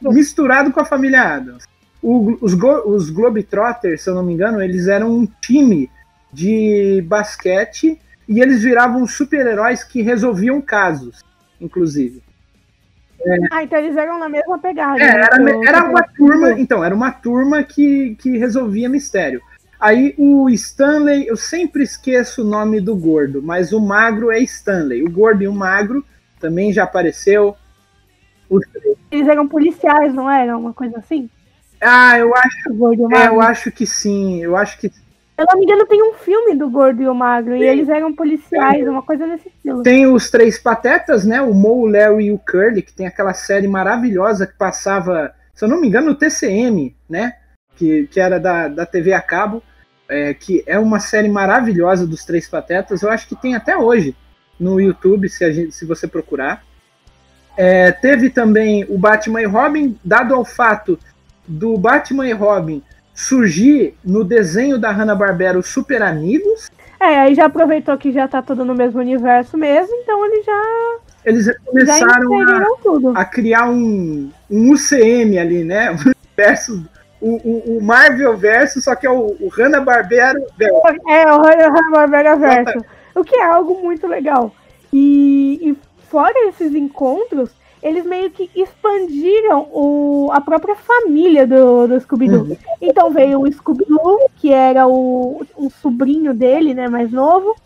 misturado 0.00 0.72
com 0.72 0.80
a 0.80 0.84
família 0.84 1.22
Adams. 1.22 1.64
O, 2.02 2.38
os, 2.40 2.54
os 2.86 3.10
Globetrotters, 3.10 4.02
se 4.02 4.08
eu 4.08 4.14
não 4.14 4.22
me 4.22 4.32
engano, 4.32 4.62
eles 4.62 4.86
eram 4.86 5.10
um 5.10 5.28
time 5.40 5.90
de 6.32 7.04
basquete 7.06 8.00
e 8.26 8.40
eles 8.40 8.62
viravam 8.62 9.06
super-heróis 9.06 9.84
que 9.84 10.00
resolviam 10.00 10.60
casos, 10.60 11.22
inclusive. 11.60 12.22
É. 13.22 13.36
Ah, 13.50 13.64
então 13.64 13.78
eles 13.78 13.96
eram 13.96 14.18
na 14.18 14.28
mesma 14.28 14.58
pegada. 14.58 14.98
É, 14.98 15.14
né? 15.38 15.52
era, 15.62 15.68
era 15.68 15.84
uma 15.84 16.02
turma, 16.02 16.52
então, 16.52 16.82
era 16.82 16.94
uma 16.94 17.10
turma 17.10 17.62
que, 17.62 18.14
que 18.18 18.38
resolvia 18.38 18.88
mistério. 18.88 19.42
Aí 19.78 20.14
o 20.16 20.48
Stanley, 20.50 21.26
eu 21.26 21.36
sempre 21.36 21.82
esqueço 21.82 22.42
o 22.42 22.46
nome 22.46 22.80
do 22.80 22.94
gordo, 22.96 23.42
mas 23.42 23.72
o 23.72 23.80
magro 23.80 24.30
é 24.30 24.38
Stanley. 24.40 25.02
O 25.02 25.10
gordo 25.10 25.42
e 25.42 25.48
o 25.48 25.52
magro 25.52 26.04
também 26.38 26.72
já 26.72 26.84
apareceu. 26.84 27.56
Eles 29.10 29.28
eram 29.28 29.48
policiais, 29.48 30.12
não 30.14 30.30
eram? 30.30 30.60
Uma 30.60 30.72
coisa 30.72 30.98
assim? 30.98 31.28
Ah, 31.80 32.18
eu 32.18 32.34
acho. 32.34 32.74
Gordo 32.74 33.14
é, 33.14 33.28
eu 33.28 33.40
acho 33.40 33.70
que 33.72 33.86
sim. 33.86 34.42
Eu 34.42 34.56
acho 34.56 34.78
que. 34.78 34.90
Eu 35.38 35.46
não 35.50 35.58
me 35.58 35.64
engano, 35.64 35.86
tem 35.86 36.02
um 36.02 36.12
filme 36.12 36.54
do 36.54 36.68
Gordo 36.68 37.02
e 37.02 37.08
o 37.08 37.14
Magro, 37.14 37.56
e 37.56 37.62
eles 37.62 37.88
eram 37.88 38.14
policiais, 38.14 38.86
uma 38.86 39.02
coisa 39.02 39.26
nesse 39.26 39.48
estilo. 39.48 39.82
Tem 39.82 40.06
os 40.06 40.30
três 40.30 40.58
patetas, 40.58 41.24
né? 41.24 41.40
O 41.40 41.54
Mo, 41.54 41.80
o 41.80 41.86
Larry 41.86 42.26
e 42.26 42.32
o 42.32 42.38
Curly, 42.38 42.82
que 42.82 42.92
tem 42.92 43.06
aquela 43.06 43.32
série 43.32 43.66
maravilhosa 43.66 44.46
que 44.46 44.52
passava, 44.52 45.34
se 45.54 45.64
eu 45.64 45.68
não 45.68 45.80
me 45.80 45.88
engano, 45.88 46.08
no 46.08 46.14
TCM, 46.14 46.94
né? 47.08 47.32
Que, 47.74 48.06
que 48.08 48.20
era 48.20 48.38
da, 48.38 48.68
da 48.68 48.84
TV 48.84 49.14
a 49.14 49.22
cabo, 49.22 49.62
é, 50.06 50.34
que 50.34 50.62
é 50.66 50.78
uma 50.78 51.00
série 51.00 51.30
maravilhosa 51.30 52.06
dos 52.06 52.22
três 52.22 52.46
patetas. 52.46 53.00
Eu 53.00 53.10
acho 53.10 53.26
que 53.26 53.34
tem 53.34 53.54
até 53.54 53.74
hoje 53.74 54.14
no 54.58 54.78
YouTube, 54.78 55.26
se, 55.30 55.42
a 55.42 55.50
gente, 55.50 55.74
se 55.74 55.86
você 55.86 56.06
procurar. 56.06 56.62
É, 57.56 57.92
teve 57.92 58.30
também 58.30 58.84
o 58.88 58.96
Batman 58.96 59.42
e 59.42 59.46
Robin, 59.46 59.98
dado 60.04 60.34
ao 60.34 60.44
fato 60.44 60.98
do 61.46 61.76
Batman 61.76 62.26
e 62.26 62.32
Robin 62.32 62.82
surgir 63.14 63.94
no 64.04 64.24
desenho 64.24 64.78
da 64.78 64.90
Hanna-Barbera 64.90 65.58
os 65.58 65.68
Super 65.68 66.02
Amigos. 66.02 66.70
É, 66.98 67.18
aí 67.20 67.34
já 67.34 67.46
aproveitou 67.46 67.96
que 67.98 68.12
já 68.12 68.28
tá 68.28 68.40
tudo 68.40 68.64
no 68.64 68.74
mesmo 68.74 69.00
universo 69.00 69.56
mesmo, 69.56 69.94
então 69.96 70.24
ele 70.24 70.42
já. 70.42 70.96
Eles 71.24 71.50
começaram 71.64 72.40
a, 73.14 73.20
a, 73.20 73.24
criar 73.24 73.68
um, 73.68 74.30
um 74.50 74.72
UCM 74.72 75.38
ali, 75.38 75.64
né? 75.64 75.94
Versus 76.36 76.82
o, 77.20 77.36
o, 77.36 77.76
o, 77.76 77.82
Marvel 77.82 78.34
verso, 78.36 78.80
só 78.80 78.94
que 78.94 79.06
é 79.06 79.10
o, 79.10 79.36
o 79.38 79.48
Hanna-Barbera 79.48 80.40
verso. 80.56 80.80
É, 81.06 81.26
o 81.26 81.42
Hanna-Barbera 81.42 82.36
verso. 82.36 82.84
O 83.12 83.24
que 83.24 83.34
é 83.34 83.42
algo 83.42 83.82
muito 83.82 84.06
legal. 84.06 84.54
E, 84.92 85.58
e 85.60 85.76
fora 86.10 86.48
esses 86.48 86.74
encontros, 86.74 87.50
eles 87.82 88.04
meio 88.04 88.30
que 88.30 88.50
expandiram 88.54 89.68
o, 89.72 90.28
a 90.32 90.40
própria 90.40 90.74
família 90.74 91.46
do, 91.46 91.86
do 91.86 92.00
Scooby-Doo. 92.00 92.42
Uhum. 92.42 92.56
Então 92.82 93.10
veio 93.10 93.40
o 93.40 93.50
Scooby-Doo, 93.50 94.28
que 94.36 94.52
era 94.52 94.86
o, 94.86 95.46
um 95.56 95.70
sobrinho 95.70 96.34
dele, 96.34 96.74
né, 96.74 96.88
mais 96.88 97.10
novo. 97.10 97.56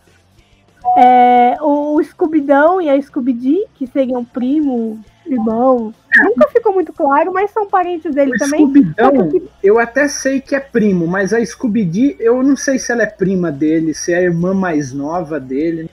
É, 0.98 1.56
o 1.60 2.00
Scooby-Dão 2.02 2.80
e 2.80 2.88
a 2.90 3.00
Scooby-Dee, 3.00 3.64
que 3.74 3.86
seriam 3.86 4.24
primo, 4.24 5.00
irmão. 5.26 5.92
Nunca 6.22 6.46
ficou 6.48 6.72
muito 6.72 6.92
claro, 6.92 7.32
mas 7.32 7.50
são 7.50 7.66
parentes 7.66 8.14
dele 8.14 8.32
o 8.32 8.38
também. 8.38 8.60
Scooby-Dão, 8.60 9.28
que... 9.30 9.42
eu 9.62 9.80
até 9.80 10.06
sei 10.06 10.40
que 10.40 10.54
é 10.54 10.60
primo, 10.60 11.08
mas 11.08 11.32
a 11.32 11.44
Scooby-Dee, 11.44 12.18
eu 12.20 12.42
não 12.42 12.54
sei 12.54 12.78
se 12.78 12.92
ela 12.92 13.02
é 13.02 13.06
prima 13.06 13.50
dele, 13.50 13.94
se 13.94 14.12
é 14.12 14.18
a 14.18 14.22
irmã 14.22 14.54
mais 14.54 14.92
nova 14.92 15.40
dele 15.40 15.90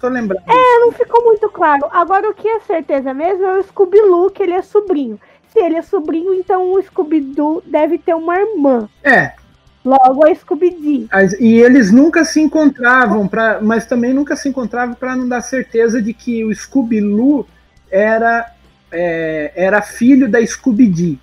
tô 0.00 0.08
lembrando. 0.08 0.42
É, 0.46 0.78
não 0.80 0.92
ficou 0.92 1.24
muito 1.24 1.48
claro. 1.48 1.86
Agora, 1.90 2.30
o 2.30 2.34
que 2.34 2.48
é 2.48 2.60
certeza 2.60 3.12
mesmo 3.12 3.44
é 3.44 3.58
o 3.58 3.62
Scooby-Loo, 3.62 4.30
que 4.30 4.42
ele 4.42 4.52
é 4.52 4.62
sobrinho. 4.62 5.20
Se 5.52 5.58
ele 5.58 5.76
é 5.76 5.82
sobrinho, 5.82 6.34
então 6.34 6.72
o 6.72 6.82
Scooby-Doo 6.82 7.62
deve 7.66 7.98
ter 7.98 8.14
uma 8.14 8.38
irmã. 8.38 8.88
É. 9.02 9.32
Logo 9.84 10.26
a 10.26 10.34
Scooby-Doo. 10.34 11.08
E 11.40 11.60
eles 11.60 11.90
nunca 11.90 12.24
se 12.24 12.40
encontravam, 12.40 13.26
pra, 13.26 13.60
mas 13.60 13.86
também 13.86 14.12
nunca 14.12 14.36
se 14.36 14.48
encontravam 14.48 14.94
para 14.94 15.16
não 15.16 15.28
dar 15.28 15.40
certeza 15.40 16.02
de 16.02 16.12
que 16.12 16.44
o 16.44 16.54
Scooby-Loo 16.54 17.46
era, 17.90 18.52
é, 18.90 19.52
era 19.54 19.80
filho 19.80 20.28
da 20.28 20.44
Scooby-Doo. 20.44 21.18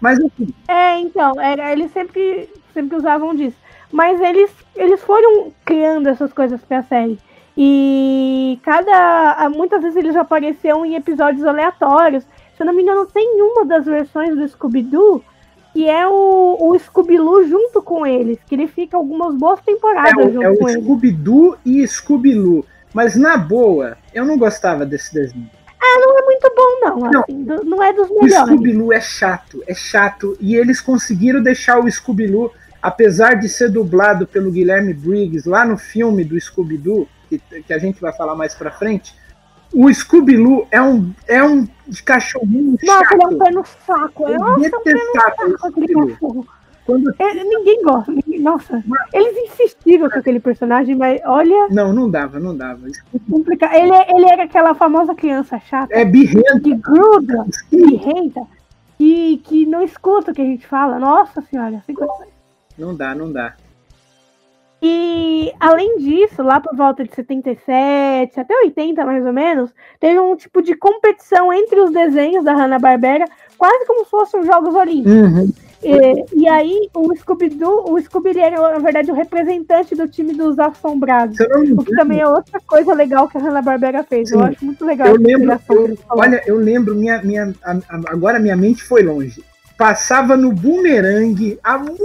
Mas 0.00 0.18
enfim. 0.18 0.52
É, 0.68 0.98
então, 0.98 1.40
era, 1.40 1.72
eles 1.72 1.92
sempre, 1.92 2.48
sempre 2.74 2.96
usavam 2.96 3.34
disso. 3.34 3.56
Mas 3.92 4.20
eles, 4.20 4.50
eles 4.76 5.00
foram 5.00 5.52
criando 5.64 6.08
essas 6.08 6.32
coisas 6.32 6.60
pra 6.62 6.82
série. 6.82 7.18
E 7.62 8.58
cada. 8.62 9.50
Muitas 9.50 9.82
vezes 9.82 9.96
eles 9.98 10.16
apareciam 10.16 10.82
em 10.82 10.94
episódios 10.94 11.44
aleatórios. 11.44 12.24
Se 12.56 12.62
eu 12.62 12.66
não 12.66 12.72
me 12.72 12.82
engano, 12.82 13.04
tem 13.04 13.42
uma 13.42 13.66
das 13.66 13.84
versões 13.84 14.34
do 14.34 14.48
Scooby-Doo 14.48 15.22
que 15.72 15.88
é 15.88 16.06
o, 16.08 16.56
o 16.58 16.78
Scooby-Doo 16.78 17.46
junto 17.46 17.82
com 17.82 18.06
eles, 18.06 18.38
que 18.46 18.54
ele 18.54 18.66
fica 18.66 18.96
algumas 18.96 19.34
boas 19.36 19.60
temporadas 19.60 20.26
é, 20.26 20.32
junto 20.32 20.42
é 20.42 20.56
com 20.56 20.68
eles. 20.68 20.76
É 20.76 20.78
o 20.78 20.82
Scooby-Doo 20.82 21.58
e 21.64 21.86
Scooby-Doo. 21.86 22.64
Mas 22.94 23.14
na 23.14 23.36
boa, 23.36 23.96
eu 24.12 24.24
não 24.24 24.36
gostava 24.38 24.84
desse 24.86 25.12
desenho. 25.14 25.48
Ah, 25.78 26.00
não 26.00 26.18
é 26.18 26.22
muito 26.22 26.52
bom, 26.56 26.80
não. 26.80 27.10
Não, 27.10 27.20
assim, 27.20 27.44
do, 27.44 27.64
não 27.64 27.82
é 27.82 27.92
dos 27.92 28.08
melhores. 28.08 28.34
O 28.34 28.46
Scooby-Doo 28.46 28.92
é 28.92 29.00
chato, 29.00 29.62
é 29.66 29.74
chato. 29.74 30.36
E 30.40 30.56
eles 30.56 30.80
conseguiram 30.80 31.42
deixar 31.42 31.78
o 31.78 31.90
Scooby-Doo, 31.90 32.52
apesar 32.82 33.34
de 33.34 33.48
ser 33.48 33.70
dublado 33.70 34.26
pelo 34.26 34.50
Guilherme 34.50 34.92
Briggs 34.92 35.48
lá 35.48 35.64
no 35.64 35.76
filme 35.76 36.24
do 36.24 36.40
Scooby-Doo, 36.40 37.06
que, 37.38 37.62
que 37.62 37.72
a 37.72 37.78
gente 37.78 38.00
vai 38.00 38.12
falar 38.12 38.34
mais 38.34 38.54
pra 38.54 38.70
frente, 38.70 39.14
o 39.72 39.92
Scooby-Doo 39.92 40.66
é 40.70 40.82
um, 40.82 41.12
é 41.28 41.42
um 41.44 41.66
cachorrinho 42.04 42.76
Nossa, 42.82 43.04
chato. 43.04 43.12
ele 43.12 43.22
é 43.22 43.26
um 43.26 43.38
pé 43.38 43.50
no 43.52 43.64
saco. 43.64 44.28
É 44.28 44.36
um 44.36 44.60
detestável 44.60 46.46
Quando... 46.84 47.14
É, 47.18 47.34
ninguém 47.44 47.82
gosta. 47.82 48.10
Ninguém, 48.10 48.40
nossa, 48.40 48.82
mas... 48.84 49.00
eles 49.12 49.52
insistiram 49.52 50.10
com 50.10 50.18
aquele 50.18 50.40
personagem, 50.40 50.96
mas 50.96 51.20
olha. 51.24 51.68
Não, 51.70 51.92
não 51.92 52.10
dava, 52.10 52.40
não 52.40 52.56
dava. 52.56 52.80
Complica... 53.30 53.66
Ele, 53.76 53.94
ele 54.08 54.28
era 54.28 54.44
aquela 54.44 54.74
famosa 54.74 55.14
criança 55.14 55.60
chata. 55.60 55.94
É 55.94 56.04
birrenta. 56.04 56.60
Que 56.60 56.74
gruda, 56.74 57.46
birrenta, 57.70 58.42
e 58.98 59.40
que 59.44 59.64
não 59.66 59.82
escuta 59.82 60.32
o 60.32 60.34
que 60.34 60.42
a 60.42 60.46
gente 60.46 60.66
fala. 60.66 60.98
Nossa 60.98 61.40
senhora, 61.42 61.80
sem 61.86 61.94
Não 62.76 62.94
dá, 62.94 63.14
não 63.14 63.32
dá. 63.32 63.54
E 64.82 65.52
além 65.60 65.98
disso, 65.98 66.42
lá 66.42 66.58
por 66.58 66.74
volta 66.74 67.04
de 67.04 67.14
77 67.14 68.40
até 68.40 68.54
80 68.64 69.04
mais 69.04 69.26
ou 69.26 69.32
menos, 69.32 69.70
teve 69.98 70.18
um 70.18 70.34
tipo 70.34 70.62
de 70.62 70.74
competição 70.74 71.52
entre 71.52 71.80
os 71.80 71.90
desenhos 71.90 72.44
da 72.44 72.54
Hanna-Barbera, 72.54 73.26
quase 73.58 73.86
como 73.86 74.04
se 74.04 74.10
fossem 74.10 74.44
Jogos 74.44 74.74
Olímpicos. 74.74 75.12
Uhum. 75.12 75.52
E, 75.82 76.42
e, 76.42 76.48
aí 76.48 76.90
o 76.94 77.14
Scooby-Doo, 77.16 77.90
o 77.90 78.00
Scooby 78.00 78.38
era, 78.38 78.60
na 78.72 78.78
verdade, 78.78 79.10
o 79.10 79.14
representante 79.14 79.94
do 79.94 80.06
time 80.06 80.34
dos 80.34 80.58
Assombrados. 80.58 81.38
O 81.40 81.82
que 81.82 81.94
também 81.94 82.20
é 82.20 82.28
outra 82.28 82.60
coisa 82.66 82.92
legal 82.92 83.28
que 83.28 83.38
a 83.38 83.40
Hanna-Barbera 83.40 84.04
fez. 84.04 84.28
Sim. 84.28 84.34
Eu 84.34 84.42
acho 84.42 84.64
muito 84.64 84.84
legal. 84.84 85.08
Eu 85.08 85.16
lembro, 85.16 85.58
eu, 85.70 85.98
olha, 86.10 86.42
eu 86.46 86.56
lembro, 86.56 86.94
minha, 86.94 87.22
minha, 87.22 87.54
agora 88.08 88.38
minha 88.38 88.56
mente 88.56 88.84
foi 88.84 89.02
longe. 89.02 89.42
Passava 89.78 90.36
no 90.36 90.52
Boomerang 90.52 91.58
há 91.64 91.78
muito 91.78 92.04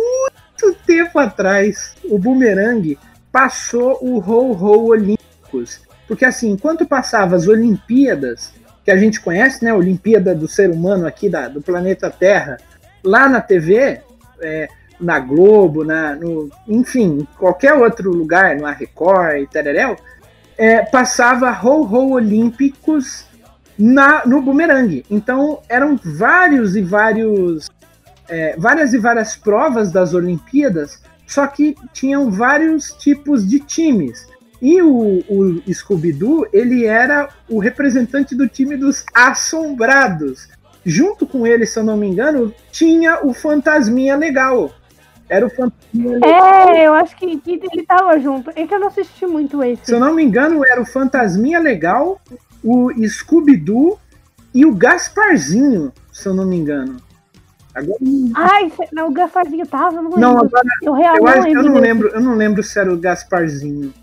muito 0.56 0.74
tempo 0.86 1.20
atrás, 1.20 1.95
o 2.06 2.18
Boomerang 2.18 2.97
passou 3.32 3.99
o 4.01 4.18
Ho-Ho 4.18 4.88
Olímpicos. 4.88 5.82
Porque 6.08 6.24
assim, 6.24 6.51
enquanto 6.51 6.86
passava 6.86 7.36
as 7.36 7.47
Olimpíadas, 7.47 8.53
que 8.84 8.91
a 8.91 8.97
gente 8.97 9.20
conhece, 9.20 9.64
né? 9.64 9.74
Olimpíada 9.74 10.34
do 10.34 10.47
ser 10.47 10.70
humano 10.70 11.06
aqui 11.06 11.30
da, 11.30 11.47
do 11.47 11.62
planeta 11.62 12.10
Terra, 12.10 12.58
lá 13.03 13.28
na 13.28 13.41
TV, 13.41 13.99
é, 14.39 14.70
na 14.99 15.20
Globo, 15.20 15.84
na, 15.84 16.16
no, 16.16 16.49
enfim, 16.68 17.28
qualquer 17.38 17.74
outro 17.74 18.12
lugar, 18.12 18.56
no 18.56 18.66
Record 18.66 19.41
e 19.41 19.47
tereréu, 19.47 19.97
é, 20.58 20.84
passava 20.84 21.51
Ho-Ho 21.51 22.12
Olímpicos 22.12 23.26
na, 23.78 24.26
no 24.26 24.41
Boomerang. 24.41 25.03
Então 25.10 25.60
eram 25.68 25.99
vários 26.01 26.76
e 26.76 26.82
vários 26.82 27.70
é, 28.30 28.55
várias 28.57 28.93
e 28.93 28.97
várias 28.97 29.36
provas 29.36 29.91
das 29.91 30.13
Olimpíadas, 30.13 31.01
só 31.28 31.47
que 31.47 31.76
tinham 31.93 32.30
vários 32.30 32.93
tipos 32.93 33.47
de 33.47 33.59
times. 33.59 34.28
E 34.61 34.82
o, 34.82 35.23
o 35.30 35.73
Scooby-Doo, 35.73 36.47
ele 36.53 36.86
era 36.86 37.30
o 37.49 37.59
representante 37.59 38.36
do 38.36 38.47
time 38.47 38.78
dos 38.78 39.05
Assombrados. 39.13 40.47
Junto 40.86 41.26
com 41.26 41.45
ele, 41.45 41.65
se 41.65 41.78
eu 41.80 41.84
não 41.84 41.97
me 41.97 42.07
engano, 42.07 42.53
tinha 42.71 43.26
o 43.26 43.34
Fantasminha 43.34 44.15
Legal. 44.15 44.71
Era 45.28 45.47
o 45.47 45.49
Fantasminha 45.49 46.13
Legal. 46.15 46.69
É, 46.69 46.88
eu 46.88 46.93
acho 46.93 47.15
que, 47.15 47.39
que 47.39 47.59
ele 47.71 47.86
tava 47.86 48.19
junto. 48.19 48.51
É 48.55 48.65
que 48.65 48.73
eu 48.73 48.80
não 48.80 48.88
assisti 48.88 49.26
muito 49.26 49.63
esse. 49.63 49.86
Se 49.86 49.93
eu 49.93 49.99
não 49.99 50.13
me 50.13 50.23
engano, 50.23 50.63
era 50.65 50.80
o 50.80 50.86
Fantasminha 50.86 51.59
Legal, 51.59 52.21
o 52.63 52.91
Scooby-Doo 53.07 53.99
e 54.53 54.65
o 54.65 54.73
Gasparzinho, 54.73 55.91
se 56.11 56.28
eu 56.28 56.34
não 56.34 56.45
me 56.45 56.55
engano. 56.55 56.97
Agora... 57.76 57.99
Ai, 58.36 58.71
não, 58.93 59.09
o 59.09 59.11
Gasparzinho 59.11 59.67
tava, 59.67 60.01
não. 60.01 60.11
Não, 60.11 60.38
agora, 60.38 60.63
eu, 60.82 60.93
real, 60.93 61.17
eu, 61.17 61.28
acho, 61.28 61.47
eu 61.49 61.63
não 61.63 61.73
lembro, 61.76 62.07
eu 62.07 62.21
não 62.21 62.36
lembro 62.36 62.63
se 62.63 62.80
era 62.80 62.91
o 62.91 62.97
Gasparzinho. 62.97 63.93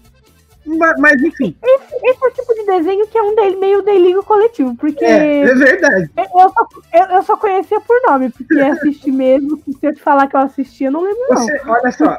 Mas, 0.65 1.21
enfim. 1.21 1.57
Esse, 1.61 1.97
esse, 2.05 2.25
é 2.25 2.29
o 2.29 2.31
tipo 2.31 2.55
de 2.55 2.67
desenho 2.67 3.07
que 3.09 3.19
é 3.19 3.23
um 3.23 3.35
dele, 3.35 3.57
meio 3.57 3.83
delírio 3.83 4.23
coletivo, 4.23 4.77
porque. 4.77 5.05
É, 5.05 5.41
é 5.41 5.55
verdade. 5.55 6.11
Eu 6.17 6.51
só, 6.51 6.69
eu, 6.93 7.17
eu 7.17 7.23
só 7.25 7.37
conhecia 7.37 7.81
por 7.81 7.97
nome, 8.07 8.31
porque 8.31 8.61
assisti 8.61 9.11
mesmo. 9.11 9.61
Se 9.81 9.87
eu 9.87 9.95
te 9.95 10.01
falar 10.01 10.29
que 10.29 10.37
eu 10.37 10.41
assisti, 10.41 10.85
eu 10.85 10.93
não 10.93 11.03
lembro, 11.03 11.21
Você, 11.31 11.63
não. 11.65 11.73
Olha 11.73 11.91
só, 11.91 12.19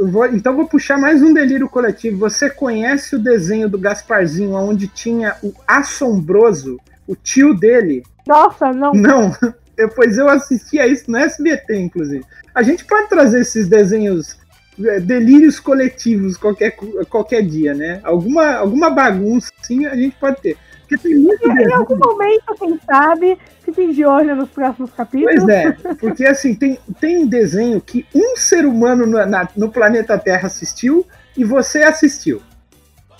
vou, 0.00 0.26
então 0.26 0.56
vou 0.56 0.66
puxar 0.66 0.96
mais 0.96 1.22
um 1.22 1.34
delírio 1.34 1.68
coletivo. 1.68 2.18
Você 2.18 2.48
conhece 2.48 3.16
o 3.16 3.22
desenho 3.22 3.68
do 3.68 3.78
Gasparzinho, 3.78 4.54
onde 4.54 4.88
tinha 4.88 5.36
o 5.42 5.52
assombroso, 5.66 6.78
o 7.06 7.14
tio 7.14 7.52
dele? 7.52 8.02
Nossa, 8.26 8.72
não. 8.72 8.92
Não. 8.92 9.32
Depois 9.76 10.16
eu 10.18 10.28
assistia 10.28 10.86
isso 10.86 11.10
no 11.10 11.18
SBT, 11.18 11.76
inclusive. 11.76 12.24
A 12.54 12.62
gente 12.62 12.84
pode 12.84 13.08
trazer 13.08 13.40
esses 13.40 13.68
desenhos, 13.68 14.38
é, 14.82 15.00
delírios 15.00 15.58
coletivos 15.58 16.36
qualquer, 16.36 16.76
qualquer 17.08 17.42
dia, 17.42 17.74
né? 17.74 18.00
Alguma, 18.02 18.54
alguma 18.54 18.90
bagunça, 18.90 19.50
sim, 19.62 19.86
a 19.86 19.96
gente 19.96 20.16
pode 20.16 20.40
ter. 20.40 20.56
Porque 20.80 20.98
tem 20.98 21.16
muito 21.16 21.50
em, 21.50 21.62
em 21.62 21.72
algum 21.72 21.96
momento, 21.96 22.54
quem 22.58 22.78
sabe, 22.86 23.38
fiquem 23.64 23.90
de 23.90 24.04
olho 24.04 24.36
nos 24.36 24.50
próximos 24.50 24.90
capítulos. 24.92 25.42
Pois 25.42 25.48
é, 25.48 25.72
porque 25.98 26.26
assim, 26.26 26.54
tem, 26.54 26.78
tem 27.00 27.26
desenho 27.26 27.80
que 27.80 28.06
um 28.14 28.36
ser 28.36 28.66
humano 28.66 29.06
no, 29.06 29.24
na, 29.26 29.48
no 29.56 29.70
planeta 29.70 30.18
Terra 30.18 30.46
assistiu 30.46 31.06
e 31.36 31.42
você 31.42 31.82
assistiu. 31.82 32.40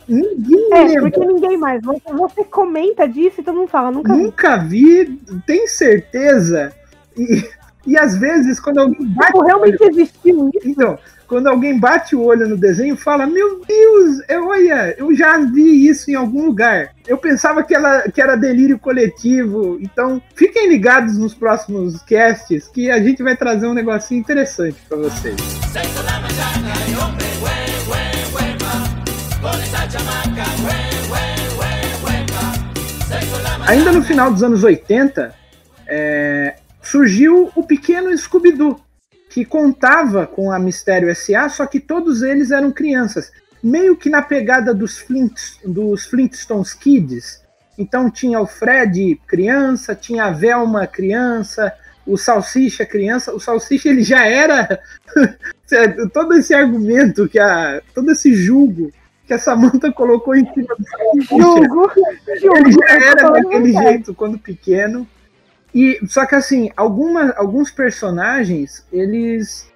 Ninguém 0.08 0.68
é, 0.72 0.84
lembra. 0.84 1.10
porque 1.10 1.26
ninguém 1.26 1.56
mais. 1.56 1.82
Você, 1.82 2.12
você, 2.12 2.44
comenta 2.44 3.08
disso 3.08 3.40
e 3.40 3.44
todo 3.44 3.56
mundo 3.56 3.68
fala, 3.68 3.90
nunca 3.90 4.14
vi. 4.14 4.22
Nunca 4.22 4.56
vi, 4.58 5.20
tem 5.46 5.66
certeza? 5.66 6.72
E, 7.16 7.44
e 7.86 7.96
às 7.96 8.16
vezes, 8.16 8.60
quando 8.60 8.78
alguém 8.78 9.06
bate. 9.06 9.32
Tipo, 9.32 9.44
realmente 9.44 9.82
olho, 9.82 9.90
existiu 9.90 10.50
isso. 10.54 10.68
Então, 10.68 10.98
quando 11.26 11.46
alguém 11.48 11.78
bate 11.78 12.14
o 12.14 12.22
olho 12.22 12.48
no 12.48 12.56
desenho, 12.56 12.96
fala: 12.96 13.26
Meu 13.26 13.60
Deus, 13.66 14.20
eu, 14.28 14.46
olha, 14.46 14.94
eu 14.98 15.14
já 15.14 15.38
vi 15.38 15.86
isso 15.88 16.10
em 16.10 16.14
algum 16.14 16.46
lugar. 16.46 16.90
Eu 17.06 17.18
pensava 17.18 17.62
que, 17.62 17.74
ela, 17.74 18.02
que 18.02 18.20
era 18.20 18.36
delírio 18.36 18.78
coletivo. 18.78 19.78
Então, 19.80 20.20
fiquem 20.34 20.68
ligados 20.68 21.18
nos 21.18 21.34
próximos 21.34 22.02
casts 22.02 22.68
que 22.68 22.90
a 22.90 23.02
gente 23.02 23.22
vai 23.22 23.36
trazer 23.36 23.66
um 23.66 23.74
negocinho 23.74 24.20
interessante 24.20 24.76
para 24.88 24.98
vocês. 24.98 25.36
Ainda 33.66 33.92
no 33.92 34.02
final 34.02 34.30
dos 34.30 34.42
anos 34.42 34.62
80, 34.62 35.34
é, 35.86 36.56
surgiu 36.82 37.50
o 37.54 37.62
pequeno 37.62 38.16
Scooby-Doo, 38.16 38.80
que 39.30 39.44
contava 39.44 40.26
com 40.26 40.50
a 40.52 40.58
Mistério 40.58 41.08
S.A., 41.08 41.48
só 41.48 41.66
que 41.66 41.80
todos 41.80 42.22
eles 42.22 42.50
eram 42.50 42.70
crianças. 42.70 43.32
Meio 43.62 43.96
que 43.96 44.10
na 44.10 44.22
pegada 44.22 44.74
dos, 44.74 44.98
Flint, 44.98 45.40
dos 45.64 46.06
Flintstones 46.06 46.74
Kids. 46.74 47.42
Então 47.76 48.10
tinha 48.10 48.38
o 48.38 48.46
Fred 48.46 49.20
criança, 49.26 49.94
tinha 49.94 50.26
a 50.26 50.30
Velma 50.30 50.86
criança, 50.86 51.72
o 52.06 52.16
Salsicha 52.16 52.84
criança. 52.84 53.34
O 53.34 53.40
Salsicha 53.40 53.88
ele 53.88 54.02
já 54.02 54.26
era 54.26 54.78
todo 56.12 56.34
esse 56.34 56.54
argumento 56.54 57.28
que 57.28 57.38
a 57.38 57.80
todo 57.94 58.12
esse 58.12 58.34
julgo 58.34 58.92
que 59.26 59.32
a 59.32 59.38
Samantha 59.38 59.90
colocou 59.92 60.34
em 60.34 60.44
cima 60.52 60.74
do 60.76 61.22
julgo. 61.22 61.90
Ele 62.28 62.72
já 62.72 62.94
era 62.94 63.30
daquele 63.30 63.72
jeito 63.72 64.14
quando 64.14 64.38
pequeno. 64.38 65.06
E 65.74 65.98
só 66.06 66.24
que 66.24 66.34
assim, 66.34 66.70
alguma, 66.76 67.32
alguns 67.32 67.70
personagens 67.70 68.86
eles 68.92 69.68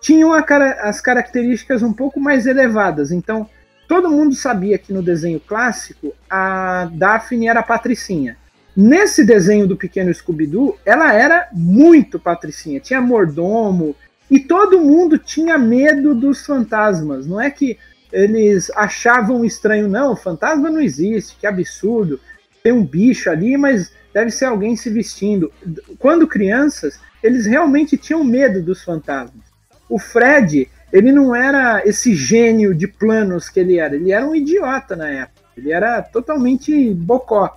tinham 0.00 0.40
cara, 0.42 0.72
as 0.82 1.00
características 1.00 1.82
um 1.82 1.92
pouco 1.92 2.20
mais 2.20 2.46
elevadas. 2.46 3.10
Então, 3.10 3.48
todo 3.88 4.10
mundo 4.10 4.34
sabia 4.34 4.78
que 4.78 4.92
no 4.92 5.02
desenho 5.02 5.40
clássico 5.40 6.14
a 6.28 6.88
Daphne 6.92 7.48
era 7.48 7.62
patricinha. 7.62 8.36
Nesse 8.76 9.24
desenho 9.24 9.66
do 9.66 9.76
pequeno 9.76 10.14
Scooby-Doo, 10.14 10.78
ela 10.86 11.12
era 11.12 11.48
muito 11.52 12.20
patricinha, 12.20 12.78
tinha 12.78 13.00
mordomo 13.00 13.96
e 14.30 14.38
todo 14.38 14.80
mundo 14.80 15.18
tinha 15.18 15.58
medo 15.58 16.14
dos 16.14 16.46
fantasmas. 16.46 17.26
Não 17.26 17.40
é 17.40 17.50
que 17.50 17.76
eles 18.12 18.70
achavam 18.76 19.44
estranho, 19.44 19.88
não, 19.88 20.16
fantasma 20.16 20.70
não 20.70 20.80
existe, 20.80 21.36
que 21.36 21.46
absurdo. 21.46 22.20
Tem 22.62 22.72
um 22.72 22.84
bicho 22.84 23.30
ali, 23.30 23.56
mas 23.56 23.92
deve 24.12 24.30
ser 24.30 24.46
alguém 24.46 24.76
se 24.76 24.90
vestindo. 24.90 25.52
Quando 25.98 26.26
crianças, 26.26 27.00
eles 27.22 27.46
realmente 27.46 27.96
tinham 27.96 28.24
medo 28.24 28.62
dos 28.62 28.82
fantasmas. 28.82 29.44
O 29.88 29.98
Fred, 29.98 30.68
ele 30.92 31.12
não 31.12 31.34
era 31.34 31.86
esse 31.86 32.14
gênio 32.14 32.74
de 32.74 32.86
planos 32.86 33.48
que 33.48 33.60
ele 33.60 33.78
era, 33.78 33.94
ele 33.94 34.12
era 34.12 34.26
um 34.26 34.34
idiota 34.34 34.94
na 34.96 35.08
época. 35.08 35.40
Ele 35.56 35.72
era 35.72 36.02
totalmente 36.02 36.92
bocó. 36.94 37.56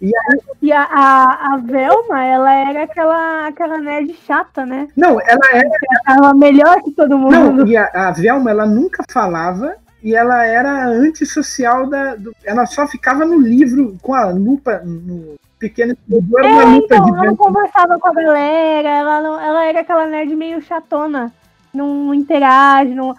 E, 0.00 0.06
aí... 0.06 0.40
e 0.62 0.72
a, 0.72 0.82
a, 0.82 1.54
a, 1.54 1.56
Velma, 1.58 2.24
ela 2.24 2.52
era 2.52 2.82
aquela, 2.84 3.46
aquela 3.46 3.78
nerd 3.78 4.12
chata, 4.26 4.66
né? 4.66 4.88
Não, 4.96 5.20
ela 5.20 5.48
era. 5.52 5.70
Ela 6.08 6.34
melhor 6.34 6.82
que 6.82 6.90
todo 6.90 7.16
mundo. 7.16 7.52
Não, 7.52 7.66
e 7.66 7.76
a, 7.76 7.88
a 7.94 8.10
Velma, 8.10 8.50
ela 8.50 8.66
nunca 8.66 9.04
falava 9.08 9.76
e 10.02 10.14
ela 10.14 10.44
era 10.44 10.86
antissocial 10.88 11.88
da. 11.88 12.16
Do, 12.16 12.34
ela 12.44 12.66
só 12.66 12.86
ficava 12.86 13.24
no 13.24 13.40
livro 13.40 13.96
com 14.02 14.14
a 14.14 14.30
lupa 14.30 14.82
no, 14.84 15.36
pequena 15.62 15.96
era 16.38 16.48
é, 16.48 16.64
uma 16.64 16.76
então, 16.76 17.08
ela 17.08 17.24
não 17.24 17.36
conversava 17.36 17.96
com 17.98 18.08
a 18.08 18.12
galera, 18.12 18.88
ela, 18.88 19.20
não, 19.22 19.40
ela 19.40 19.64
era 19.64 19.80
aquela 19.80 20.06
nerd 20.06 20.34
meio 20.34 20.60
chatona, 20.60 21.32
não 21.72 22.12
interage, 22.12 22.94
não... 22.94 23.14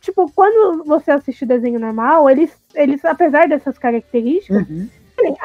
Tipo, 0.00 0.30
quando 0.34 0.84
você 0.84 1.10
assiste 1.10 1.44
o 1.44 1.48
desenho 1.48 1.78
normal, 1.78 2.28
eles, 2.28 2.50
eles 2.74 3.02
apesar 3.04 3.48
dessas 3.48 3.78
características, 3.78 4.68
uhum. 4.68 4.88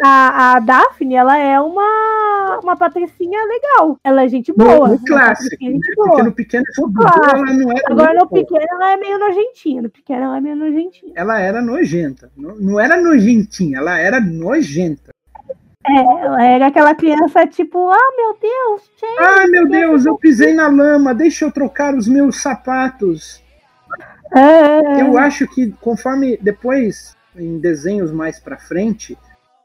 A, 0.04 0.54
a 0.54 0.60
Daphne, 0.60 1.16
ela 1.16 1.38
é 1.38 1.60
uma, 1.60 2.60
uma 2.64 2.76
patricinha 2.76 3.40
legal. 3.46 3.98
Ela 4.04 4.24
é 4.24 4.28
gente 4.28 4.52
boa. 4.54 4.88
No, 4.88 4.94
no 4.94 5.06
clássico. 5.06 5.64
Né? 5.64 5.80
Porque 5.96 6.24
no 6.24 6.32
pequeno 6.32 6.64
ela 6.78 7.54
não 7.54 7.72
era 7.72 7.82
Agora 7.92 8.14
no 8.14 8.28
pequeno 8.28 8.66
ela 8.70 8.94
é 8.94 8.98
meio 8.98 9.20
nojentinha. 9.20 9.82
No 9.82 9.90
pequeno 9.90 10.24
ela 10.24 10.38
é 10.38 10.42
meio 10.42 10.56
nojentinha. 10.56 11.14
Ela 11.16 11.40
era 11.40 11.62
nojenta. 11.62 12.32
Não, 12.36 12.56
não 12.56 12.80
era 12.80 13.02
nojentinha, 13.02 13.78
ela 13.78 13.98
era 13.98 14.20
nojenta. 14.20 15.12
É, 15.88 15.96
ela 15.96 16.44
era 16.44 16.68
aquela 16.68 16.94
criança 16.94 17.48
tipo, 17.48 17.90
ah, 17.90 18.12
meu 18.16 18.38
Deus, 18.40 18.84
gente. 19.00 19.20
Ah, 19.20 19.48
meu 19.48 19.68
Deus, 19.68 20.06
eu 20.06 20.16
pisei 20.16 20.54
na 20.54 20.68
lama, 20.68 21.14
deixa 21.14 21.46
eu 21.46 21.52
trocar 21.52 21.96
os 21.96 22.08
meus 22.08 22.40
sapatos. 22.42 23.42
É. 24.34 25.02
Eu 25.02 25.18
acho 25.18 25.48
que 25.48 25.72
conforme 25.82 26.38
depois, 26.38 27.16
em 27.36 27.60
desenhos 27.60 28.12
mais 28.12 28.40
pra 28.40 28.58
frente, 28.58 29.18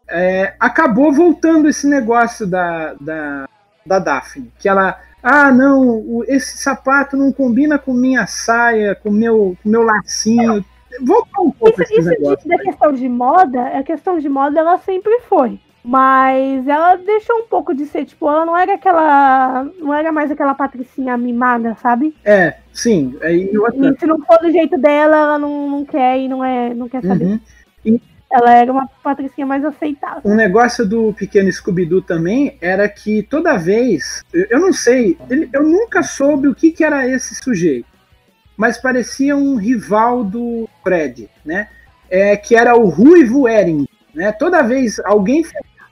é, 0.09 0.55
acabou 0.59 1.13
voltando 1.13 1.69
esse 1.69 1.87
negócio 1.87 2.47
da, 2.47 2.95
da, 3.01 3.49
da 3.85 3.99
Daphne, 3.99 4.51
que 4.59 4.69
ela, 4.69 4.99
ah, 5.23 5.51
não, 5.51 6.23
esse 6.29 6.59
sapato 6.59 7.17
não 7.17 7.33
combina 7.33 7.79
com 7.79 7.93
minha 7.93 8.27
saia, 8.27 8.95
com 8.95 9.11
meu, 9.11 9.57
com 9.63 9.69
meu 9.69 9.83
lacinho. 9.83 10.65
Voltou 11.03 11.47
um 11.47 11.51
pouco 11.51 11.83
isso, 11.83 11.93
esse 11.93 12.09
negócio. 12.09 12.39
Isso 12.39 12.49
da 12.49 12.59
questão 12.59 12.93
de 12.93 13.09
moda, 13.09 13.63
a 13.79 13.83
questão 13.83 14.19
de 14.19 14.29
moda 14.29 14.61
ela 14.61 14.79
sempre 14.79 15.21
foi. 15.21 15.59
Mas 15.89 16.67
ela 16.67 16.97
deixou 16.97 17.37
um 17.37 17.47
pouco 17.47 17.73
de 17.73 17.87
ser, 17.87 18.07
tipo, 18.07 18.29
ela 18.29 18.45
não 18.45 18.59
era 18.59 18.75
aquela. 18.75 19.71
Não 19.79 19.95
era 19.95 20.11
mais 20.11 20.33
aquela 20.33 20.53
patricinha 20.53 21.17
mimada, 21.17 21.77
sabe? 21.81 22.13
É, 22.25 22.57
sim. 22.73 23.17
É, 23.21 23.33
e, 23.33 23.53
e 23.53 23.99
se 24.01 24.05
não 24.05 24.19
for 24.23 24.39
do 24.39 24.51
jeito 24.51 24.77
dela, 24.77 25.17
ela 25.17 25.39
não, 25.39 25.71
não 25.71 25.85
quer 25.85 26.19
e 26.19 26.27
não, 26.27 26.45
é, 26.45 26.75
não 26.75 26.89
quer 26.89 27.05
saber. 27.05 27.27
Uhum. 27.27 27.41
E 27.85 28.03
ela 28.31 28.53
era 28.55 28.73
uma 28.73 28.89
patricinha 29.03 29.47
mais 29.47 29.65
aceitável. 29.65 30.23
Um 30.25 30.35
negócio 30.35 30.87
do 30.87 31.13
pequeno 31.13 31.51
Scooby-Doo 31.51 32.03
também 32.03 32.57
era 32.61 32.89
que 32.89 33.23
toda 33.23 33.57
vez. 33.57 34.25
Eu 34.33 34.61
não 34.61 34.73
sei, 34.73 35.17
eu 35.53 35.63
nunca 35.63 36.03
soube 36.03 36.49
o 36.49 36.55
que, 36.55 36.73
que 36.73 36.85
era 36.85 37.09
esse 37.09 37.35
sujeito. 37.37 37.87
Mas 38.57 38.79
parecia 38.79 39.37
um 39.37 39.57
rival 39.57 40.25
do 40.25 40.69
Fred, 40.83 41.29
né? 41.45 41.69
É, 42.11 42.37
que 42.37 42.57
era 42.57 42.77
o 42.77 42.87
Ruivo 42.87 43.49
Ering. 43.49 43.87
Né? 44.15 44.33
Toda 44.33 44.63
vez 44.63 44.99
alguém 45.01 45.45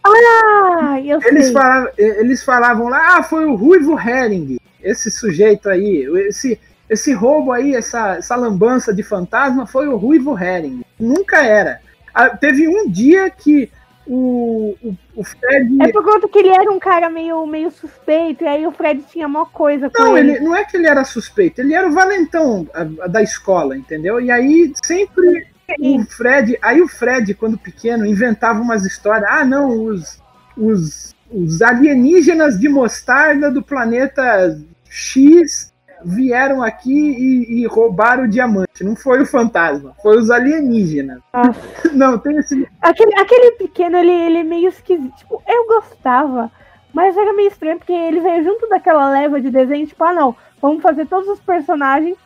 ah, 0.06 1.00
eu 1.02 1.18
eles 1.22 1.46
sei. 1.46 1.52
Falavam, 1.52 1.90
eles 1.96 2.42
falavam 2.42 2.88
lá, 2.88 3.16
ah, 3.16 3.22
foi 3.22 3.46
o 3.46 3.54
Ruivo 3.54 3.98
Hering, 3.98 4.58
esse 4.82 5.10
sujeito 5.10 5.68
aí, 5.70 6.06
esse, 6.28 6.60
esse 6.90 7.12
roubo 7.14 7.52
aí, 7.52 7.74
essa, 7.74 8.16
essa 8.16 8.36
lambança 8.36 8.92
de 8.92 9.02
fantasma 9.02 9.66
foi 9.66 9.88
o 9.88 9.96
Ruivo 9.96 10.38
Hering. 10.38 10.82
Nunca 11.00 11.42
era. 11.42 11.80
Ah, 12.14 12.30
teve 12.30 12.68
um 12.68 12.88
dia 12.88 13.28
que 13.28 13.70
o, 14.06 14.76
o, 14.82 14.96
o, 15.16 15.24
Fred. 15.24 15.82
É 15.82 15.88
por 15.90 16.04
conta 16.04 16.28
que 16.28 16.38
ele 16.38 16.50
era 16.50 16.70
um 16.70 16.78
cara 16.78 17.08
meio, 17.08 17.46
meio 17.46 17.70
suspeito, 17.70 18.44
e 18.44 18.46
aí 18.46 18.66
o 18.66 18.72
Fred 18.72 19.02
tinha 19.10 19.26
uma 19.26 19.46
coisa 19.46 19.88
com 19.90 20.02
não, 20.02 20.18
ele. 20.18 20.32
ele. 20.32 20.40
Não 20.40 20.54
é 20.54 20.64
que 20.64 20.76
ele 20.76 20.86
era 20.86 21.04
suspeito, 21.04 21.60
ele 21.60 21.74
era 21.74 21.88
o 21.88 21.92
valentão 21.92 22.68
a, 22.74 22.82
a 23.04 23.08
da 23.08 23.22
escola, 23.22 23.76
entendeu? 23.76 24.20
E 24.20 24.30
aí 24.30 24.72
sempre 24.84 25.46
o 25.78 26.04
Fred, 26.04 26.58
aí 26.60 26.82
o 26.82 26.88
Fred, 26.88 27.34
quando 27.34 27.58
pequeno, 27.58 28.04
inventava 28.04 28.60
umas 28.60 28.84
histórias. 28.84 29.28
Ah, 29.30 29.44
não, 29.44 29.84
os, 29.84 30.20
os, 30.56 31.14
os 31.30 31.62
alienígenas 31.62 32.58
de 32.58 32.68
mostarda 32.68 33.50
do 33.50 33.62
planeta 33.62 34.60
X 34.88 35.72
vieram 36.04 36.62
aqui 36.62 36.92
e, 36.92 37.60
e, 37.60 37.66
roubaram 37.66 38.24
o 38.24 38.28
diamante. 38.28 38.84
Não 38.84 38.94
foi 38.94 39.22
o 39.22 39.26
fantasma, 39.26 39.94
foi 40.02 40.18
os 40.18 40.30
alienígenas. 40.30 41.20
Ah. 41.32 41.52
Não, 41.92 42.18
tem 42.18 42.36
esse. 42.36 42.68
Aquele, 42.80 43.18
aquele 43.18 43.52
pequeno, 43.52 43.96
ele, 43.96 44.12
ele 44.12 44.38
é 44.38 44.44
meio 44.44 44.68
esquisito. 44.68 45.14
Tipo, 45.16 45.42
eu 45.46 45.66
gostava, 45.66 46.50
mas 46.92 47.16
era 47.16 47.32
meio 47.32 47.48
estranho, 47.48 47.78
porque 47.78 47.92
ele 47.92 48.20
veio 48.20 48.44
junto 48.44 48.68
daquela 48.68 49.10
leva 49.10 49.40
de 49.40 49.50
desenho, 49.50 49.86
tipo, 49.86 50.02
ah, 50.04 50.12
não, 50.12 50.36
vamos 50.60 50.82
fazer 50.82 51.06
todos 51.06 51.28
os 51.28 51.40
personagens 51.40 52.16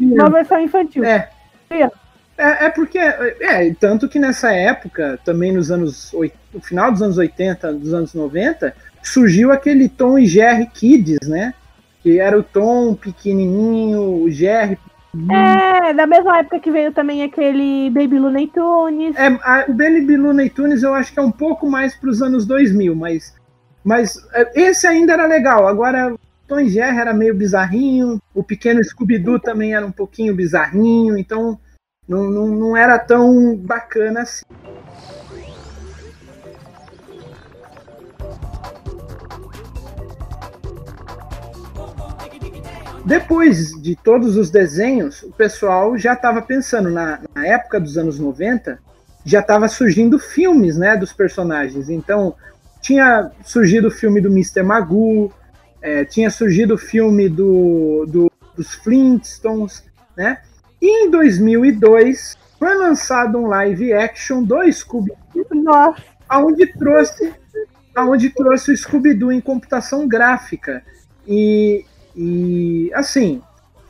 numa 0.00 0.30
versão 0.30 0.60
infantil. 0.60 1.04
É. 1.04 1.30
É, 1.70 2.66
é 2.66 2.70
porque, 2.70 2.98
é, 2.98 3.74
tanto 3.80 4.08
que 4.08 4.18
nessa 4.18 4.52
época, 4.52 5.18
também 5.24 5.52
nos 5.52 5.70
anos, 5.72 6.14
no 6.54 6.60
final 6.60 6.92
dos 6.92 7.02
anos 7.02 7.18
80, 7.18 7.72
dos 7.74 7.92
anos 7.92 8.14
90, 8.14 8.74
surgiu 9.02 9.50
aquele 9.50 9.88
Tom 9.88 10.18
e 10.18 10.26
Jerry 10.26 10.66
Kids, 10.66 11.28
né? 11.28 11.52
Que 12.08 12.18
era 12.18 12.38
o 12.38 12.42
Tom 12.42 12.94
pequenininho, 12.94 14.22
o 14.22 14.30
Jerry 14.30 14.78
é, 15.30 15.92
da 15.92 16.06
mesma 16.06 16.38
época 16.38 16.58
que 16.58 16.70
veio 16.70 16.90
também 16.90 17.22
aquele 17.22 17.90
Baby 17.90 18.18
Looney 18.18 18.46
Tunes. 18.46 19.14
É, 19.14 19.26
a, 19.26 19.66
o 19.68 19.74
Baby 19.74 20.16
Looney 20.16 20.48
Tunes 20.48 20.82
eu 20.82 20.94
acho 20.94 21.12
que 21.12 21.18
é 21.18 21.22
um 21.22 21.30
pouco 21.30 21.68
mais 21.68 21.94
para 21.94 22.08
os 22.08 22.22
anos 22.22 22.46
2000, 22.46 22.94
mas, 22.94 23.34
mas 23.84 24.16
é, 24.32 24.50
esse 24.54 24.86
ainda 24.86 25.12
era 25.12 25.26
legal. 25.26 25.66
Agora, 25.66 26.14
o 26.14 26.18
Tom 26.46 26.60
e 26.60 26.70
Jerry 26.70 26.98
era 26.98 27.12
meio 27.12 27.34
bizarrinho, 27.34 28.18
o 28.34 28.42
pequeno 28.42 28.82
Scooby-Doo 28.82 29.38
também 29.38 29.74
era 29.74 29.84
um 29.84 29.92
pouquinho 29.92 30.34
bizarrinho, 30.34 31.18
então 31.18 31.58
não, 32.08 32.30
não, 32.30 32.46
não 32.48 32.76
era 32.76 32.98
tão 32.98 33.54
bacana 33.54 34.22
assim. 34.22 34.44
Depois 43.08 43.70
de 43.80 43.96
todos 43.96 44.36
os 44.36 44.50
desenhos, 44.50 45.22
o 45.22 45.32
pessoal 45.32 45.96
já 45.96 46.12
estava 46.12 46.42
pensando, 46.42 46.90
na, 46.90 47.18
na, 47.34 47.46
época 47.46 47.80
dos 47.80 47.96
anos 47.96 48.18
90, 48.18 48.78
já 49.24 49.40
estava 49.40 49.66
surgindo 49.66 50.18
filmes 50.18 50.76
né, 50.76 50.94
dos 50.94 51.10
personagens. 51.10 51.88
Então, 51.88 52.34
tinha 52.82 53.30
surgido 53.42 53.88
o 53.88 53.90
filme 53.90 54.20
do 54.20 54.28
Mr. 54.28 54.62
Magoo, 54.62 55.32
é, 55.80 56.04
tinha 56.04 56.28
surgido 56.28 56.74
o 56.74 56.78
filme 56.78 57.30
do, 57.30 58.04
do, 58.06 58.30
dos 58.54 58.74
Flintstones, 58.74 59.82
né? 60.14 60.42
E 60.78 61.06
em 61.06 61.10
2002 61.10 62.36
foi 62.58 62.74
lançado 62.74 63.38
um 63.38 63.46
live 63.46 63.90
action 63.94 64.42
do 64.42 64.70
Scooby-Doo, 64.70 65.94
onde 66.30 66.66
trouxe 66.74 67.32
aonde 67.94 68.28
trouxe 68.28 68.70
o 68.70 68.76
Scooby-Doo 68.76 69.32
em 69.32 69.40
computação 69.40 70.06
gráfica. 70.06 70.82
E, 71.26 71.86
e, 72.14 72.57
assim, 72.94 73.42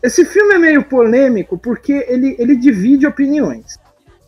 esse 0.02 0.24
filme 0.24 0.54
é 0.54 0.58
meio 0.58 0.84
polêmico 0.84 1.58
porque 1.58 2.06
ele, 2.08 2.36
ele 2.38 2.56
divide 2.56 3.06
opiniões. 3.06 3.78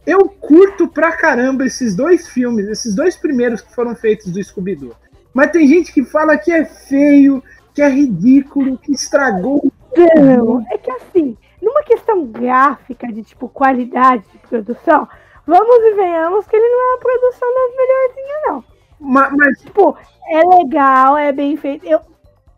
Eu 0.07 0.29
curto 0.29 0.89
pra 0.89 1.13
caramba 1.13 1.65
esses 1.65 1.95
dois 1.95 2.29
filmes, 2.29 2.67
esses 2.67 2.95
dois 2.95 3.17
primeiros 3.17 3.61
que 3.61 3.75
foram 3.75 3.95
feitos 3.95 4.33
do 4.33 4.43
Scooby-Doo. 4.43 4.95
Mas 5.33 5.53
tem 5.53 5.67
gente 5.67 5.93
que 5.93 6.05
fala 6.05 6.37
que 6.37 6.51
é 6.51 6.65
feio, 6.65 7.43
que 7.75 7.83
é 7.83 7.89
ridículo, 7.89 8.79
que 8.79 8.93
estragou. 8.93 9.71
Não, 9.97 10.65
é 10.71 10.79
que 10.79 10.91
assim, 10.91 11.37
numa 11.63 11.83
questão 11.83 12.27
gráfica 12.27 13.07
de 13.13 13.23
tipo 13.23 13.49
qualidade 13.49 14.25
de 14.33 14.39
produção, 14.49 15.07
vamos 15.47 15.77
e 15.77 15.95
venhamos 15.95 16.47
que 16.47 16.57
ele 16.57 16.69
não 16.69 16.81
é 16.81 16.95
uma 16.95 16.99
produção 16.99 17.49
das 17.55 17.77
melhorzinhas, 17.77 18.43
não. 18.47 18.65
Mas, 19.01 19.33
mas, 19.37 19.61
Tipo, 19.61 19.97
é 20.29 20.43
legal, 20.43 21.17
é 21.17 21.33
bem 21.33 21.57
feito. 21.57 21.87
Eu, 21.87 22.01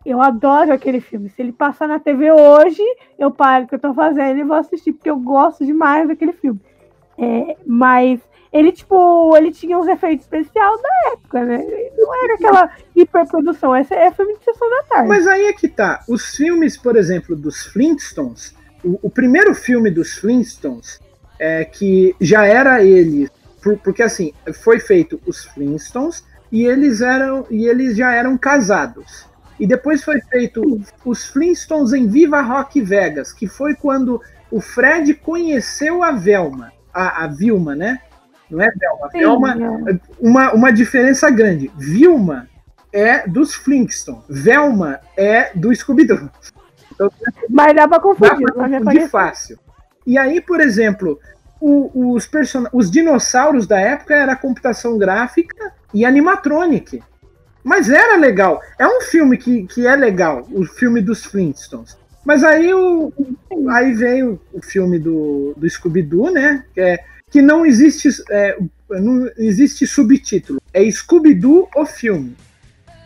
eu 0.05 0.21
adoro 0.21 0.73
aquele 0.73 0.99
filme. 0.99 1.29
Se 1.29 1.41
ele 1.41 1.51
passar 1.51 1.87
na 1.87 1.99
TV 1.99 2.31
hoje, 2.31 2.81
eu 3.17 3.31
paro 3.31 3.65
o 3.65 3.67
que 3.67 3.75
eu 3.75 3.79
tô 3.79 3.93
fazendo 3.93 4.37
e 4.39 4.43
vou 4.43 4.57
assistir, 4.57 4.93
porque 4.93 5.09
eu 5.09 5.17
gosto 5.17 5.65
demais 5.65 6.07
daquele 6.07 6.33
filme. 6.33 6.59
É, 7.17 7.55
mas 7.65 8.19
ele, 8.51 8.71
tipo, 8.71 9.35
ele 9.37 9.51
tinha 9.51 9.77
uns 9.77 9.87
efeitos 9.87 10.25
especiais 10.25 10.81
da 10.81 11.11
época, 11.13 11.43
né? 11.45 11.65
Não 11.97 12.23
era 12.23 12.33
aquela 12.35 12.69
hiperprodução. 12.95 13.75
Esse 13.75 13.93
é 13.93 14.11
filme 14.11 14.37
de 14.37 14.43
sessão 14.43 14.69
da 14.69 14.83
tarde. 14.83 15.09
mas 15.09 15.27
aí 15.27 15.45
é 15.45 15.53
que 15.53 15.67
tá. 15.67 16.01
Os 16.07 16.35
filmes, 16.35 16.77
por 16.77 16.95
exemplo, 16.95 17.35
dos 17.35 17.65
Flintstones, 17.67 18.55
o, 18.83 18.99
o 19.03 19.09
primeiro 19.09 19.53
filme 19.55 19.89
dos 19.89 20.13
Flintstones, 20.17 20.99
é 21.39 21.65
que 21.65 22.15
já 22.21 22.45
era 22.45 22.83
ele, 22.83 23.29
por- 23.61 23.77
porque 23.77 24.03
assim, 24.03 24.33
foi 24.63 24.79
feito 24.79 25.19
os 25.25 25.45
Flintstones 25.45 26.23
e 26.51 26.65
eles 26.65 27.01
eram 27.01 27.45
e 27.49 27.65
eles 27.67 27.95
já 27.97 28.11
eram 28.13 28.37
casados. 28.37 29.27
E 29.63 29.67
depois 29.67 30.03
foi 30.03 30.19
feito 30.19 30.81
os 31.05 31.23
Flintstones 31.27 31.93
em 31.93 32.05
Viva 32.05 32.41
Rock 32.41 32.81
Vegas, 32.81 33.31
que 33.31 33.47
foi 33.47 33.73
quando 33.73 34.21
o 34.51 34.59
Fred 34.59 35.13
conheceu 35.13 36.03
a 36.03 36.11
Velma, 36.11 36.73
a, 36.93 37.23
a 37.23 37.27
Vilma, 37.27 37.73
né? 37.73 37.99
Não 38.51 38.61
é 38.61 38.67
Velma, 38.77 39.09
Sim, 39.09 39.19
Velma, 39.19 39.57
é. 39.89 39.99
uma, 40.19 40.51
uma 40.53 40.69
diferença 40.73 41.29
grande. 41.29 41.71
Vilma 41.77 42.49
é 42.91 43.25
dos 43.25 43.55
Flintstones, 43.55 44.25
Velma 44.27 44.99
é 45.15 45.51
do 45.55 45.73
Scooby-Doo. 45.73 46.29
Mas 47.49 47.73
dá 47.73 47.87
pra 47.87 47.97
Dá 47.97 47.99
confundir, 48.03 48.45
pra 48.53 48.53
confundir 48.65 48.83
cabeça. 48.83 49.07
fácil. 49.09 49.59
E 50.05 50.17
aí, 50.17 50.41
por 50.41 50.59
exemplo, 50.59 51.17
o- 51.61 52.13
os, 52.15 52.27
person... 52.27 52.65
os 52.73 52.91
dinossauros 52.91 53.65
da 53.65 53.79
época 53.79 54.13
era 54.13 54.35
computação 54.35 54.97
gráfica 54.97 55.71
e 55.93 56.03
animatronic. 56.03 57.01
Mas 57.63 57.89
era 57.89 58.17
legal. 58.17 58.61
É 58.77 58.85
um 58.85 59.01
filme 59.01 59.37
que, 59.37 59.65
que 59.67 59.87
é 59.87 59.95
legal, 59.95 60.47
o 60.51 60.65
filme 60.65 61.01
dos 61.01 61.23
Flintstones. 61.23 61.97
Mas 62.25 62.43
aí, 62.43 62.73
o, 62.73 63.11
aí 63.69 63.93
veio 63.93 64.39
o 64.53 64.61
filme 64.61 64.97
do, 64.97 65.53
do 65.57 65.69
Scooby-Doo, 65.69 66.31
né? 66.31 66.63
Que, 66.73 66.81
é, 66.81 66.99
que 67.29 67.41
não 67.41 67.65
existe 67.65 68.09
é, 68.29 68.57
não 68.89 69.29
existe 69.37 69.85
subtítulo. 69.87 70.61
É 70.73 70.89
Scooby-Doo 70.89 71.69
o 71.75 71.85
filme. 71.85 72.35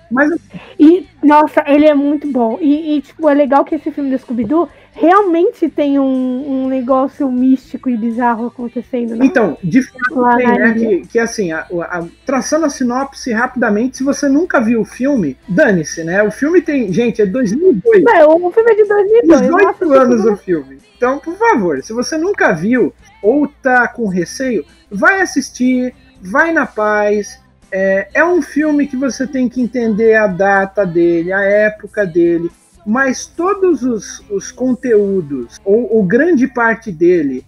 Mas 0.10 0.32
E, 0.80 1.05
nossa, 1.24 1.64
ele 1.68 1.86
é 1.86 1.93
muito 1.93 2.32
bom. 2.32 2.58
E, 2.62 2.97
e, 2.97 3.01
tipo, 3.01 3.28
é 3.28 3.34
legal 3.34 3.66
que 3.66 3.76
esse 3.76 3.91
filme 3.91 4.10
do 4.10 4.20
Scooby-Doo 4.20 4.70
realmente 5.00 5.70
tem 5.70 6.00
um, 6.00 6.64
um 6.64 6.68
negócio 6.68 7.32
místico 7.32 7.89
e 7.89 7.95
bizarro 7.95 8.48
acontecendo, 8.48 9.16
né? 9.16 9.26
Então, 9.26 9.58
de 9.64 9.82
fato 9.84 10.20
Lá 10.20 10.36
tem, 10.36 10.48
né? 10.48 10.74
Que, 10.74 11.08
que 11.08 11.20
assim, 11.20 11.52
a- 11.52 11.68
a- 11.70 12.06
traçando 12.26 12.66
a 12.66 12.70
sinopse 12.70 13.32
rapidamente, 13.32 13.98
se 13.98 14.04
você 14.04 14.28
nunca 14.28 14.60
viu 14.60 14.82
o 14.82 14.86
filme, 14.86 15.38
dane-se, 15.48 16.04
né? 16.04 16.24
O 16.24 16.32
filme 16.32 16.62
tem. 16.62 16.91
Gente, 16.91 17.22
é 17.22 17.26
2002. 17.26 18.04
Não, 18.04 18.45
o 18.45 18.52
filme 18.52 18.72
é 18.72 18.76
de 18.76 18.86
2002. 18.86 19.41
18 19.41 19.86
nossa, 19.86 20.02
anos 20.02 20.26
o 20.26 20.36
filme. 20.36 20.78
Então, 20.98 21.20
por 21.20 21.36
favor, 21.38 21.82
se 21.84 21.93
você 21.93 22.18
nunca 22.18 22.52
viu 22.52 22.91
ou 23.22 23.48
tá 23.62 23.88
com 23.88 24.08
receio, 24.08 24.66
vai 24.91 25.22
assistir, 25.22 25.93
vai 26.22 26.52
na 26.52 26.66
paz. 26.66 27.39
É, 27.72 28.08
é 28.14 28.24
um 28.26 28.41
filme 28.41 28.88
que 28.88 28.95
você 28.95 29.28
tem 29.28 29.48
que 29.50 29.62
entender 29.62 30.16
a 30.16 30.26
data 30.26 30.86
dele, 30.86 31.32
a 31.34 31.41
época 31.41 32.06
dele, 32.06 32.50
mas 32.88 33.26
todos 33.26 33.84
os, 33.84 34.24
os 34.30 34.50
conteúdos, 34.50 35.60
ou, 35.66 35.94
ou 35.94 36.04
grande 36.06 36.48
parte 36.48 36.90
dele, 36.90 37.46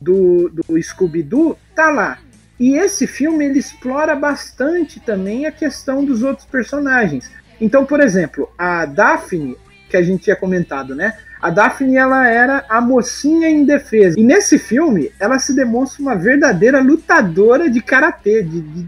do, 0.00 0.48
do 0.48 0.82
Scooby-Doo, 0.82 1.56
tá 1.76 1.90
lá. 1.90 2.18
E 2.58 2.76
esse 2.76 3.06
filme 3.06 3.44
ele 3.44 3.60
explora 3.60 4.16
bastante 4.16 4.98
também 4.98 5.46
a 5.46 5.52
questão 5.52 6.04
dos 6.04 6.24
outros 6.24 6.44
personagens. 6.44 7.30
Então, 7.60 7.86
por 7.86 8.00
exemplo, 8.00 8.50
a 8.58 8.84
Daphne, 8.84 9.56
que 9.88 9.96
a 9.96 10.02
gente 10.02 10.24
tinha 10.24 10.34
comentado, 10.34 10.94
né? 10.96 11.16
A 11.40 11.50
Daphne 11.50 11.96
ela 11.96 12.26
era 12.26 12.64
a 12.68 12.80
mocinha 12.80 13.48
indefesa. 13.48 14.18
E 14.18 14.24
nesse 14.24 14.58
filme, 14.58 15.12
ela 15.20 15.38
se 15.38 15.54
demonstra 15.54 16.02
uma 16.02 16.16
verdadeira 16.16 16.80
lutadora 16.80 17.70
de 17.70 17.80
karatê, 17.80 18.42
de, 18.42 18.60
de. 18.60 18.86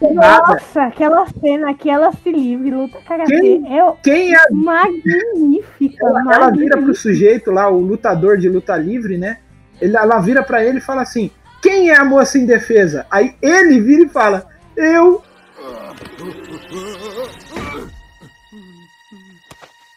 Nossa, 0.00 0.82
aquela 0.84 1.26
cena 1.40 1.74
que 1.74 1.90
ela 1.90 2.12
se 2.12 2.30
livre, 2.30 2.70
luta 2.70 2.98
karatê, 3.00 3.40
Quem- 3.40 3.78
é 3.78 3.92
Quem 4.02 4.34
é 4.34 4.50
magnífica. 4.50 6.06
ela, 6.06 6.20
ela 6.34 6.50
vira 6.50 6.76
pro 6.76 6.82
magnífica. 6.82 6.94
sujeito 6.94 7.50
lá, 7.50 7.68
o 7.68 7.80
lutador 7.80 8.38
de 8.38 8.48
luta 8.48 8.76
livre, 8.76 9.18
né? 9.18 9.38
Ele, 9.80 9.96
ela 9.96 10.20
vira 10.20 10.42
pra 10.42 10.64
ele 10.64 10.78
e 10.78 10.82
fala 10.82 11.02
assim: 11.02 11.30
Quem 11.60 11.90
é 11.90 11.96
a 11.96 12.04
moça 12.04 12.38
indefesa? 12.38 13.06
Aí 13.10 13.34
ele 13.42 13.80
vira 13.80 14.04
e 14.04 14.08
fala: 14.08 14.46
Eu. 14.76 15.20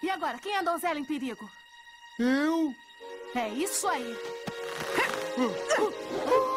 E 0.04 0.10
agora, 0.10 0.38
quem 0.42 0.56
é 0.56 0.60
a 0.60 0.64
donzela 0.64 1.00
em 1.00 1.06
perigo? 1.06 1.48
Eu? 2.20 2.74
É 3.36 3.50
isso 3.50 3.88
aí. 3.88 4.16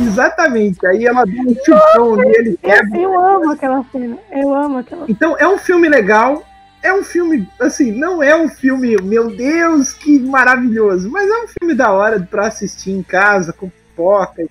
Exatamente. 0.00 0.84
Aí 0.86 1.06
ela 1.06 1.24
dá 1.24 1.42
um 1.42 1.54
chutão 1.64 2.16
nele, 2.16 2.58
quebra. 2.62 2.98
Eu, 2.98 3.12
eu 3.12 3.20
amo 3.20 3.50
aquela 3.52 3.84
cena. 3.92 4.18
Eu 4.30 4.54
amo 4.54 4.78
aquela 4.78 5.06
Então 5.08 5.36
é 5.38 5.46
um 5.46 5.58
filme 5.58 5.88
legal. 5.88 6.44
É 6.82 6.94
um 6.94 7.04
filme, 7.04 7.46
assim, 7.60 7.92
não 7.92 8.22
é 8.22 8.34
um 8.34 8.48
filme, 8.48 8.96
meu 9.02 9.36
Deus, 9.36 9.92
que 9.92 10.18
maravilhoso, 10.18 11.10
mas 11.10 11.28
é 11.28 11.44
um 11.44 11.46
filme 11.46 11.74
da 11.74 11.92
hora 11.92 12.18
pra 12.18 12.46
assistir 12.46 12.90
em 12.90 13.02
casa, 13.02 13.52
com 13.52 13.68
pipoca. 13.68 14.46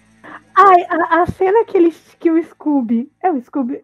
Ai, 0.56 0.86
a, 0.90 1.24
a 1.24 1.26
cena 1.26 1.66
que, 1.66 1.76
ele, 1.76 1.92
que 2.20 2.30
o 2.30 2.44
Scooby. 2.44 3.12
É 3.24 3.32
o 3.32 3.42
Scooby. 3.42 3.84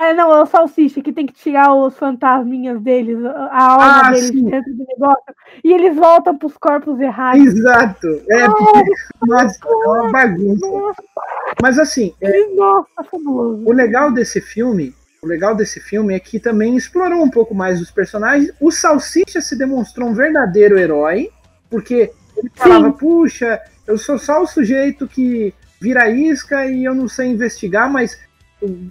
É, 0.00 0.12
não, 0.12 0.32
é 0.32 0.42
o 0.42 0.46
Salsicha 0.46 1.00
que 1.00 1.12
tem 1.12 1.24
que 1.24 1.32
tirar 1.34 1.72
os 1.72 1.96
fantasminhas 1.96 2.80
deles, 2.82 3.24
a 3.24 3.62
alma 3.72 4.00
Ah, 4.08 4.10
deles 4.10 4.26
sim. 4.28 4.44
dentro 4.44 4.74
do 4.74 4.84
negócio. 4.84 5.22
E 5.62 5.72
eles 5.72 5.94
voltam 5.94 6.36
pros 6.36 6.56
corpos 6.56 6.98
errados. 7.00 7.46
Exato. 7.46 8.08
É, 8.28 8.48
nossa, 9.24 9.58
é 9.64 9.88
uma 9.88 10.10
bagunça. 10.10 10.66
Nossa, 10.66 11.02
Mas 11.62 11.78
assim, 11.78 12.12
é, 12.20 12.46
nossa, 12.54 12.88
fabuloso. 13.08 13.62
o 13.64 13.72
legal 13.72 14.10
desse 14.10 14.40
filme, 14.40 14.92
o 15.22 15.26
legal 15.28 15.54
desse 15.54 15.78
filme 15.80 16.12
é 16.12 16.18
que 16.18 16.40
também 16.40 16.76
explorou 16.76 17.22
um 17.22 17.30
pouco 17.30 17.54
mais 17.54 17.80
os 17.80 17.90
personagens. 17.92 18.50
O 18.60 18.72
Salsicha 18.72 19.40
se 19.40 19.56
demonstrou 19.56 20.08
um 20.08 20.14
verdadeiro 20.14 20.76
herói, 20.76 21.30
porque 21.70 22.10
ele 22.36 22.50
falava, 22.56 22.92
puxa, 22.92 23.60
eu 23.86 23.96
sou 23.96 24.18
só 24.18 24.42
o 24.42 24.46
sujeito 24.46 25.06
que 25.06 25.54
vira 25.80 26.10
isca 26.10 26.66
e 26.66 26.84
eu 26.84 26.94
não 26.96 27.06
sei 27.06 27.28
investigar, 27.28 27.90
mas 27.90 28.18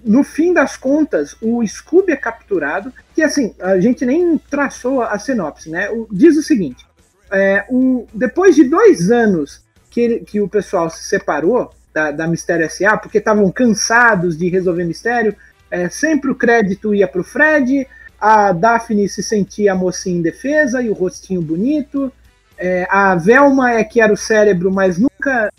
no 0.04 0.22
fim 0.22 0.52
das 0.52 0.76
contas, 0.76 1.36
o 1.40 1.66
Scooby 1.66 2.12
é 2.12 2.16
capturado, 2.16 2.92
que 3.14 3.22
assim, 3.22 3.54
a 3.60 3.78
gente 3.80 4.04
nem 4.06 4.38
traçou 4.38 5.02
a 5.02 5.18
sinopse, 5.18 5.70
né? 5.70 5.90
O- 5.90 6.06
diz 6.10 6.36
o 6.36 6.42
seguinte: 6.42 6.86
é, 7.30 7.64
o- 7.68 8.06
depois 8.12 8.54
de 8.54 8.64
dois 8.64 9.10
anos 9.10 9.62
que, 9.90 10.00
ele- 10.00 10.20
que 10.20 10.40
o 10.40 10.48
pessoal 10.48 10.88
se 10.90 11.04
separou 11.04 11.70
da, 11.92 12.10
da 12.10 12.26
Mistério 12.26 12.68
SA, 12.68 12.96
porque 12.96 13.18
estavam 13.18 13.50
cansados 13.50 14.36
de 14.36 14.48
resolver 14.48 14.84
mistério, 14.84 15.34
é, 15.70 15.88
sempre 15.88 16.30
o 16.30 16.34
crédito 16.34 16.94
ia 16.94 17.06
para 17.08 17.20
o 17.20 17.24
Fred, 17.24 17.86
a 18.20 18.52
Daphne 18.52 19.08
se 19.08 19.22
sentia 19.22 19.72
a 19.72 19.76
mocinha 19.76 20.18
indefesa 20.18 20.82
e 20.82 20.88
o 20.88 20.92
rostinho 20.94 21.42
bonito, 21.42 22.12
é, 22.56 22.86
a 22.90 23.14
Velma 23.16 23.72
é 23.72 23.84
que 23.84 24.00
era 24.00 24.12
o 24.12 24.16
cérebro, 24.16 24.72
mas 24.72 24.98
nunca 24.98 25.52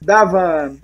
dava 0.00 0.74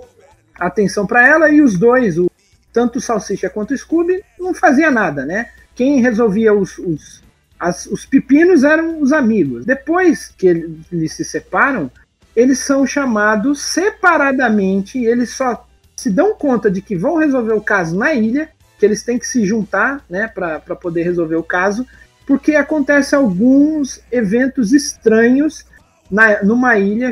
atenção 0.59 1.07
para 1.07 1.27
ela, 1.27 1.51
e 1.51 1.61
os 1.63 1.79
dois, 1.79 2.19
o, 2.19 2.31
tanto 2.73 2.99
o 2.99 3.01
Salsicha 3.01 3.51
quanto 3.51 3.73
o 3.75 3.79
Scooby, 3.79 4.23
não 4.39 4.55
fazia 4.55 4.91
nada, 4.91 5.25
né? 5.25 5.51
Quem 5.75 6.01
resolvia 6.01 6.53
os, 6.53 6.79
os, 6.79 7.23
as- 7.59 7.87
os 7.87 8.05
pepinos 8.05 8.65
eram 8.65 9.01
os 9.01 9.13
amigos. 9.13 9.65
Depois 9.65 10.29
que 10.37 10.47
ele- 10.47 10.81
eles 10.93 11.13
se 11.13 11.25
separam, 11.25 11.91
eles 12.35 12.59
são 12.61 12.87
chamados 12.87 13.61
separadamente, 13.63 14.99
e 14.99 15.07
eles 15.07 15.31
só 15.31 15.67
se 15.97 16.11
dão 16.11 16.35
conta 16.35 16.71
de 16.71 16.81
que 16.81 16.97
vão 16.97 17.17
resolver 17.17 17.53
o 17.53 17.61
caso 17.61 17.97
na 17.97 18.15
ilha, 18.15 18.49
que 18.79 18.87
eles 18.87 19.03
têm 19.03 19.19
que 19.19 19.27
se 19.27 19.45
juntar, 19.45 20.03
né, 20.09 20.27
para 20.29 20.59
poder 20.77 21.03
resolver 21.03 21.37
o 21.37 21.43
caso, 21.43 21.87
porque 22.27 22.55
acontecem 22.55 23.19
alguns 23.19 24.01
eventos 24.11 24.73
estranhos 24.73 25.67
na, 26.11 26.43
numa 26.43 26.79
ilha 26.79 27.11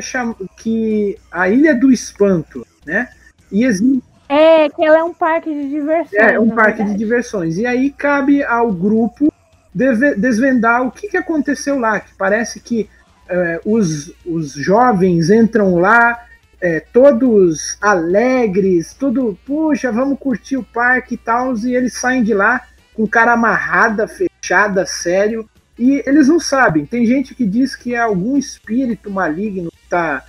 que 0.57 1.17
a 1.31 1.47
Ilha 1.49 1.75
do 1.75 1.91
Espanto, 1.91 2.65
né? 2.85 3.09
E 3.51 3.63
existe 3.63 4.03
É, 4.29 4.69
que 4.69 4.85
ela 4.85 4.99
é 4.99 5.03
um 5.03 5.13
parque 5.13 5.51
de 5.51 5.67
diversões. 5.67 6.13
É, 6.13 6.39
um 6.39 6.51
parque 6.51 6.73
de 6.73 6.77
verdade. 6.83 6.97
diversões. 6.99 7.57
E 7.57 7.65
aí 7.65 7.89
cabe 7.89 8.43
ao 8.43 8.71
grupo 8.71 9.33
deve- 9.73 10.13
desvendar 10.15 10.85
o 10.85 10.91
que, 10.91 11.09
que 11.09 11.17
aconteceu 11.17 11.79
lá. 11.79 11.99
Que 11.99 12.13
parece 12.15 12.59
que 12.59 12.87
é, 13.27 13.59
os, 13.65 14.13
os 14.25 14.53
jovens 14.53 15.29
entram 15.31 15.75
lá, 15.75 16.25
é, 16.61 16.79
todos 16.79 17.77
alegres, 17.81 18.93
tudo, 18.93 19.37
puxa, 19.45 19.91
vamos 19.91 20.19
curtir 20.19 20.57
o 20.57 20.63
parque 20.63 21.15
e 21.15 21.17
tal, 21.17 21.55
e 21.57 21.75
eles 21.75 21.93
saem 21.93 22.21
de 22.23 22.33
lá 22.33 22.61
com 22.93 23.07
cara 23.07 23.33
amarrada, 23.33 24.07
fechada, 24.07 24.85
sério. 24.85 25.49
E 25.77 26.03
eles 26.05 26.27
não 26.27 26.39
sabem. 26.39 26.85
Tem 26.85 27.05
gente 27.05 27.33
que 27.33 27.45
diz 27.45 27.75
que 27.75 27.95
é 27.95 27.99
algum 27.99 28.37
espírito 28.37 29.09
maligno 29.09 29.71
que 29.71 29.83
está 29.85 30.23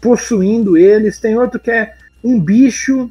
possuindo 0.00 0.76
eles, 0.76 1.18
tem 1.18 1.36
outro 1.36 1.58
que 1.58 1.70
é 1.70 1.94
um 2.22 2.38
bicho, 2.40 3.10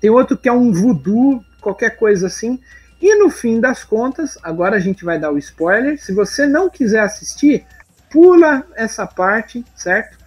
tem 0.00 0.10
outro 0.10 0.36
que 0.36 0.48
é 0.48 0.52
um 0.52 0.72
voodoo, 0.72 1.44
qualquer 1.60 1.96
coisa 1.96 2.26
assim. 2.26 2.58
E 3.00 3.14
no 3.16 3.30
fim 3.30 3.60
das 3.60 3.84
contas, 3.84 4.38
agora 4.42 4.76
a 4.76 4.80
gente 4.80 5.04
vai 5.04 5.18
dar 5.18 5.32
o 5.32 5.38
spoiler. 5.38 6.00
Se 6.02 6.12
você 6.12 6.46
não 6.46 6.68
quiser 6.68 7.00
assistir, 7.00 7.64
pula 8.10 8.64
essa 8.74 9.06
parte, 9.06 9.64
certo? 9.74 10.18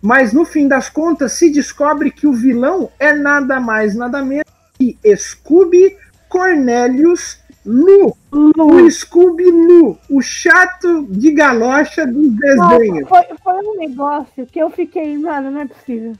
Mas 0.00 0.32
no 0.32 0.44
fim 0.44 0.68
das 0.68 0.88
contas, 0.88 1.32
se 1.32 1.50
descobre 1.50 2.10
que 2.10 2.26
o 2.26 2.32
vilão 2.32 2.90
é 2.98 3.12
nada 3.12 3.58
mais, 3.60 3.94
nada 3.94 4.22
menos 4.22 4.46
que 4.78 4.96
Scooby 5.16 5.96
Cornelius 6.28 7.38
Lu. 7.64 8.16
O 8.30 8.90
Scooby 8.90 9.50
Lu, 9.50 9.98
o 10.08 10.22
chato 10.22 11.06
de 11.10 11.32
galocha 11.32 12.06
dos 12.06 12.30
desenhos. 12.30 13.08
foi, 13.08 13.22
foi 13.42 13.54
um 13.54 13.76
negócio 13.78 14.46
que 14.46 14.58
eu 14.58 14.70
fiquei, 14.70 15.18
mano, 15.18 15.50
não 15.50 15.60
é 15.62 15.66
possível. 15.66 16.14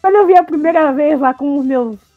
Quando 0.00 0.16
eu 0.16 0.26
vi 0.26 0.36
a 0.36 0.42
primeira 0.42 0.90
vez 0.92 1.20
lá 1.20 1.34
com 1.34 1.58
os 1.58 1.66
meus 1.66 2.07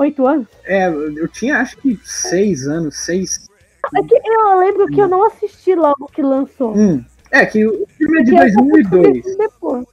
oito 0.00 0.26
anos, 0.26 0.46
É, 0.64 0.88
eu 0.88 1.28
tinha 1.28 1.58
acho 1.58 1.76
que 1.78 1.98
seis 2.04 2.66
anos, 2.66 2.96
seis. 2.98 3.48
é 3.94 4.02
que 4.02 4.14
eu 4.14 4.58
lembro 4.58 4.86
que 4.88 5.00
eu 5.00 5.08
não 5.08 5.24
assisti 5.26 5.74
logo 5.74 6.10
que 6.12 6.22
lançou. 6.22 6.76
Hum. 6.76 7.04
É 7.30 7.46
que 7.46 7.64
o 7.66 7.86
filme 7.96 8.20
é 8.20 8.24
de 8.24 8.30
Porque 8.32 8.44
eu 8.46 8.52
só 8.52 8.58
fui 8.60 8.82
2002. 8.82 9.18
assistir 9.20 9.38
Depois. 9.38 9.86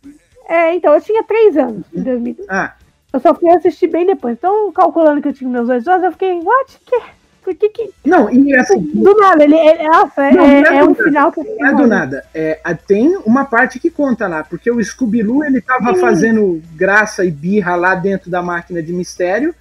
É, 0.49 0.73
então, 0.75 0.93
eu 0.93 1.01
tinha 1.01 1.23
três 1.23 1.57
anos 1.57 1.83
em 1.93 2.01
2002. 2.01 2.47
Ah, 2.49 2.73
Eu 3.13 3.19
só 3.19 3.33
fui 3.35 3.49
assistir 3.49 3.87
bem 3.87 4.05
depois. 4.05 4.33
Então, 4.37 4.71
calculando 4.71 5.21
que 5.21 5.27
eu 5.27 5.33
tinha 5.33 5.49
meus 5.49 5.69
oito 5.69 5.89
anos, 5.89 6.03
eu 6.03 6.11
fiquei, 6.13 6.39
what? 6.39 6.79
Que? 6.85 7.01
Por 7.43 7.55
que 7.55 7.69
que... 7.69 7.89
não, 8.05 8.29
e 8.29 8.53
assim, 8.57 8.77
Do 8.81 9.15
nada, 9.15 9.41
ele, 9.41 9.55
ele 9.55 9.87
nossa, 9.87 10.21
é, 10.25 10.31
Não, 10.33 10.45
não 10.45 10.53
é 10.53 10.59
é 10.59 10.79
do 10.81 10.85
um 10.85 10.89
nada. 10.89 11.03
final 11.05 11.31
que 11.31 11.41
Não 11.43 11.67
é 11.67 11.73
do 11.75 11.87
nada. 11.87 12.25
É, 12.33 12.59
tem 12.85 13.15
uma 13.25 13.45
parte 13.45 13.79
que 13.79 13.89
conta 13.89 14.27
lá, 14.27 14.43
porque 14.43 14.69
o 14.69 14.83
Scooby-Doo 14.83 15.45
ele 15.45 15.61
tava 15.61 15.93
Sim. 15.93 16.01
fazendo 16.01 16.61
graça 16.75 17.23
e 17.23 17.31
birra 17.31 17.75
lá 17.77 17.95
dentro 17.95 18.29
da 18.29 18.41
máquina 18.41 18.83
de 18.83 18.91
mistério, 18.91 19.55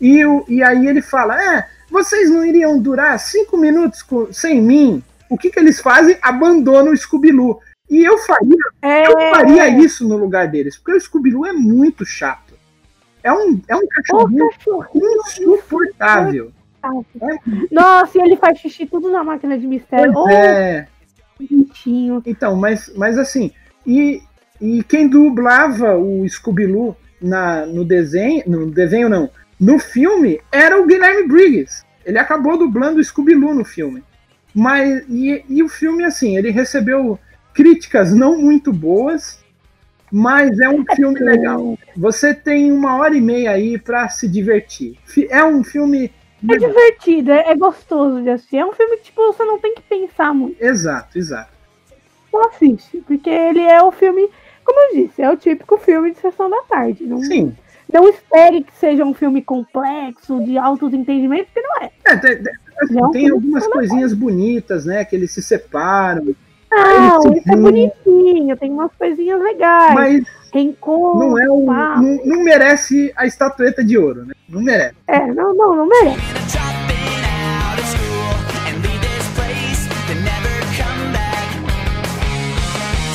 e, 0.00 0.24
o, 0.24 0.44
e 0.48 0.62
aí 0.62 0.86
ele 0.86 1.02
fala: 1.02 1.40
É, 1.56 1.66
vocês 1.90 2.30
não 2.30 2.44
iriam 2.44 2.78
durar 2.78 3.18
cinco 3.18 3.56
minutos 3.56 4.02
com- 4.02 4.32
sem 4.32 4.60
mim? 4.60 5.02
O 5.28 5.36
que, 5.38 5.50
que 5.50 5.58
eles 5.60 5.80
fazem? 5.80 6.16
Abandonam 6.22 6.92
o 6.92 6.96
Scooby-Doo. 6.96 7.60
E 7.88 8.04
eu 8.04 8.18
faria, 8.18 8.56
É, 8.82 9.06
eu 9.06 9.12
faria 9.34 9.68
isso 9.68 10.06
no 10.08 10.16
lugar 10.16 10.48
deles, 10.48 10.76
porque 10.76 10.92
o 10.92 11.00
Scooby-Doo 11.00 11.46
é 11.46 11.52
muito 11.52 12.04
chato. 12.06 12.54
É 13.22 13.32
um, 13.32 13.60
é 13.68 13.76
um 13.76 13.86
cachorrinho 13.86 14.48
cachorrinho 14.50 15.16
insuportável. 15.16 16.52
Nossa, 17.70 18.18
e 18.18 18.22
ele 18.22 18.36
faz 18.36 18.58
xixi 18.58 18.86
tudo 18.86 19.10
na 19.10 19.22
máquina 19.22 19.58
de 19.58 19.66
mistério. 19.66 20.12
Ô, 20.12 20.22
Pois 20.24 20.34
é. 20.34 20.86
bonitinho. 21.38 22.22
Então, 22.24 22.56
mas, 22.56 22.90
mas 22.96 23.18
assim, 23.18 23.50
e, 23.86 24.22
e 24.60 24.82
quem 24.84 25.06
dublava 25.08 25.96
o 25.96 26.26
Scooby-Doo 26.28 26.96
na, 27.20 27.66
no 27.66 27.84
desenho, 27.84 28.42
no 28.46 28.70
desenho 28.70 29.08
não, 29.08 29.28
no 29.60 29.78
filme, 29.78 30.40
era 30.50 30.80
o 30.80 30.86
Guilherme 30.86 31.28
Briggs. 31.28 31.84
Ele 32.04 32.18
acabou 32.18 32.56
dublando 32.56 32.98
o 32.98 33.04
Scooby-Doo 33.04 33.54
no 33.54 33.64
filme. 33.64 34.02
Mas, 34.54 35.04
e, 35.08 35.44
e 35.48 35.62
o 35.62 35.68
filme, 35.68 36.02
assim, 36.02 36.36
ele 36.36 36.50
recebeu 36.50 37.18
críticas 37.52 38.14
não 38.14 38.38
muito 38.38 38.72
boas, 38.72 39.44
mas 40.10 40.58
é 40.58 40.68
um 40.68 40.82
filme 40.96 41.20
legal. 41.20 41.78
Você 41.94 42.34
tem 42.34 42.72
uma 42.72 42.96
hora 42.96 43.14
e 43.14 43.20
meia 43.20 43.50
aí 43.50 43.78
pra 43.78 44.08
se 44.08 44.26
divertir. 44.26 44.98
É 45.28 45.44
um 45.44 45.62
filme. 45.62 46.10
É 46.48 46.56
divertido, 46.56 47.30
é, 47.30 47.50
é 47.50 47.54
gostoso 47.54 48.22
de 48.22 48.30
assistir. 48.30 48.56
É 48.56 48.66
um 48.66 48.72
filme 48.72 48.96
que, 48.96 49.04
tipo, 49.04 49.26
você 49.26 49.44
não 49.44 49.58
tem 49.58 49.74
que 49.74 49.82
pensar 49.82 50.34
muito. 50.34 50.60
Exato, 50.60 51.18
exato. 51.18 51.52
Só 52.30 52.40
assiste. 52.48 53.02
Porque 53.06 53.28
ele 53.28 53.60
é 53.60 53.82
o 53.82 53.92
filme, 53.92 54.28
como 54.64 54.80
eu 54.80 55.02
disse, 55.02 55.20
é 55.20 55.30
o 55.30 55.36
típico 55.36 55.76
filme 55.76 56.12
de 56.12 56.18
sessão 56.18 56.48
da 56.48 56.62
tarde. 56.62 57.04
Não, 57.04 57.22
Sim. 57.22 57.54
Não 57.92 58.08
espere 58.08 58.62
que 58.62 58.72
seja 58.78 59.04
um 59.04 59.14
filme 59.14 59.42
complexo, 59.42 60.42
de 60.44 60.56
altos 60.58 60.92
entendimentos, 60.94 61.48
porque 61.52 61.66
não 61.66 61.76
é. 61.82 61.90
É, 62.06 62.16
tem, 62.16 62.42
tem- 62.42 62.52
assim, 62.82 62.94
Não, 62.94 63.10
tem 63.10 63.28
algumas 63.30 63.66
coisinhas 63.66 64.12
bonitas, 64.14 64.84
né? 64.84 65.04
Que 65.04 65.16
eles 65.16 65.30
se 65.32 65.42
separam. 65.42 66.34
Não, 66.70 67.18
Esse 67.20 67.38
isso 67.40 67.52
é 67.52 67.56
bonitinho, 67.56 68.56
tem 68.56 68.70
umas 68.70 68.92
coisinhas 68.96 69.40
legais. 69.42 69.94
Mas 69.94 70.24
Reencontro, 70.52 71.18
não 71.18 71.38
é 71.38 71.66
papo. 71.66 72.02
não, 72.02 72.24
não 72.24 72.44
merece 72.44 73.12
a 73.16 73.26
estatueta 73.26 73.82
de 73.84 73.98
ouro, 73.98 74.24
né? 74.24 74.34
Não 74.48 74.62
merece. 74.62 74.94
É, 75.08 75.26
não, 75.32 75.54
não, 75.54 75.74
não 75.76 75.86
merece. 75.88 76.20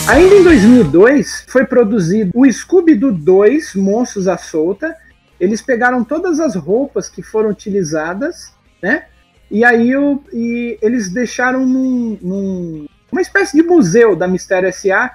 Ainda 0.08 0.36
em 0.36 0.44
2002 0.44 1.46
foi 1.48 1.66
produzido 1.66 2.32
o 2.36 2.46
Scooby-Doo 2.52 3.12
2, 3.12 3.76
Monstros 3.76 4.28
à 4.28 4.38
Solta. 4.38 4.96
Eles 5.40 5.62
pegaram 5.62 6.04
todas 6.04 6.40
as 6.40 6.56
roupas 6.56 7.10
que 7.10 7.22
foram 7.24 7.50
utilizadas, 7.50 8.54
né? 8.82 9.06
E 9.50 9.64
aí 9.66 9.92
e 10.32 10.78
eles 10.82 11.10
deixaram 11.10 11.66
num, 11.66 12.18
num- 12.22 12.86
uma 13.12 13.22
espécie 13.22 13.58
de 13.58 13.64
museu 13.64 14.16
da 14.16 14.28
Mistério 14.28 14.70
S.A. 14.70 15.12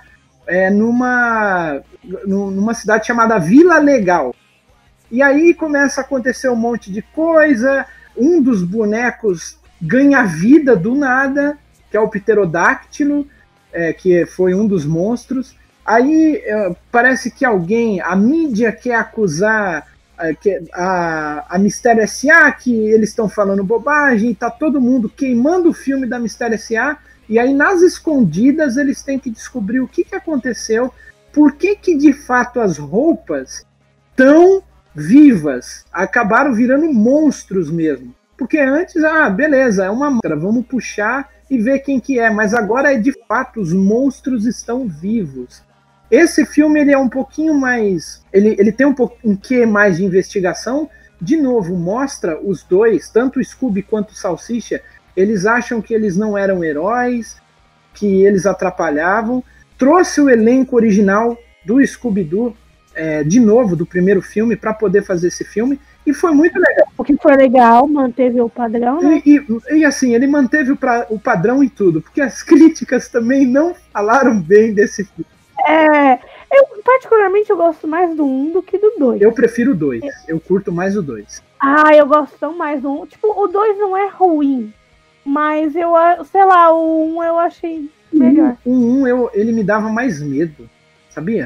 é, 0.47 0.71
numa, 0.71 1.81
nu- 2.27 2.51
numa 2.51 2.75
cidade 2.75 3.07
chamada 3.07 3.39
Vila 3.39 3.79
Legal. 3.79 4.35
E 5.11 5.23
aí 5.23 5.55
começa 5.55 6.01
a 6.01 6.05
acontecer 6.05 6.49
um 6.49 6.57
monte 6.57 6.91
de 6.93 7.03
coisa. 7.03 7.87
Um 8.17 8.43
dos 8.43 8.63
bonecos 8.63 9.57
ganha 9.81 10.25
vida 10.25 10.75
do 10.77 10.95
nada, 10.95 11.57
que 11.91 11.97
é 11.97 12.01
o 12.01 12.09
pterodáctilo 12.09 13.27
é, 13.73 13.93
que 13.93 14.27
foi 14.27 14.55
um 14.55 14.67
dos 14.67 14.85
monstros. 14.85 15.57
Aí 15.85 16.37
é, 16.45 16.75
parece 16.91 17.31
que 17.31 17.45
alguém, 17.45 18.01
a 18.01 18.15
mídia 18.15 18.73
quer 18.73 18.95
acusar 18.95 19.87
é, 20.21 20.63
a, 20.73 21.57
a 21.57 21.59
Mistério 21.59 22.03
S.A. 22.03 22.53
que 22.53 22.73
eles 22.73 23.11
estão 23.11 23.29
falando 23.29 23.65
bobagem, 23.65 24.35
tá 24.35 24.51
todo 24.51 24.81
mundo 24.81 25.09
queimando 25.09 25.71
o 25.71 25.75
filme 25.75 26.07
da 26.07 26.19
Mistério 26.19 26.55
S.A. 26.55 26.99
E 27.29 27.39
aí 27.39 27.55
nas 27.55 27.81
escondidas 27.81 28.77
eles 28.77 29.03
têm 29.03 29.19
que 29.19 29.31
descobrir 29.31 29.81
o 29.81 29.89
que, 29.89 30.05
que 30.05 30.15
aconteceu, 30.15 30.93
por 31.33 31.53
que, 31.53 31.77
que 31.77 31.97
de 31.97 32.13
fato 32.13 32.61
as 32.61 32.77
roupas 32.77 33.65
tão 34.17 34.63
vivas 34.95 35.85
acabaram 35.93 36.53
virando 36.53 36.93
monstros 36.93 37.71
mesmo. 37.71 38.15
Porque 38.37 38.59
antes, 38.59 38.97
ah, 39.05 39.29
beleza, 39.31 39.85
é 39.85 39.91
uma 39.91 40.11
máscara, 40.11 40.37
vamos 40.37 40.67
puxar 40.67 41.29
e 41.51 41.59
ver 41.59 41.81
quem 41.81 41.99
que 41.99 42.19
é, 42.19 42.31
mas 42.31 42.55
agora 42.55 42.95
é 42.95 42.97
de 42.97 43.13
fato 43.27 43.61
os 43.61 43.73
monstros 43.73 44.47
estão 44.47 44.87
vivos. 44.87 45.63
Esse 46.09 46.47
filme 46.47 46.81
ele 46.81 46.93
é 46.93 46.99
um 46.99 47.09
pouquinho 47.09 47.55
mais, 47.55 48.25
ele, 48.33 48.55
ele 48.59 48.71
tem 48.71 48.87
um 48.87 48.95
um 49.25 49.37
quê 49.37 49.67
mais 49.67 49.97
de 49.97 50.05
investigação. 50.05 50.89
De 51.21 51.37
novo, 51.37 51.77
mostra 51.77 52.41
os 52.41 52.63
dois, 52.63 53.11
tanto 53.11 53.41
o 53.41 53.45
Scooby 53.45 53.83
quanto 53.83 54.13
o 54.13 54.15
Salsicha, 54.15 54.81
eles 55.15 55.45
acham 55.45 55.83
que 55.83 55.93
eles 55.93 56.17
não 56.17 56.39
eram 56.39 56.65
heróis, 56.65 57.37
que 57.93 58.23
eles 58.25 58.47
atrapalhavam. 58.47 59.45
Trouxe 59.77 60.21
o 60.21 60.31
elenco 60.31 60.77
original 60.77 61.37
do 61.65 61.85
Scooby-Doo 61.85 62.57
é, 62.95 63.23
de 63.23 63.39
novo 63.39 63.77
do 63.77 63.85
primeiro 63.85 64.23
filme 64.23 64.57
para 64.57 64.73
poder 64.73 65.03
fazer 65.03 65.29
esse 65.29 65.45
filme 65.45 65.79
e 66.07 66.15
foi 66.15 66.33
muito 66.33 66.59
legal. 66.59 66.87
O 66.97 67.05
que 67.05 67.17
foi 67.17 67.37
legal, 67.37 67.87
manteve 67.87 68.41
o 68.41 68.49
padrão, 68.49 69.01
né? 69.01 69.23
E, 69.25 69.37
e- 69.37 69.79
e, 69.79 69.85
assim, 69.85 70.15
ele 70.15 70.27
manteve 70.27 70.73
o, 70.73 70.77
pra- 70.77 71.07
o 71.11 71.19
padrão 71.19 71.63
e 71.63 71.69
tudo, 71.71 72.01
porque 72.01 72.21
as 72.21 72.43
críticas 72.45 73.09
também 73.09 73.47
não 73.47 73.75
falaram 73.93 74.41
bem 74.41 74.73
desse 74.73 75.05
filme. 75.05 75.27
É, 75.69 76.15
eu, 76.51 76.65
particularmente, 76.83 77.51
eu 77.51 77.57
gosto 77.57 77.87
mais 77.87 78.17
do 78.17 78.25
1 78.25 78.53
do 78.53 78.63
que 78.63 78.79
do 78.79 78.95
2. 78.99 79.21
Eu 79.21 79.31
prefiro 79.33 79.73
o 79.73 79.75
2, 79.75 80.03
eu 80.27 80.41
curto 80.41 80.73
mais 80.73 80.97
o 80.97 81.03
2. 81.03 81.43
Ah, 81.61 81.95
eu 81.95 82.07
gosto 82.07 82.35
tão 82.39 82.57
mais 82.57 82.81
do 82.81 83.03
1. 83.03 83.07
Tipo, 83.07 83.29
o 83.45 83.47
2 83.47 83.79
não 83.79 83.95
é 83.95 84.09
ruim, 84.09 84.73
mas 85.23 85.77
eu, 85.77 85.93
sei 86.33 86.45
lá, 86.47 86.73
o 86.73 87.15
1 87.19 87.23
eu 87.25 87.39
achei 87.39 87.91
melhor. 88.11 88.57
O 88.65 88.73
1 88.73 89.07
eu, 89.07 89.31
ele 89.35 89.53
me 89.53 89.63
dava 89.63 89.91
mais 89.91 90.23
medo, 90.23 90.69
sabia? 91.11 91.45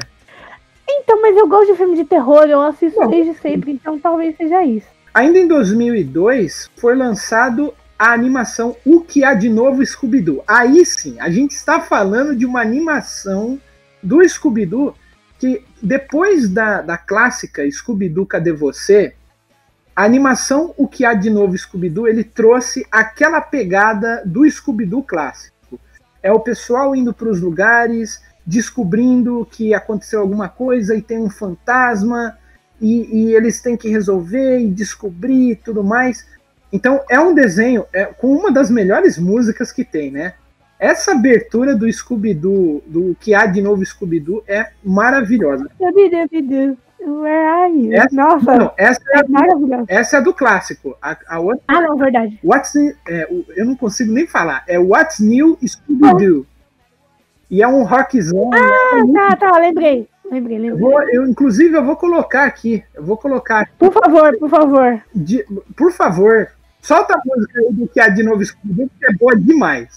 Então, 1.01 1.21
mas 1.21 1.35
eu 1.35 1.47
gosto 1.47 1.71
de 1.71 1.77
filme 1.77 1.95
de 1.95 2.05
terror, 2.05 2.45
eu 2.45 2.61
assisto 2.61 2.99
Não. 2.99 3.09
desde 3.09 3.33
sempre, 3.35 3.71
então 3.71 3.99
talvez 3.99 4.35
seja 4.35 4.63
isso. 4.63 4.87
Ainda 5.13 5.37
em 5.37 5.47
2002 5.47 6.69
foi 6.77 6.95
lançado 6.95 7.73
a 7.97 8.11
animação 8.11 8.75
O 8.85 9.01
que 9.01 9.23
há 9.23 9.33
de 9.33 9.49
novo 9.49 9.85
Scooby-Doo. 9.85 10.43
Aí 10.47 10.85
sim, 10.85 11.17
a 11.19 11.29
gente 11.29 11.51
está 11.51 11.79
falando 11.79 12.35
de 12.35 12.45
uma 12.45 12.61
animação 12.61 13.59
do 14.01 14.27
Scooby-Doo 14.27 14.93
que 15.39 15.63
depois 15.81 16.49
da, 16.49 16.81
da 16.81 16.97
clássica 16.97 17.69
Scooby-Doo 17.69 18.25
Cadê 18.25 18.51
Você, 18.51 19.15
a 19.95 20.03
animação 20.03 20.73
O 20.77 20.87
Que 20.87 21.05
Há 21.05 21.13
de 21.13 21.29
Novo 21.29 21.57
Scooby-Doo, 21.57 22.07
ele 22.07 22.23
trouxe 22.23 22.85
aquela 22.91 23.39
pegada 23.39 24.21
do 24.25 24.49
Scooby-Doo 24.49 25.03
clássico. 25.03 25.79
É 26.21 26.31
o 26.31 26.39
pessoal 26.39 26.95
indo 26.95 27.13
para 27.13 27.29
os 27.29 27.39
lugares, 27.39 28.21
descobrindo 28.45 29.47
que 29.49 29.73
aconteceu 29.73 30.21
alguma 30.21 30.47
coisa 30.47 30.95
e 30.95 31.01
tem 31.01 31.17
um 31.17 31.29
fantasma, 31.29 32.37
e, 32.79 33.29
e 33.29 33.35
eles 33.35 33.61
têm 33.61 33.77
que 33.77 33.89
resolver 33.89 34.59
e 34.59 34.69
descobrir 34.69 35.51
e 35.51 35.55
tudo 35.55 35.83
mais. 35.83 36.27
Então 36.71 37.01
é 37.09 37.19
um 37.19 37.33
desenho 37.33 37.85
é, 37.93 38.05
com 38.05 38.27
uma 38.27 38.51
das 38.51 38.69
melhores 38.69 39.17
músicas 39.17 39.71
que 39.71 39.83
tem, 39.83 40.11
né? 40.11 40.33
Essa 40.77 41.13
abertura 41.13 41.73
do 41.73 41.91
Scooby-Doo, 41.91 42.83
do 42.85 43.15
que 43.19 43.33
há 43.33 43.45
de 43.45 43.61
novo 43.61 43.83
Scooby-Doo, 43.85 44.43
é 44.45 44.71
maravilhosa. 44.83 45.69
Where 46.99 47.47
are 47.47 47.71
you? 47.71 47.93
Essa, 47.93 48.15
Nossa, 48.15 48.57
não, 48.57 48.71
essa, 48.77 48.99
é, 49.13 49.19
é 49.19 49.23
do, 49.23 49.85
essa 49.87 50.17
é 50.17 50.21
do 50.21 50.33
clássico. 50.33 50.97
A, 51.01 51.15
a 51.27 51.39
outra, 51.39 51.61
Ah, 51.67 51.81
não, 51.81 51.95
verdade. 51.95 52.39
What's, 52.43 52.75
é, 53.07 53.27
eu 53.55 53.65
não 53.65 53.75
consigo 53.75 54.11
nem 54.11 54.27
falar. 54.27 54.63
É 54.67 54.77
What's 54.79 55.19
New 55.19 55.57
Scooby-Doo. 55.65 56.45
E 57.49 57.61
é 57.61 57.67
um 57.67 57.83
rockzão. 57.83 58.49
Ah, 58.53 59.29
tá, 59.29 59.35
tá, 59.35 59.57
lembrei. 59.59 60.07
Lembrei, 60.31 60.57
lembrei. 60.57 60.79
vou- 60.81 61.01
eu, 61.09 61.27
inclusive, 61.27 61.75
eu 61.77 61.85
vou 61.85 61.95
colocar 61.95 62.45
aqui. 62.45 62.83
Eu 62.95 63.03
vou 63.03 63.15
colocar. 63.15 63.69
Por 63.77 63.93
favor, 63.93 64.37
por 64.39 64.49
favor. 64.49 65.01
de- 65.13 65.45
por 65.77 65.91
favor, 65.91 66.47
solta 66.81 67.13
a 67.13 67.21
música 67.23 67.59
aí 67.59 67.71
do 67.73 67.87
que 67.87 67.99
há 67.99 68.09
de 68.09 68.23
novo 68.23 68.43
Scooby-Doo, 68.43 68.89
que 68.99 69.05
é 69.05 69.13
boa 69.13 69.35
demais. 69.35 69.89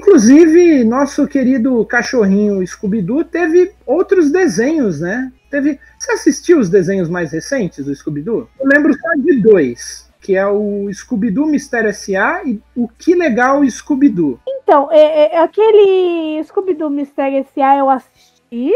Inclusive, 0.00 0.82
nosso 0.82 1.28
querido 1.28 1.84
cachorrinho 1.84 2.66
Scooby-Doo 2.66 3.22
teve 3.22 3.70
outros 3.84 4.32
desenhos, 4.32 4.98
né? 4.98 5.30
Teve. 5.50 5.78
Você 5.98 6.12
assistiu 6.12 6.58
os 6.58 6.70
desenhos 6.70 7.10
mais 7.10 7.32
recentes 7.32 7.84
do 7.84 7.94
Scooby-Doo? 7.94 8.48
Eu 8.58 8.66
lembro 8.66 8.94
só 8.94 9.08
de 9.18 9.38
dois, 9.42 10.10
que 10.18 10.34
é 10.34 10.46
o 10.46 10.90
Scooby-Doo 10.90 11.44
Mistério 11.44 11.90
S.A. 11.90 12.42
e 12.46 12.58
o 12.74 12.88
Que 12.88 13.14
Legal 13.14 13.62
Scooby-Doo. 13.68 14.40
Então, 14.48 14.90
é, 14.90 15.34
é, 15.34 15.38
aquele 15.38 16.42
Scooby-Doo 16.44 16.88
Mistério 16.88 17.40
S.A. 17.40 17.76
eu 17.76 17.90
assisti, 17.90 18.74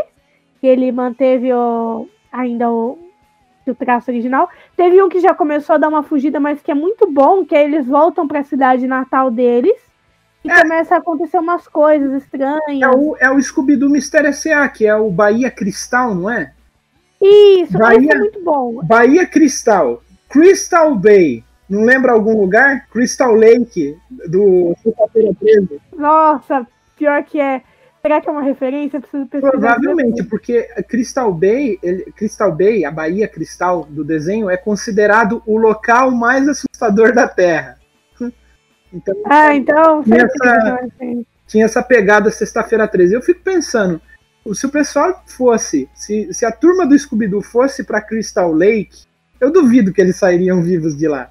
que 0.60 0.66
ele 0.66 0.92
manteve 0.92 1.54
o, 1.54 2.06
ainda 2.30 2.70
o, 2.70 2.98
o 3.66 3.74
traço 3.74 4.10
original. 4.10 4.50
Teve 4.76 5.02
um 5.02 5.08
que 5.08 5.20
já 5.20 5.32
começou 5.32 5.76
a 5.76 5.78
dar 5.78 5.88
uma 5.88 6.02
fugida, 6.02 6.38
mas 6.38 6.60
que 6.60 6.70
é 6.70 6.74
muito 6.74 7.10
bom, 7.10 7.46
que 7.46 7.54
é 7.54 7.64
eles 7.64 7.86
voltam 7.86 8.28
para 8.28 8.40
a 8.40 8.44
cidade 8.44 8.86
natal 8.86 9.30
deles 9.30 9.93
e 10.44 10.50
É. 10.50 10.60
começa 10.62 10.94
a 10.94 10.98
acontecer 10.98 11.38
umas 11.38 11.66
coisas 11.66 12.22
estranhas. 12.22 12.82
É 12.82 12.88
o, 12.88 13.16
é 13.18 13.30
o 13.30 13.40
Scooby-Doo 13.42 13.88
Mistério 13.90 14.28
S.A., 14.28 14.68
que 14.68 14.86
é 14.86 14.94
o 14.94 15.10
Bahia 15.10 15.50
Cristal, 15.50 16.14
não 16.14 16.30
é? 16.30 16.52
Isso, 17.20 17.78
Bahia- 17.78 18.12
é 18.12 18.18
muito 18.18 18.42
bom. 18.44 18.80
Bahia 18.84 19.26
Cristal, 19.26 20.02
Crystal 20.28 20.94
Bay, 20.94 21.42
não 21.68 21.82
lembra 21.84 22.12
algum 22.12 22.38
lugar? 22.40 22.86
Crystal 22.90 23.34
Lake, 23.34 23.96
do 24.28 24.74
Sexta-feira 24.82 25.32
13. 25.40 25.80
Nossa, 25.96 26.66
pior 26.96 27.22
que 27.24 27.40
é. 27.40 27.62
Será 28.02 28.20
que 28.20 28.28
é 28.28 28.32
uma 28.32 28.42
referência? 28.42 29.00
Preciso 29.00 29.24
pesquisar. 29.24 29.50
Provavelmente, 29.52 30.22
porque 30.24 30.64
Crystal 30.90 31.32
Bay, 31.32 31.78
ele- 31.82 32.12
Crystal 32.14 32.52
Bay, 32.54 32.84
a 32.84 32.90
Bahia 32.90 33.26
Cristal 33.26 33.86
do 33.88 34.04
desenho, 34.04 34.50
é 34.50 34.58
considerado 34.58 35.42
o 35.46 35.56
local 35.56 36.10
mais 36.10 36.46
assustador 36.46 37.14
da 37.14 37.26
Terra. 37.26 37.78
Então 38.94 39.14
Ah, 39.26 39.54
então. 39.54 40.02
Que 40.02 40.14
essa- 40.14 40.76
referência. 40.82 41.26
tinha 41.46 41.64
essa 41.64 41.82
pegada 41.82 42.30
sexta-feira 42.30 42.86
13. 42.88 43.14
Eu 43.14 43.22
fico 43.22 43.40
pensando, 43.42 44.00
se 44.54 44.66
o 44.66 44.70
pessoal 44.70 45.22
fosse, 45.26 45.88
se, 45.94 46.32
se 46.32 46.44
a 46.46 46.52
turma 46.52 46.86
do 46.86 46.98
Scooby-Doo 46.98 47.42
fosse 47.42 47.82
para 47.84 48.00
Crystal 48.00 48.52
Lake, 48.52 49.04
eu 49.40 49.50
duvido 49.50 49.92
que 49.92 50.00
eles 50.00 50.16
sairiam 50.16 50.62
vivos 50.62 50.96
de 50.96 51.08
lá. 51.08 51.30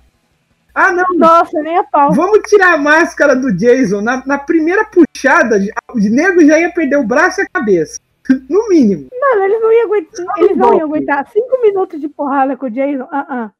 Ah, 0.76 0.91
não, 0.91 1.05
Nossa, 1.16 1.61
nem 1.61 1.78
a 1.78 1.84
pau. 1.84 2.11
Vamos 2.14 2.39
tirar 2.49 2.74
a 2.74 2.78
máscara 2.78 3.36
do 3.36 3.55
Jason. 3.55 4.01
Na, 4.01 4.24
na 4.26 4.39
primeira 4.39 4.84
puxada, 4.86 5.59
o 5.93 5.99
nego 5.99 6.43
já 6.43 6.59
ia 6.59 6.74
perder 6.74 6.97
o 6.97 7.03
braço 7.03 7.41
e 7.41 7.43
a 7.43 7.47
cabeça. 7.47 7.99
No 8.49 8.70
mínimo. 8.70 9.07
Mano, 9.20 9.43
eles 9.43 9.61
não 9.61 9.72
iam 9.72 9.86
aguentar. 9.86 10.26
Eles 10.38 10.57
não 10.57 10.74
iam 10.78 10.88
aguentar 10.88 11.28
cinco 11.32 11.61
minutos 11.61 11.99
de 11.99 12.07
porrada 12.07 12.55
com 12.57 12.66
o 12.68 12.70
Jason. 12.72 13.05
Ah, 13.11 13.26
ah. 13.30 13.51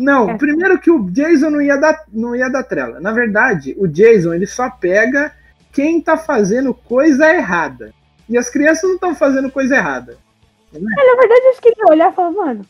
Não, 0.00 0.30
É. 0.30 0.38
primeiro 0.38 0.78
que 0.78 0.90
o 0.90 1.10
Jason 1.10 1.50
não 1.50 1.60
ia, 1.60 1.76
dar, 1.76 2.04
não 2.10 2.34
ia 2.34 2.48
dar 2.48 2.62
trela. 2.62 2.98
Na 3.00 3.12
verdade, 3.12 3.76
o 3.78 3.86
Jason 3.86 4.32
ele 4.32 4.46
só 4.46 4.70
pega 4.70 5.30
quem 5.72 6.00
tá 6.00 6.16
fazendo 6.16 6.72
coisa 6.72 7.28
errada. 7.32 7.92
E 8.28 8.38
as 8.38 8.48
crianças 8.48 8.84
não 8.84 8.94
estão 8.94 9.14
fazendo 9.14 9.50
coisa 9.50 9.76
errada. 9.76 10.16
É, 10.74 10.78
na 10.78 11.20
verdade, 11.20 11.40
eu 11.44 11.50
acho 11.50 11.60
que 11.60 11.68
ele 11.68 11.76
ia 11.78 11.92
olhar 11.92 12.12
e 12.12 12.14
falar, 12.14 12.30
mano, 12.30 12.64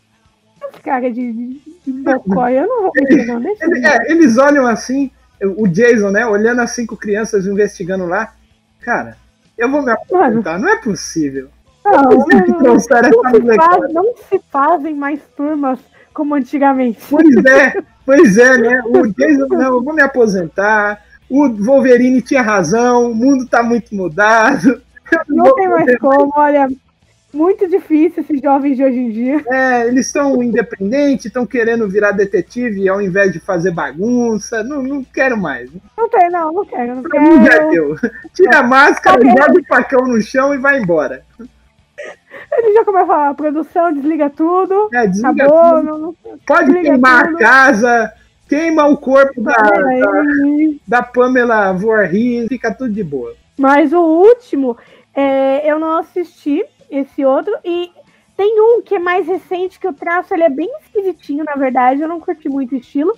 esse 0.72 0.81
cara 0.83 1.11
de, 1.12 1.33
de, 1.33 1.61
eu 1.87 2.66
não 2.66 2.83
vou 2.83 2.93
mexer, 2.95 3.26
não. 3.26 3.41
Deixa 3.41 3.64
Ele- 3.64 3.76
ele. 3.78 3.87
é, 3.87 4.11
eles 4.11 4.37
olham 4.37 4.66
assim, 4.66 5.11
o 5.57 5.68
Jason, 5.68 6.11
né, 6.11 6.26
olhando 6.26 6.61
as 6.62 6.72
cinco 6.72 6.97
crianças 6.97 7.47
investigando 7.47 8.07
lá. 8.07 8.33
Cara, 8.81 9.16
eu 9.57 9.70
vou 9.70 9.83
me 9.83 9.93
aposentar, 9.93 10.59
não 10.59 10.68
é 10.68 10.76
possível. 10.76 11.49
não, 11.85 11.93
Não 11.93 12.26
é 12.31 12.47
não, 12.49 12.59
não, 12.61 12.76
essa 12.76 13.01
se 13.01 13.57
faz, 13.57 13.93
não 13.93 14.14
se 14.16 14.41
fazem 14.51 14.95
mais 14.95 15.20
turmas 15.37 15.78
como 16.20 16.34
antigamente. 16.34 16.98
Pois 17.08 17.44
é, 17.46 17.74
pois 18.04 18.36
é, 18.36 18.58
né? 18.58 18.82
O 18.84 19.06
Jason, 19.06 19.46
não, 19.48 19.76
eu 19.76 19.82
vou 19.82 19.94
me 19.94 20.02
aposentar. 20.02 21.02
O 21.30 21.48
Wolverine 21.48 22.20
tinha 22.20 22.42
razão, 22.42 23.10
o 23.10 23.14
mundo 23.14 23.46
tá 23.46 23.62
muito 23.62 23.94
mudado. 23.94 24.82
Não 25.26 25.54
tem 25.54 25.68
mais 25.68 25.96
como, 25.98 26.30
olha. 26.36 26.68
Muito 27.32 27.68
difícil 27.68 28.24
esses 28.24 28.42
jovens 28.42 28.76
de 28.76 28.84
hoje 28.84 28.98
em 28.98 29.10
dia. 29.12 29.44
É, 29.48 29.86
eles 29.86 30.06
estão 30.06 30.42
independentes, 30.42 31.26
estão 31.26 31.46
querendo 31.46 31.88
virar 31.88 32.10
detetive 32.10 32.88
ao 32.88 33.00
invés 33.00 33.32
de 33.32 33.38
fazer 33.38 33.70
bagunça. 33.70 34.64
Não, 34.64 34.82
não 34.82 35.04
quero 35.04 35.38
mais. 35.38 35.70
Não 35.96 36.08
tem, 36.08 36.28
não, 36.28 36.52
não 36.52 36.66
quero, 36.66 36.96
não 36.96 37.02
Pra 37.04 37.20
mim 37.20 37.44
já 37.44 37.50
quero. 37.50 37.70
deu. 37.70 37.96
Tira 38.34 38.58
a 38.58 38.62
máscara, 38.64 39.22
joga 39.24 39.60
o 39.60 39.64
facão 39.64 40.08
no 40.08 40.20
chão 40.20 40.52
e 40.52 40.58
vai 40.58 40.80
embora. 40.80 41.22
Ele 42.53 42.72
já 42.74 42.84
começa 42.84 43.05
a 43.05 43.07
falar, 43.07 43.34
produção, 43.34 43.92
desliga 43.92 44.28
tudo. 44.30 44.88
É, 44.92 45.07
desliga 45.07 45.44
Acabou, 45.44 45.70
tudo. 45.70 45.82
não, 45.82 45.98
não 45.98 46.16
Pode 46.46 46.72
queimar 46.80 47.26
tudo. 47.26 47.36
a 47.36 47.38
casa, 47.38 48.12
queima 48.48 48.86
o 48.86 48.96
corpo 48.96 49.40
da, 49.40 49.53
da, 49.53 49.86
Aí. 49.88 50.80
da 50.86 51.03
Pamela 51.03 51.72
Voorhees, 51.72 52.48
fica 52.48 52.74
tudo 52.74 52.92
de 52.92 53.05
boa. 53.05 53.34
Mas 53.59 53.92
o 53.92 54.01
último, 54.01 54.76
é, 55.14 55.70
eu 55.70 55.78
não 55.78 55.98
assisti 55.98 56.64
esse 56.90 57.24
outro. 57.24 57.53
E 57.64 57.90
tem 58.36 58.61
um 58.61 58.82
que 58.82 58.96
é 58.96 58.98
mais 58.98 59.26
recente, 59.26 59.78
que 59.78 59.86
o 59.86 59.92
traço 59.92 60.34
ele 60.34 60.44
é 60.44 60.48
bem 60.51 60.68
esquisitinho, 60.82 61.44
na 61.44 61.55
verdade. 61.55 62.01
Eu 62.01 62.09
não 62.09 62.20
curti 62.20 62.48
muito 62.48 62.74
o 62.74 62.78
estilo. 62.78 63.16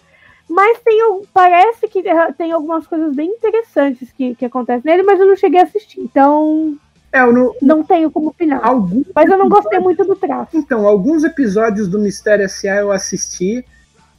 Mas 0.49 0.78
tem, 0.80 1.01
parece 1.33 1.89
que 1.89 2.03
tem 2.37 2.53
algumas 2.53 2.87
coisas 2.87 3.14
bem 3.14 3.30
interessantes 3.30 4.12
que, 4.12 4.35
que 4.35 4.45
acontecem 4.45 4.91
nele, 4.91 5.03
mas 5.03 5.18
eu 5.18 5.26
não 5.26 5.37
cheguei 5.37 5.61
a 5.61 5.62
assistir. 5.62 6.01
Então, 6.01 6.76
É, 7.13 7.21
eu 7.21 7.33
não, 7.33 7.55
não 7.61 7.83
tenho 7.83 8.11
como 8.11 8.29
opinar. 8.29 8.61
algum 8.63 9.03
Mas 9.15 9.31
eu 9.31 9.37
não 9.37 9.49
gostei 9.49 9.79
muito 9.79 10.03
do 10.05 10.17
traço. 10.17 10.57
Então, 10.57 10.87
alguns 10.87 11.23
episódios 11.25 11.87
do 11.87 11.99
Mistério 11.99 12.47
S.A. 12.47 12.77
eu 12.77 12.91
assisti, 12.91 13.65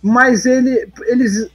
mas 0.02 0.46
ele, 0.46 0.88
eles 1.08 1.50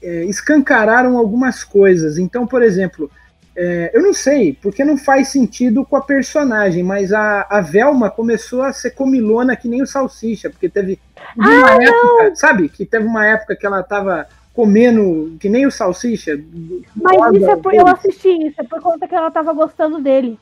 é, 0.00 0.24
escancararam 0.26 1.18
algumas 1.18 1.64
coisas. 1.64 2.16
Então, 2.16 2.46
por 2.46 2.62
exemplo, 2.62 3.10
é, 3.56 3.90
eu 3.92 4.00
não 4.00 4.14
sei, 4.14 4.56
porque 4.62 4.84
não 4.84 4.96
faz 4.96 5.28
sentido 5.28 5.84
com 5.84 5.96
a 5.96 6.00
personagem, 6.00 6.84
mas 6.84 7.12
a, 7.12 7.44
a 7.50 7.60
Velma 7.60 8.08
começou 8.08 8.62
a 8.62 8.72
ser 8.72 8.92
comilona 8.92 9.56
que 9.56 9.66
nem 9.66 9.82
o 9.82 9.86
Salsicha, 9.86 10.48
porque 10.48 10.68
teve 10.68 11.00
uma 11.36 11.70
Ah, 11.70 11.82
época, 11.82 12.36
sabe? 12.36 12.68
Que 12.68 12.86
teve 12.86 13.04
uma 13.04 13.26
época 13.26 13.56
que 13.56 13.66
ela 13.66 13.82
tava 13.82 14.28
comendo 14.54 15.36
que 15.40 15.48
nem 15.48 15.66
o 15.66 15.72
Salsicha. 15.72 16.38
Mas 16.94 17.16
Roda, 17.16 17.36
isso 17.36 17.50
é 17.50 17.56
por, 17.56 17.74
eu 17.74 17.88
assisti 17.88 18.28
isso, 18.46 18.60
é 18.60 18.64
por 18.64 18.80
conta 18.80 19.08
que 19.08 19.14
ela 19.14 19.30
tava 19.30 19.52
gostando 19.52 20.00
dele. 20.00 20.38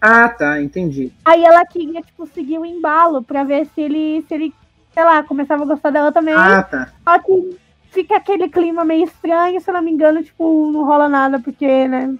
Ah, 0.00 0.28
tá, 0.28 0.62
entendi. 0.62 1.12
Aí 1.24 1.44
ela 1.44 1.64
queria, 1.66 2.00
tipo, 2.02 2.26
seguir 2.26 2.58
o 2.58 2.64
embalo 2.64 3.22
pra 3.22 3.44
ver 3.44 3.66
se 3.74 3.80
ele, 3.82 4.24
se 4.26 4.34
ele, 4.34 4.54
sei 4.94 5.04
lá, 5.04 5.22
começava 5.22 5.62
a 5.62 5.66
gostar 5.66 5.90
dela 5.90 6.10
também. 6.10 6.34
Ah, 6.34 6.62
tá. 6.62 6.90
Só 7.04 7.18
que 7.18 7.56
fica 7.90 8.16
aquele 8.16 8.48
clima 8.48 8.84
meio 8.84 9.04
estranho, 9.04 9.60
se 9.60 9.68
eu 9.68 9.74
não 9.74 9.82
me 9.82 9.90
engano, 9.90 10.22
tipo, 10.22 10.70
não 10.72 10.84
rola 10.84 11.08
nada, 11.08 11.38
porque, 11.38 11.86
né? 11.88 12.14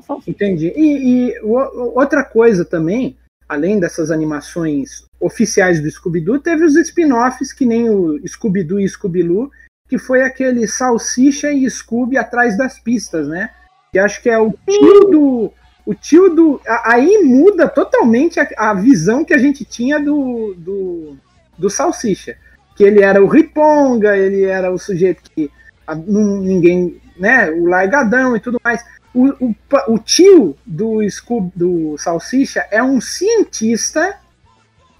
só- 0.00 0.18
Entendi. 0.26 0.72
E, 0.74 1.28
e 1.34 1.40
outra 1.42 2.24
coisa 2.24 2.64
também, 2.64 3.16
além 3.48 3.78
dessas 3.78 4.10
animações 4.10 5.04
oficiais 5.20 5.80
do 5.82 5.90
Scooby-Doo, 5.90 6.38
teve 6.40 6.64
os 6.64 6.76
spin-offs, 6.76 7.52
que 7.52 7.66
nem 7.66 7.90
o 7.90 8.18
Scooby-Doo 8.26 8.80
e 8.80 8.88
Scooby-Loo, 8.88 9.50
que 9.88 9.98
foi 9.98 10.22
aquele 10.22 10.66
Salsicha 10.66 11.52
e 11.52 11.68
Scooby 11.70 12.16
atrás 12.16 12.56
das 12.56 12.78
pistas, 12.78 13.28
né? 13.28 13.50
Que 13.92 13.98
acho 13.98 14.22
que 14.22 14.30
é 14.30 14.38
o 14.38 14.54
tio 14.66 15.00
do. 15.10 15.52
O 15.84 15.94
tio 15.94 16.34
do. 16.34 16.60
Aí 16.84 17.22
muda 17.24 17.68
totalmente 17.68 18.38
a, 18.38 18.48
a 18.56 18.74
visão 18.74 19.24
que 19.24 19.34
a 19.34 19.38
gente 19.38 19.64
tinha 19.64 19.98
do, 19.98 20.54
do, 20.56 21.16
do 21.58 21.68
Salsicha. 21.68 22.36
Que 22.76 22.84
ele 22.84 23.02
era 23.02 23.22
o 23.22 23.26
riponga, 23.26 24.16
ele 24.16 24.44
era 24.44 24.72
o 24.72 24.78
sujeito 24.78 25.22
que 25.34 25.50
a- 25.86 25.94
não- 25.94 26.40
ninguém. 26.40 27.00
né? 27.16 27.50
O 27.50 27.66
largadão 27.66 28.36
e 28.36 28.40
tudo 28.40 28.58
mais. 28.64 28.82
O, 29.14 29.26
o, 29.44 29.54
o 29.88 29.98
tio 29.98 30.56
do, 30.64 31.02
Scoob, 31.10 31.52
do 31.54 31.96
Salsicha 31.98 32.64
é 32.70 32.82
um 32.82 33.00
cientista. 33.00 34.16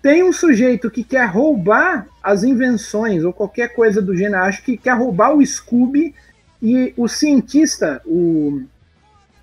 Tem 0.02 0.22
um 0.24 0.32
sujeito 0.32 0.90
que 0.90 1.04
quer 1.04 1.26
roubar 1.26 2.08
as 2.20 2.42
invenções 2.42 3.22
ou 3.24 3.32
qualquer 3.32 3.68
coisa 3.72 4.02
do 4.02 4.16
gênero. 4.16 4.42
Acho 4.42 4.62
que 4.64 4.76
quer 4.76 4.92
roubar 4.98 5.32
o 5.32 5.46
Scooby. 5.46 6.12
E 6.60 6.92
o 6.96 7.08
cientista, 7.08 8.00
o, 8.04 8.62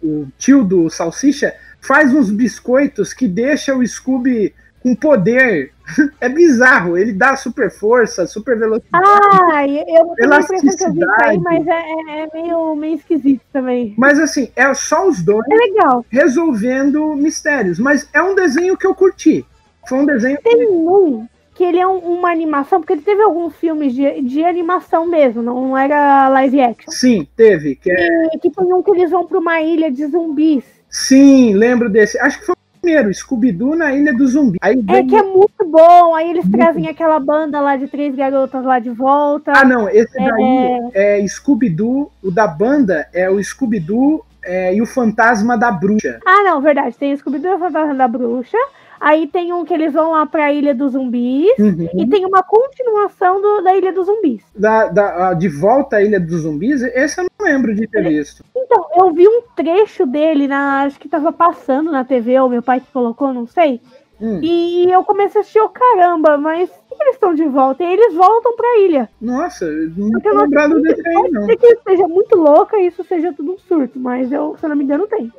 o 0.01 0.27
tio 0.37 0.63
do 0.63 0.89
Salsicha, 0.89 1.53
faz 1.81 2.13
uns 2.13 2.29
biscoitos 2.31 3.13
que 3.13 3.27
deixa 3.27 3.75
o 3.75 3.85
Scooby 3.85 4.53
com 4.81 4.95
poder. 4.95 5.71
É 6.21 6.29
bizarro. 6.29 6.95
Ele 6.95 7.11
dá 7.11 7.35
super 7.35 7.71
força, 7.71 8.27
super 8.27 8.55
velocidade. 8.59 9.03
Ah, 9.03 9.67
eu 9.67 10.13
impressão 10.13 10.77
que 10.77 10.83
eu 10.83 10.93
vi 10.93 10.99
isso 10.99 11.13
aí, 11.23 11.35
Elasticidade. 11.35 11.39
mas 11.39 11.67
é, 11.67 11.71
é- 11.71 12.19
é 12.21 12.29
meio, 12.31 12.75
meio 12.75 12.95
esquisito 12.95 13.41
também. 13.51 13.95
Mas 13.97 14.19
assim, 14.19 14.51
é 14.55 14.71
só 14.75 15.07
os 15.07 15.23
dois 15.23 15.43
É 15.49 16.01
resolvendo 16.09 17.15
mistérios. 17.15 17.79
Mas 17.79 18.07
é 18.13 18.21
um 18.21 18.35
desenho 18.35 18.77
que 18.77 18.85
eu 18.85 18.93
curti. 18.93 19.43
Foi 19.87 19.97
um 19.97 20.05
desenho. 20.05 20.37
Tem 20.43 20.67
um 20.69 21.27
que 21.59 21.63
ele 21.65 21.77
é 21.77 21.85
um- 21.85 21.97
uma 21.97 22.31
animação, 22.31 22.79
porque 22.79 22.93
ele 22.93 23.01
teve 23.01 23.21
alguns 23.21 23.53
filmes 23.57 23.93
de, 23.93 24.21
de 24.21 24.45
animação 24.45 25.05
mesmo, 25.05 25.41
não 25.41 25.77
era 25.77 26.29
live 26.29 26.61
action. 26.61 26.89
Sim, 26.89 27.27
teve. 27.35 27.75
Que 27.75 27.91
é... 27.91 28.07
E 28.33 28.39
que 28.39 28.49
tem 28.49 28.73
um 28.73 28.81
que 28.81 28.91
eles 28.91 29.11
vão 29.11 29.27
pra 29.27 29.37
uma 29.37 29.59
ilha 29.59 29.91
de 29.91 30.05
zumbis. 30.05 30.63
Sim, 30.89 31.53
lembro 31.55 31.89
desse. 31.89 32.17
Acho 32.17 32.39
que 32.39 32.45
foi 32.45 32.53
o 32.55 32.79
primeiro, 32.81 33.13
Scooby-Doo 33.13 33.75
na 33.75 33.93
Ilha 33.93 34.13
do 34.13 34.25
Zumbi. 34.25 34.57
Aí 34.61 34.79
É 34.79 34.93
veio- 34.93 35.07
que 35.07 35.15
é 35.17 35.21
muito 35.21 35.65
bom. 35.65 36.15
Aí 36.15 36.29
eles 36.29 36.49
trazem 36.49 36.87
aquela 36.87 37.19
banda 37.19 37.59
lá 37.59 37.75
de 37.75 37.87
três 37.87 38.15
garotas 38.15 38.63
lá 38.63 38.79
de 38.79 38.89
volta. 38.89 39.51
Ah, 39.53 39.65
não, 39.65 39.89
esse 39.89 40.15
daí 40.15 40.79
é, 40.93 41.27
Scooby-Doo. 41.27 42.09
O 42.23 42.31
da 42.31 42.47
banda 42.47 43.05
é 43.13 43.29
o 43.29 43.43
Scooby-Doo 43.43 44.25
é, 44.41 44.73
e 44.73 44.81
o 44.81 44.85
Fantasma 44.85 45.57
da 45.57 45.71
Bruxa. 45.73 46.19
Ah, 46.25 46.41
não, 46.43 46.61
verdade. 46.61 46.95
Tem 46.97 47.13
Scooby-Doo 47.17 47.51
e 47.51 47.55
o 47.55 47.59
Fantasma 47.59 47.93
da 47.95 48.07
Bruxa. 48.07 48.57
Aí 48.99 49.27
tem 49.27 49.53
um 49.53 49.63
que 49.63 49.73
eles 49.73 49.93
vão 49.93 50.11
lá 50.11 50.25
pra 50.25 50.51
Ilha 50.51 50.73
dos 50.75 50.91
Zumbis. 50.93 51.57
Uhum. 51.57 51.87
E 51.93 52.07
tem 52.07 52.25
uma 52.25 52.43
continuação 52.43 53.41
do- 53.41 53.61
da 53.61 53.75
Ilha 53.75 53.93
dos 53.93 54.07
Zumbis. 54.07 54.43
Da, 54.55 54.87
da- 54.87 55.33
de 55.33 55.47
volta 55.47 55.97
à 55.97 56.01
Ilha 56.03 56.19
dos 56.19 56.41
Zumbis, 56.41 56.81
esse 56.81 57.19
eu 57.19 57.25
não 57.39 57.45
lembro 57.45 57.73
de 57.73 57.87
ter 57.87 58.03
visto. 58.03 58.43
Então, 58.55 58.85
eu 58.97 59.13
vi 59.13 59.27
um 59.27 59.41
trecho 59.55 60.05
dele, 60.05 60.47
na, 60.47 60.83
acho 60.83 60.99
que 60.99 61.07
tava 61.07 61.31
passando 61.31 61.91
na 61.91 62.03
TV, 62.03 62.39
ou 62.39 62.49
meu 62.49 62.61
pai 62.61 62.79
que 62.81 62.91
colocou, 62.91 63.33
não 63.33 63.47
sei. 63.47 63.81
Hum, 64.21 64.41
E 64.43 64.91
eu 64.91 65.01
comecei 65.05 65.39
a 65.39 65.41
assistir, 65.41 65.61
o 65.61 65.69
caramba, 65.69 66.37
mas 66.37 66.69
por 66.89 66.97
que 66.97 67.03
eles 67.03 67.15
estão 67.15 67.33
de 67.33 67.45
volta? 67.45 67.81
E 67.85 67.93
eles 67.93 68.13
voltam 68.13 68.53
pra 68.57 68.77
ilha. 68.79 69.09
Nossa, 69.21 69.63
eu 69.63 69.91
não 69.95 70.19
tô 70.19 70.29
lembrado 70.35 70.81
desse 70.81 71.07
aí, 71.07 71.13
Pode 71.13 71.31
não. 71.31 71.45
ser 71.45 71.55
que 71.55 71.77
seja 71.87 72.05
muito 72.05 72.35
louca 72.35 72.77
e 72.77 72.87
isso 72.87 73.01
seja 73.05 73.31
tudo 73.31 73.53
um 73.53 73.57
surto, 73.57 73.97
mas 73.97 74.29
eu, 74.29 74.57
se 74.59 74.65
eu 74.65 74.69
não 74.69 74.75
me 74.75 74.83
engano, 74.83 75.07
tem. 75.07 75.31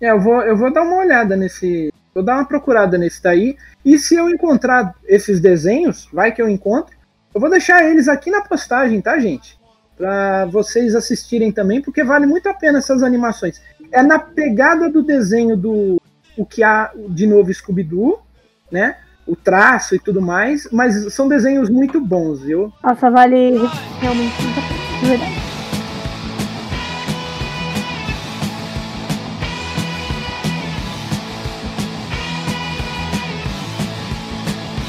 É, 0.00 0.10
eu 0.10 0.18
vou, 0.20 0.40
eu 0.40 0.56
vou 0.56 0.72
dar 0.72 0.82
uma 0.82 0.96
olhada 0.96 1.36
nesse. 1.36 1.92
Vou 2.14 2.22
dar 2.22 2.36
uma 2.36 2.44
procurada 2.44 2.96
nesse 2.96 3.22
daí. 3.22 3.56
E 3.84 3.98
se 3.98 4.14
eu 4.14 4.30
encontrar 4.30 4.94
esses 5.04 5.40
desenhos, 5.40 6.08
vai 6.12 6.30
que 6.30 6.40
eu 6.40 6.48
encontro, 6.48 6.94
eu 7.34 7.40
vou 7.40 7.50
deixar 7.50 7.84
eles 7.84 8.06
aqui 8.06 8.30
na 8.30 8.42
postagem, 8.42 9.00
tá, 9.00 9.18
gente? 9.18 9.58
Pra 9.96 10.44
vocês 10.46 10.94
assistirem 10.94 11.50
também, 11.50 11.82
porque 11.82 12.04
vale 12.04 12.26
muito 12.26 12.48
a 12.48 12.54
pena 12.54 12.78
essas 12.78 13.02
animações. 13.02 13.60
É 13.90 14.02
na 14.02 14.18
pegada 14.18 14.88
do 14.88 15.02
desenho 15.02 15.56
do 15.56 16.00
o 16.36 16.44
que 16.44 16.62
há 16.62 16.90
de 17.08 17.26
novo 17.26 17.52
Scooby-Doo, 17.52 18.20
né? 18.70 18.96
O 19.26 19.34
traço 19.34 19.94
e 19.94 19.98
tudo 19.98 20.20
mais, 20.20 20.68
mas 20.70 21.12
são 21.12 21.28
desenhos 21.28 21.70
muito 21.70 22.00
bons, 22.00 22.42
viu? 22.42 22.72
Nossa, 22.82 23.10
vale 23.10 23.58
realmente 24.00 24.42
muito 24.42 25.53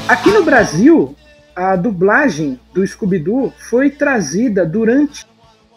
Aqui 0.08 0.30
no 0.30 0.44
Brasil, 0.44 1.16
a 1.54 1.74
dublagem 1.74 2.60
do 2.72 2.86
Scooby-Doo 2.86 3.52
foi 3.58 3.90
trazida 3.90 4.64
durante 4.64 5.26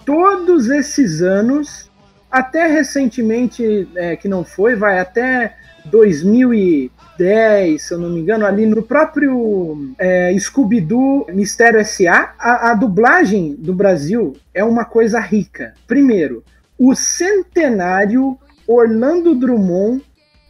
todos 0.05 0.69
esses 0.69 1.23
anos, 1.23 1.89
até 2.29 2.67
recentemente, 2.67 3.89
é, 3.95 4.15
que 4.15 4.27
não 4.27 4.43
foi, 4.45 4.75
vai 4.75 4.99
até 4.99 5.55
2010, 5.85 7.81
se 7.81 7.91
eu 7.91 7.97
não 7.97 8.11
me 8.11 8.19
engano, 8.19 8.45
ali 8.45 8.67
no 8.67 8.83
próprio 8.83 9.95
é, 9.97 10.31
Scooby-Doo 10.37 11.25
Mistério 11.33 11.79
S.A., 11.79 12.35
a, 12.37 12.69
a 12.69 12.73
dublagem 12.75 13.55
do 13.55 13.73
Brasil 13.73 14.37
é 14.53 14.63
uma 14.63 14.85
coisa 14.85 15.19
rica. 15.19 15.73
Primeiro, 15.87 16.43
o 16.77 16.93
centenário 16.93 18.37
Orlando 18.67 19.33
Drummond 19.33 20.03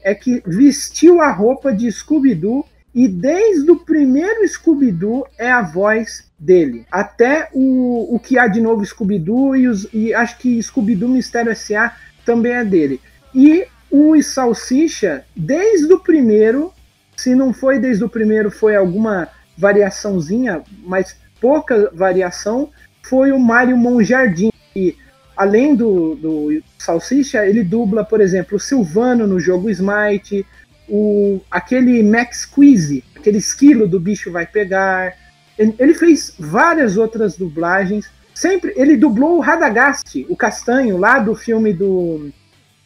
é 0.03 0.13
que 0.13 0.43
vestiu 0.45 1.21
a 1.21 1.31
roupa 1.31 1.71
de 1.71 1.89
Scooby-Doo 1.89 2.65
e 2.99 3.07
desde 3.07 3.71
o 3.71 3.77
primeiro 3.77 4.45
Scooby-Doo 4.45 5.25
é 5.37 5.49
a 5.49 5.61
voz 5.61 6.29
dele. 6.37 6.85
Até 6.91 7.47
o, 7.53 8.13
o 8.13 8.19
que 8.19 8.37
há 8.37 8.45
de 8.45 8.59
novo 8.59 8.85
Scooby-Doo 8.85 9.55
e, 9.55 9.71
e 9.93 10.13
acho 10.13 10.37
que 10.37 10.61
Scooby-Doo 10.61 11.07
Mistério 11.07 11.49
S.A. 11.53 11.95
também 12.25 12.51
é 12.51 12.65
dele. 12.65 12.99
E 13.33 13.65
o 13.89 14.21
Salsicha, 14.21 15.23
desde 15.33 15.93
o 15.93 16.01
primeiro, 16.01 16.73
se 17.15 17.33
não 17.33 17.53
foi 17.53 17.79
desde 17.79 18.03
o 18.03 18.09
primeiro, 18.09 18.51
foi 18.51 18.75
alguma 18.75 19.29
variaçãozinha, 19.57 20.61
mas 20.83 21.15
pouca 21.39 21.89
variação, 21.93 22.69
foi 23.01 23.31
o 23.31 23.39
Mário 23.39 23.77
Monjardim. 23.77 24.51
E 24.75 24.97
além 25.37 25.73
do, 25.73 26.15
do 26.15 26.61
Salsicha, 26.77 27.45
ele 27.45 27.63
dubla, 27.63 28.03
por 28.03 28.19
exemplo, 28.19 28.57
o 28.57 28.59
Silvano 28.59 29.25
no 29.25 29.39
jogo 29.39 29.69
Smite, 29.69 30.45
o, 30.89 31.41
aquele 31.49 32.01
Max 32.03 32.41
Squeeze, 32.41 33.03
aquele 33.15 33.37
esquilo 33.37 33.87
do 33.87 33.99
bicho 33.99 34.31
vai 34.31 34.45
pegar. 34.45 35.15
Ele, 35.57 35.75
ele 35.77 35.93
fez 35.93 36.33
várias 36.37 36.97
outras 36.97 37.37
dublagens. 37.37 38.09
Sempre 38.33 38.73
ele 38.75 38.97
dublou 38.97 39.37
o 39.37 39.41
Radagast, 39.41 40.25
o 40.29 40.35
castanho, 40.35 40.97
lá 40.97 41.19
do 41.19 41.35
filme 41.35 41.73
do, 41.73 42.29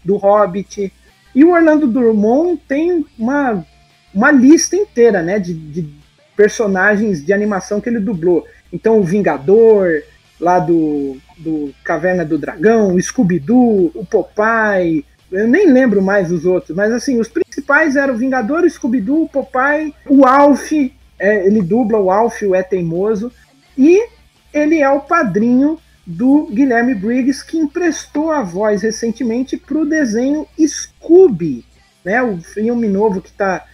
do 0.03 0.17
Hobbit. 0.17 0.91
E 1.33 1.43
o 1.43 1.51
Orlando 1.51 1.87
Drummond 1.87 2.61
tem 2.67 3.05
uma, 3.17 3.65
uma 4.13 4.31
lista 4.31 4.75
inteira 4.75 5.21
né, 5.21 5.39
de, 5.39 5.53
de 5.53 5.93
personagens 6.35 7.23
de 7.23 7.33
animação 7.33 7.79
que 7.79 7.89
ele 7.89 7.99
dublou. 7.99 8.45
Então, 8.71 8.99
o 8.99 9.03
Vingador, 9.03 10.01
lá 10.39 10.59
do, 10.59 11.17
do 11.37 11.73
Caverna 11.83 12.25
do 12.25 12.37
Dragão, 12.37 12.95
o 12.95 13.01
Scooby-Doo, 13.01 13.91
o 13.93 14.05
Popeye, 14.05 15.05
eu 15.33 15.47
nem 15.47 15.67
lembro 15.67 16.01
mais 16.01 16.31
os 16.31 16.45
outros, 16.45 16.75
mas 16.75 16.91
assim, 16.91 17.19
os 17.19 17.27
principais 17.27 17.95
eram 17.95 18.13
o 18.13 18.17
Vingador, 18.17 18.63
o 18.63 18.69
Scooby-Doo, 18.69 19.23
o 19.23 19.29
Popeye, 19.29 19.93
o 20.07 20.25
Alf, 20.25 20.71
é, 21.19 21.45
ele 21.45 21.61
dubla 21.61 21.99
o 21.99 22.11
Alf, 22.11 22.41
o 22.43 22.55
É 22.55 22.61
Teimoso, 22.61 23.31
e 23.77 24.07
ele 24.53 24.79
é 24.79 24.89
o 24.89 25.01
padrinho 25.01 25.79
do 26.05 26.47
Guilherme 26.51 26.93
Briggs, 26.93 27.43
que 27.45 27.57
emprestou 27.57 28.31
a 28.31 28.43
voz 28.43 28.81
recentemente 28.81 29.57
para 29.57 29.77
o 29.77 29.85
desenho 29.85 30.45
Scooby, 30.59 31.65
né, 32.03 32.21
o 32.21 32.37
filme 32.41 32.87
novo 32.87 33.21
que, 33.21 33.31
tá, 33.31 33.65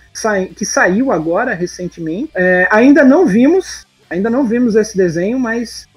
que 0.55 0.65
saiu 0.65 1.11
agora 1.11 1.53
recentemente. 1.53 2.31
É, 2.35 2.67
ainda 2.71 3.03
não 3.03 3.25
vimos, 3.25 3.85
ainda 4.09 4.29
não 4.29 4.45
vimos 4.45 4.75
esse 4.75 4.95
desenho, 4.95 5.39
mas 5.39 5.87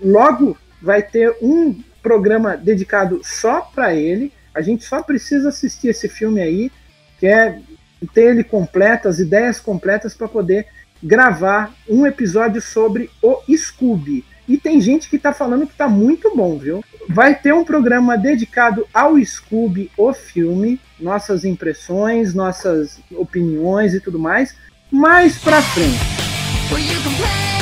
logo 0.00 0.56
vai 0.80 1.02
ter 1.02 1.36
um 1.42 1.78
programa 2.02 2.56
dedicado 2.56 3.20
só 3.24 3.60
para 3.60 3.94
ele. 3.94 4.32
A 4.54 4.60
gente 4.60 4.84
só 4.84 5.02
precisa 5.02 5.48
assistir 5.48 5.88
esse 5.88 6.08
filme 6.08 6.40
aí, 6.40 6.70
que 7.18 7.26
é 7.26 7.58
ter 8.12 8.30
ele 8.30 8.44
completo, 8.44 9.08
as 9.08 9.18
ideias 9.18 9.60
completas 9.60 10.14
para 10.14 10.28
poder 10.28 10.66
gravar 11.02 11.74
um 11.88 12.06
episódio 12.06 12.60
sobre 12.60 13.10
o 13.22 13.40
Scooby. 13.56 14.24
E 14.48 14.58
tem 14.58 14.80
gente 14.80 15.08
que 15.08 15.18
tá 15.18 15.32
falando 15.32 15.66
que 15.66 15.74
tá 15.74 15.88
muito 15.88 16.36
bom, 16.36 16.58
viu? 16.58 16.84
Vai 17.08 17.34
ter 17.34 17.54
um 17.54 17.64
programa 17.64 18.18
dedicado 18.18 18.86
ao 18.92 19.18
Scooby, 19.24 19.90
o 19.96 20.12
filme, 20.12 20.80
nossas 20.98 21.44
impressões, 21.44 22.34
nossas 22.34 23.00
opiniões 23.12 23.94
e 23.94 24.00
tudo 24.00 24.18
mais, 24.18 24.54
mais 24.90 25.38
pra 25.38 25.62
frente. 25.62 25.98
Well, 26.70 27.61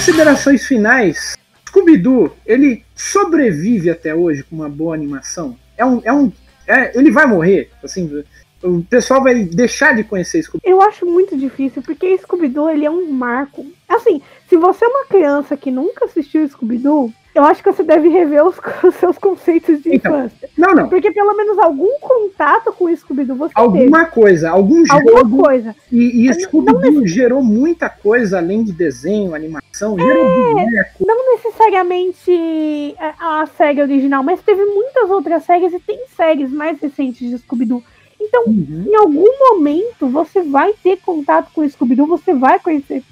Considerações 0.00 0.66
finais. 0.66 1.36
Scooby-Doo, 1.68 2.34
ele 2.46 2.82
sobrevive 2.96 3.90
até 3.90 4.14
hoje 4.14 4.42
com 4.42 4.56
uma 4.56 4.68
boa 4.68 4.94
animação? 4.94 5.58
É 5.76 5.84
um, 5.84 6.00
é 6.02 6.10
um, 6.10 6.32
é- 6.66 6.98
ele 6.98 7.10
vai 7.10 7.26
morrer? 7.26 7.70
Assim, 7.84 8.24
o 8.62 8.82
pessoal 8.84 9.22
vai 9.22 9.44
deixar 9.44 9.94
de 9.94 10.02
conhecer 10.02 10.42
Scooby. 10.42 10.62
Eu 10.64 10.80
acho 10.80 11.04
muito 11.04 11.36
difícil, 11.36 11.82
porque 11.82 12.16
Scooby-Doo, 12.16 12.70
ele 12.70 12.86
é 12.86 12.90
um 12.90 13.12
marco. 13.12 13.66
Assim, 13.86 14.22
se 14.48 14.56
você 14.56 14.86
é 14.86 14.88
uma 14.88 15.04
criança 15.04 15.54
que 15.54 15.70
nunca 15.70 16.06
assistiu 16.06 16.48
Scooby-Doo, 16.48 17.12
eu 17.34 17.44
acho 17.44 17.62
que 17.62 17.70
você 17.72 17.82
deve 17.82 18.08
rever 18.08 18.44
os, 18.44 18.56
os 18.84 18.94
seus 18.96 19.16
conceitos 19.18 19.82
de 19.82 19.94
Então, 19.94 20.18
infância. 20.26 20.48
Não, 20.58 20.74
não. 20.74 20.88
Porque 20.88 21.10
pelo 21.10 21.34
menos 21.36 21.58
algum 21.58 21.98
contato 22.00 22.72
com 22.72 22.84
o 22.86 22.96
Scooby-Doo 22.96 23.36
você 23.36 23.54
teve. 23.54 23.66
Alguma 23.66 24.06
coisa, 24.06 24.50
algum 24.50 24.82
Alguma 24.90 25.18
jogo. 25.20 25.42
coisa. 25.44 25.74
E, 25.92 26.28
e 26.28 26.34
Scooby-Doo 26.34 27.06
gerou 27.06 27.42
muita 27.42 27.88
coisa 27.88 28.38
além 28.38 28.64
de 28.64 28.72
desenho, 28.72 29.34
animação, 29.34 29.96
gerou 29.98 30.24
boneco. 30.54 31.04
Não 31.06 31.32
necessariamente 31.34 32.94
a 33.18 33.40
a 33.40 33.46
série 33.46 33.80
original, 33.80 34.22
mas 34.22 34.40
teve 34.42 34.64
muitas 34.64 35.08
outras 35.10 35.44
séries 35.44 35.72
e 35.72 35.78
tem 35.78 35.98
séries 36.16 36.50
mais 36.50 36.78
recentes 36.80 37.28
de 37.30 37.38
Scooby-Doo. 37.38 37.82
Então, 38.20 38.44
Uhum. 38.46 38.84
em 38.86 38.94
algum 38.96 39.38
momento, 39.38 40.06
você 40.08 40.42
vai 40.42 40.74
ter 40.82 40.98
contato 40.98 41.50
com 41.54 41.62
o 41.62 41.68
Scooby-Doo, 41.70 42.06
você 42.06 42.34
vai 42.34 42.58
conhecer. 42.58 43.02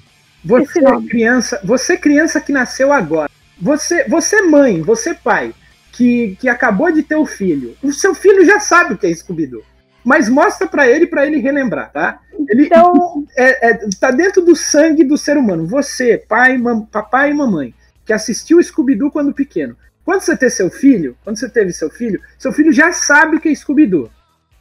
Você 0.45 0.79
nome. 0.81 1.07
criança, 1.07 1.59
você 1.63 1.97
criança 1.97 2.39
que 2.39 2.51
nasceu 2.51 2.93
agora. 2.93 3.29
Você, 3.61 4.05
você 4.07 4.41
mãe, 4.41 4.81
você 4.81 5.13
pai, 5.13 5.53
que, 5.91 6.37
que 6.39 6.47
acabou 6.47 6.91
de 6.91 7.03
ter 7.03 7.15
o 7.15 7.25
filho. 7.25 7.75
O 7.83 7.91
seu 7.91 8.15
filho 8.15 8.45
já 8.45 8.59
sabe 8.59 8.93
o 8.93 8.97
que 8.97 9.07
é 9.07 9.13
Scooby-Doo. 9.13 9.63
Mas 10.03 10.29
mostra 10.29 10.65
pra 10.67 10.87
ele 10.87 11.05
para 11.07 11.25
ele 11.27 11.37
relembrar, 11.39 11.91
tá? 11.91 12.19
Ele 12.47 12.65
Então, 12.65 13.25
é, 13.37 13.69
é, 13.71 13.79
tá 13.99 14.11
dentro 14.11 14.41
do 14.41 14.55
sangue 14.55 15.03
do 15.03 15.17
ser 15.17 15.37
humano. 15.37 15.67
Você, 15.67 16.23
pai, 16.27 16.57
mam- 16.57 16.85
papai 16.85 17.31
e 17.31 17.33
mamãe, 17.33 17.73
que 18.05 18.13
assistiu 18.13 18.63
Scooby-Doo 18.63 19.11
quando 19.11 19.33
pequeno. 19.33 19.75
Quando 20.05 20.21
você 20.21 20.35
ter 20.37 20.49
seu 20.49 20.69
filho, 20.69 21.17
quando 21.23 21.37
você 21.37 21.49
teve 21.49 21.73
seu 21.73 21.89
filho, 21.89 22.21
seu 22.37 22.51
filho 22.53 22.71
já 22.71 22.91
sabe 22.93 23.35
o 23.35 23.39
que 23.41 23.49
é 23.49 23.53
Scooby-Doo. 23.55 24.09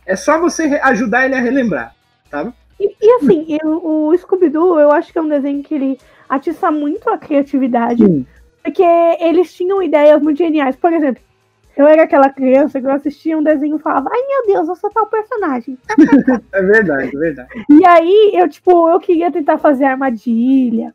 É 0.04 0.16
só 0.16 0.40
você 0.40 0.64
ajudar 0.82 1.24
ele 1.24 1.34
a 1.36 1.40
relembrar, 1.40 1.94
tá? 2.30 2.52
e, 2.80 2.94
e 3.00 3.12
assim, 3.14 3.58
eu- 3.62 3.80
o 3.84 4.16
Scooby-Doo, 4.18 4.78
eu 4.80 4.90
acho 4.90 5.12
que 5.12 5.18
é 5.18 5.22
um 5.22 5.28
desenho 5.28 5.62
que 5.62 5.74
ele 5.74 5.98
atiça 6.28 6.70
muito 6.70 7.08
a 7.08 7.16
criatividade. 7.16 8.04
Sim. 8.04 8.26
Porque 8.62 8.82
eles 9.20 9.52
tinham 9.54 9.82
ideias 9.82 10.20
muito 10.20 10.38
geniais. 10.38 10.76
Por 10.76 10.92
exemplo, 10.92 11.22
eu 11.76 11.86
era 11.86 12.02
aquela 12.02 12.28
criança 12.28 12.80
que 12.80 12.86
eu 12.86 12.90
assistia 12.90 13.38
um 13.38 13.42
desenho 13.42 13.76
e 13.76 13.80
falava, 13.80 14.10
ai 14.12 14.20
meu 14.26 14.54
Deus, 14.54 14.68
eu 14.68 14.74
sou 14.74 14.90
tal 14.90 15.06
personagem. 15.06 15.78
É 16.52 16.62
verdade, 16.62 17.14
é 17.14 17.18
verdade. 17.18 17.48
E 17.70 17.86
aí, 17.86 18.32
eu, 18.34 18.48
tipo, 18.48 18.88
eu 18.90 18.98
queria 18.98 19.30
tentar 19.30 19.58
fazer 19.58 19.84
armadilha. 19.84 20.92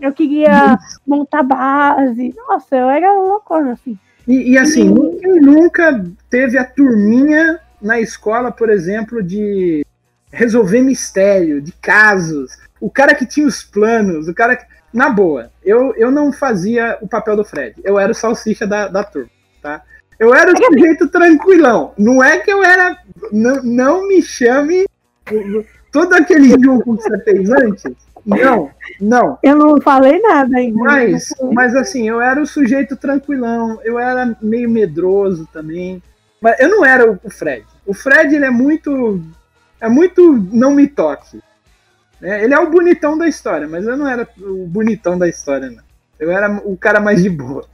Eu 0.00 0.12
queria 0.12 0.78
montar 1.06 1.42
base. 1.42 2.34
Nossa, 2.36 2.76
eu 2.76 2.88
era 2.90 3.12
loucona, 3.12 3.72
assim. 3.72 3.98
E, 4.26 4.52
e, 4.52 4.58
assim, 4.58 4.94
quem 5.18 5.40
nunca 5.40 6.04
teve 6.28 6.58
a 6.58 6.64
turminha 6.64 7.58
na 7.80 7.98
escola, 7.98 8.52
por 8.52 8.68
exemplo, 8.68 9.22
de 9.22 9.84
resolver 10.30 10.82
mistério, 10.82 11.62
de 11.62 11.72
casos. 11.72 12.58
O 12.80 12.90
cara 12.90 13.14
que 13.14 13.26
tinha 13.26 13.46
os 13.46 13.62
planos, 13.62 14.28
o 14.28 14.34
cara 14.34 14.56
que. 14.56 14.66
Na 14.98 15.08
boa, 15.08 15.52
eu, 15.64 15.94
eu 15.94 16.10
não 16.10 16.32
fazia 16.32 16.98
o 17.00 17.06
papel 17.06 17.36
do 17.36 17.44
Fred. 17.44 17.76
Eu 17.84 18.00
era 18.00 18.10
o 18.10 18.14
salsicha 18.14 18.66
da, 18.66 18.88
da 18.88 19.04
turma, 19.04 19.30
tá? 19.62 19.80
Eu 20.18 20.34
era 20.34 20.52
o 20.52 20.56
sujeito 20.56 21.08
tranquilão. 21.08 21.92
Não 21.96 22.20
é 22.20 22.40
que 22.40 22.52
eu 22.52 22.64
era. 22.64 22.98
Não, 23.30 23.62
não 23.62 24.08
me 24.08 24.20
chame. 24.20 24.86
Todo 25.92 26.14
aquele 26.14 26.48
jogo 26.48 26.96
que 26.96 27.02
você 27.02 27.18
fez 27.22 27.48
antes. 27.48 27.84
Não, 28.26 28.70
não. 29.00 29.38
Eu 29.40 29.54
não 29.54 29.80
falei 29.80 30.20
nada 30.20 30.56
ainda. 30.56 30.76
Mas, 30.76 31.28
mas 31.52 31.76
assim, 31.76 32.08
eu 32.08 32.20
era 32.20 32.42
o 32.42 32.46
sujeito 32.46 32.96
tranquilão, 32.96 33.78
eu 33.84 34.00
era 34.00 34.36
meio 34.42 34.68
medroso 34.68 35.48
também. 35.52 36.02
Mas 36.40 36.58
eu 36.58 36.68
não 36.68 36.84
era 36.84 37.08
o 37.08 37.20
o 37.22 37.30
Fred. 37.30 37.64
O 37.86 37.94
Fred 37.94 38.34
ele 38.34 38.46
é 38.46 38.50
muito. 38.50 39.22
É 39.80 39.88
muito 39.88 40.32
não 40.52 40.74
me 40.74 40.88
toque. 40.88 41.38
Né? 42.20 42.44
Ele 42.44 42.54
é 42.54 42.58
o 42.58 42.70
bonitão 42.70 43.16
da 43.16 43.28
história, 43.28 43.66
mas 43.68 43.86
eu 43.86 43.96
não 43.96 44.08
era 44.08 44.28
o 44.38 44.66
bonitão 44.66 45.18
da 45.18 45.28
história, 45.28 45.70
não. 45.70 45.82
Eu 46.18 46.30
era 46.30 46.50
o 46.64 46.76
cara 46.76 47.00
mais 47.00 47.22
de 47.22 47.30
boa. 47.30 47.64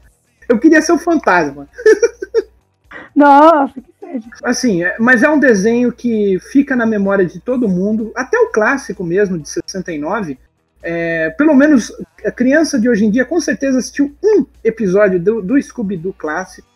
Eu 0.48 0.58
queria 0.58 0.82
ser 0.82 0.92
o 0.92 0.98
fantasma. 0.98 1.66
Nossa, 3.14 3.80
que 3.80 3.92
sério. 3.98 4.22
Assim, 4.42 4.82
é- 4.82 4.96
mas 4.98 5.22
é 5.22 5.30
um 5.30 5.38
desenho 5.38 5.92
que 5.92 6.38
fica 6.40 6.76
na 6.76 6.84
memória 6.84 7.24
de 7.24 7.40
todo 7.40 7.68
mundo, 7.68 8.12
até 8.14 8.38
o 8.38 8.50
clássico 8.50 9.02
mesmo, 9.04 9.38
de 9.38 9.48
69. 9.48 10.38
É, 10.82 11.30
pelo 11.30 11.54
menos 11.54 11.90
a 12.26 12.30
criança 12.30 12.78
de 12.78 12.90
hoje 12.90 13.06
em 13.06 13.10
dia 13.10 13.24
com 13.24 13.40
certeza 13.40 13.78
assistiu 13.78 14.14
um 14.22 14.44
episódio 14.62 15.18
do, 15.18 15.40
do 15.40 15.62
Scooby-Doo 15.62 16.12
clássico. 16.12 16.68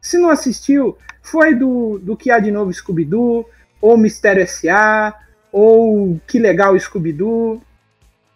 Se 0.00 0.18
não 0.18 0.28
assistiu, 0.28 0.98
foi 1.22 1.54
do, 1.54 1.98
do 2.00 2.16
que 2.16 2.30
há 2.30 2.40
de 2.40 2.50
novo 2.50 2.72
Scooby-Doo, 2.72 3.48
ou 3.80 3.96
Mistério 3.96 4.42
S.A., 4.42 5.14
ou 5.54 6.20
Que 6.26 6.40
Legal 6.40 6.76
Scooby-Doo. 6.76 7.62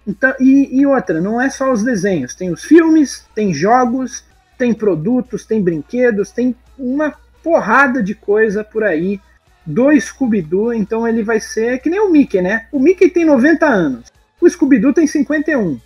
Então, 0.07 0.33
e, 0.39 0.81
e 0.81 0.87
outra, 0.87 1.21
não 1.21 1.41
é 1.41 1.51
só 1.51 1.73
os 1.73 1.83
desenhos, 1.83 2.33
tem 2.33 2.51
os 2.51 2.63
filmes, 2.63 3.27
tem 3.35 3.53
jogos, 3.53 4.25
tem 4.57 4.73
produtos, 4.73 5.45
tem 5.45 5.61
brinquedos, 5.61 6.31
tem 6.31 6.55
uma 6.79 7.13
porrada 7.43 8.01
de 8.01 8.15
coisa 8.15 8.63
por 8.63 8.85
aí 8.85 9.21
do 9.67 9.91
Scooby-Doo, 10.01 10.73
então 10.73 11.07
ele 11.07 11.25
vai 11.25 11.41
ser 11.41 11.81
que 11.81 11.91
nem 11.91 12.01
o 12.01 12.09
Mickey, 12.09 12.41
né? 12.41 12.69
O 12.71 12.79
Mickey 12.79 13.11
tem 13.11 13.25
90 13.25 13.67
anos, 13.67 14.13
o 14.41 14.49
Scooby-Doo 14.49 14.93
tem 14.93 15.07
51. 15.07 15.79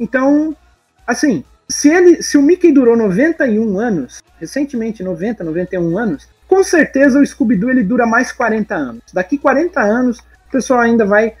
Então, 0.00 0.56
assim, 1.06 1.44
se 1.68 1.88
ele, 1.88 2.20
se 2.20 2.36
o 2.36 2.42
Mickey 2.42 2.72
durou 2.72 2.96
91 2.96 3.78
anos, 3.78 4.20
recentemente 4.40 5.04
90, 5.04 5.44
91 5.44 5.96
anos, 5.96 6.28
com 6.48 6.64
certeza 6.64 7.20
o 7.20 7.24
Scooby-Doo 7.24 7.70
ele 7.70 7.84
dura 7.84 8.06
mais 8.06 8.32
40 8.32 8.74
anos. 8.74 9.02
Daqui 9.12 9.38
40 9.38 9.80
anos, 9.80 10.18
pessoal 10.54 10.78
ainda 10.78 11.04
vai 11.04 11.34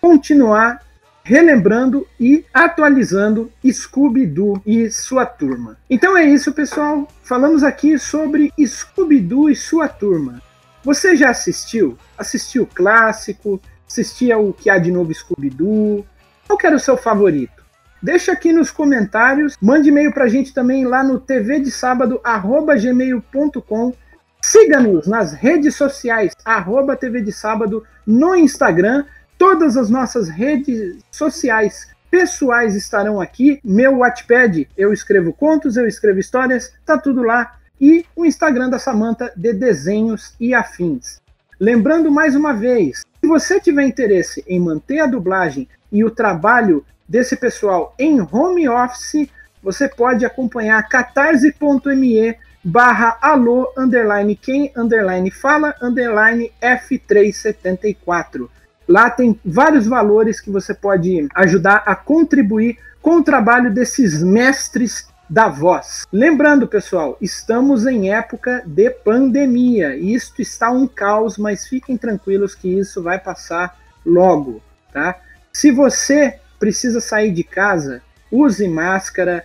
continuar 0.00 0.82
relembrando 1.22 2.04
e 2.18 2.44
atualizando 2.52 3.48
Scooby-Doo 3.64 4.60
e 4.66 4.90
sua 4.90 5.24
turma. 5.24 5.76
Então 5.88 6.18
é 6.18 6.24
isso, 6.24 6.52
pessoal. 6.52 7.06
Falamos 7.22 7.62
aqui 7.62 7.96
sobre 7.96 8.52
Scooby-Doo 8.58 9.48
e 9.50 9.54
sua 9.54 9.86
turma. 9.88 10.42
Você 10.82 11.14
já 11.14 11.30
assistiu? 11.30 11.96
Assistiu 12.18 12.64
o 12.64 12.66
clássico? 12.66 13.62
Assistia 13.88 14.36
o 14.36 14.52
que 14.52 14.68
há 14.68 14.78
de 14.78 14.90
novo 14.90 15.14
Scooby-Doo? 15.14 16.04
Qual 16.48 16.58
era 16.64 16.74
o 16.74 16.80
seu 16.80 16.96
favorito? 16.96 17.64
Deixa 18.02 18.32
aqui 18.32 18.52
nos 18.52 18.72
comentários, 18.72 19.56
mande 19.62 19.90
e-mail 19.90 20.12
pra 20.12 20.26
gente 20.28 20.52
também 20.52 20.84
lá 20.84 21.04
no 21.04 21.20
tvdesábado@gmail.com. 21.20 23.94
Siga-nos 24.42 25.06
nas 25.08 25.32
redes 25.32 25.74
sociais, 25.74 26.32
arroba 26.44 26.94
TV 26.94 27.20
de 27.20 27.32
Sábado, 27.32 27.82
no 28.06 28.34
Instagram, 28.34 29.04
todas 29.36 29.76
as 29.76 29.90
nossas 29.90 30.28
redes 30.28 31.02
sociais 31.10 31.88
pessoais 32.10 32.74
estarão 32.74 33.20
aqui. 33.20 33.60
Meu 33.64 33.98
Wattpad, 33.98 34.68
eu 34.76 34.92
escrevo 34.92 35.32
contos, 35.32 35.76
eu 35.76 35.86
escrevo 35.86 36.18
histórias, 36.18 36.72
tá 36.84 36.96
tudo 36.96 37.22
lá. 37.22 37.58
E 37.80 38.06
o 38.14 38.24
Instagram 38.24 38.70
da 38.70 38.78
Samanta 38.78 39.32
de 39.36 39.52
desenhos 39.52 40.34
e 40.40 40.54
afins. 40.54 41.20
Lembrando 41.58 42.10
mais 42.10 42.34
uma 42.34 42.52
vez, 42.52 43.00
se 43.20 43.26
você 43.26 43.60
tiver 43.60 43.84
interesse 43.84 44.44
em 44.46 44.60
manter 44.60 45.00
a 45.00 45.06
dublagem 45.06 45.68
e 45.90 46.04
o 46.04 46.10
trabalho 46.10 46.84
desse 47.08 47.36
pessoal 47.36 47.94
em 47.98 48.20
home 48.20 48.68
office, 48.68 49.28
você 49.62 49.88
pode 49.88 50.24
acompanhar 50.24 50.88
catarse.me 50.88 52.36
barra 52.66 53.16
alô, 53.22 53.72
underline 53.78 54.34
quem, 54.34 54.72
underline 54.76 55.30
fala, 55.30 55.72
underline 55.80 56.52
F374. 56.60 58.48
Lá 58.88 59.08
tem 59.08 59.38
vários 59.44 59.86
valores 59.86 60.40
que 60.40 60.50
você 60.50 60.74
pode 60.74 61.28
ajudar 61.32 61.84
a 61.86 61.94
contribuir 61.94 62.76
com 63.00 63.18
o 63.18 63.22
trabalho 63.22 63.72
desses 63.72 64.20
mestres 64.20 65.08
da 65.30 65.48
voz. 65.48 66.04
Lembrando, 66.12 66.66
pessoal, 66.66 67.16
estamos 67.20 67.86
em 67.86 68.12
época 68.12 68.64
de 68.66 68.90
pandemia. 68.90 69.96
Isto 69.96 70.42
está 70.42 70.68
um 70.68 70.88
caos, 70.88 71.38
mas 71.38 71.68
fiquem 71.68 71.96
tranquilos 71.96 72.56
que 72.56 72.68
isso 72.68 73.00
vai 73.00 73.20
passar 73.20 73.78
logo, 74.04 74.60
tá? 74.92 75.16
Se 75.52 75.70
você 75.70 76.40
precisa 76.58 77.00
sair 77.00 77.30
de 77.30 77.44
casa, 77.44 78.02
use 78.30 78.66
máscara, 78.66 79.44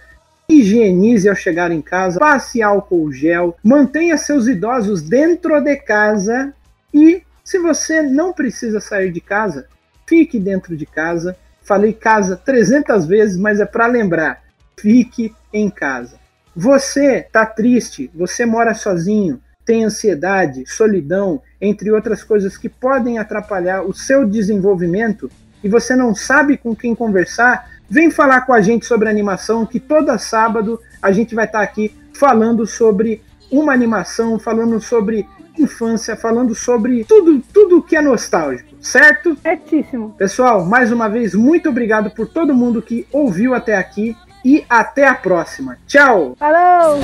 higienize 0.60 1.30
ao 1.30 1.36
chegar 1.36 1.72
em 1.72 1.82
casa, 1.82 2.19
passe 2.19 2.61
álcool 2.61 3.11
gel, 3.11 3.56
mantenha 3.64 4.18
seus 4.18 4.48
idosos 4.48 5.02
dentro 5.02 5.60
de 5.61 5.76
casa 5.78 6.53
e 6.94 7.23
se 7.44 7.57
você 7.60 8.02
não 8.02 8.34
precisa 8.34 8.80
sair 8.80 9.11
de 9.11 9.22
casa, 9.22 9.68
fique 10.07 10.40
dentro 10.40 10.76
de 10.76 10.86
casa. 10.86 11.36
Falei 11.64 11.94
casa 11.94 12.36
300 12.36 13.06
vezes, 13.06 13.38
mas 13.38 13.60
é 13.60 13.65
para 13.65 13.88
lembrar, 13.88 14.41
fique 14.78 15.34
em 15.53 15.69
casa. 15.69 16.19
Você 16.56 17.28
tá 17.32 17.45
triste, 17.45 18.11
você 18.14 18.45
mora 18.45 18.73
sozinho, 18.73 19.40
tem 19.65 19.86
ansiedade, 19.86 20.65
solidão, 20.68 21.41
entre 21.61 21.91
outras 21.91 22.23
coisas 22.23 22.57
que 22.57 22.68
podem 22.68 23.18
atrapalhar 23.18 23.84
o 23.84 23.94
seu 23.94 24.26
desenvolvimento 24.26 25.32
e 25.64 25.69
você 25.69 25.95
não 25.95 26.14
sabe 26.14 26.57
com 26.57 26.76
quem 26.76 26.95
conversar, 26.95 27.69
vem 27.91 28.09
falar 28.09 28.41
com 28.41 28.53
a 28.53 28.61
gente 28.61 28.85
sobre 28.85 29.09
animação, 29.09 29.65
que 29.65 29.77
toda 29.77 30.18
sábado 30.18 30.80
a 31.01 31.11
gente 31.11 31.35
vai 31.35 31.43
estar 31.43 31.61
aqui 31.61 31.93
falando 32.13 32.65
sobre 32.65 33.22
uma 33.51 33.73
animação, 33.73 34.39
falando 34.39 34.80
sobre 34.80 35.27
infância, 35.59 36.15
falando 36.15 36.55
sobre 36.55 37.03
tudo, 37.03 37.43
tudo 37.53 37.84
que 37.84 37.97
é 37.97 38.01
nostálgico, 38.01 38.69
certo? 38.80 39.35
Certíssimo. 39.41 40.15
Pessoal, 40.18 40.65
mais 40.65 40.89
uma 40.89 41.09
vez, 41.09 41.35
muito 41.35 41.68
obrigado 41.68 42.09
por 42.11 42.27
todo 42.27 42.55
mundo 42.55 42.81
que 42.81 43.05
ouviu 43.11 43.53
até 43.53 43.76
aqui 43.76 44.15
e 44.43 44.63
até 44.69 45.05
a 45.05 45.13
próxima. 45.13 45.77
Tchau! 45.85 46.38
Falou! 46.39 46.97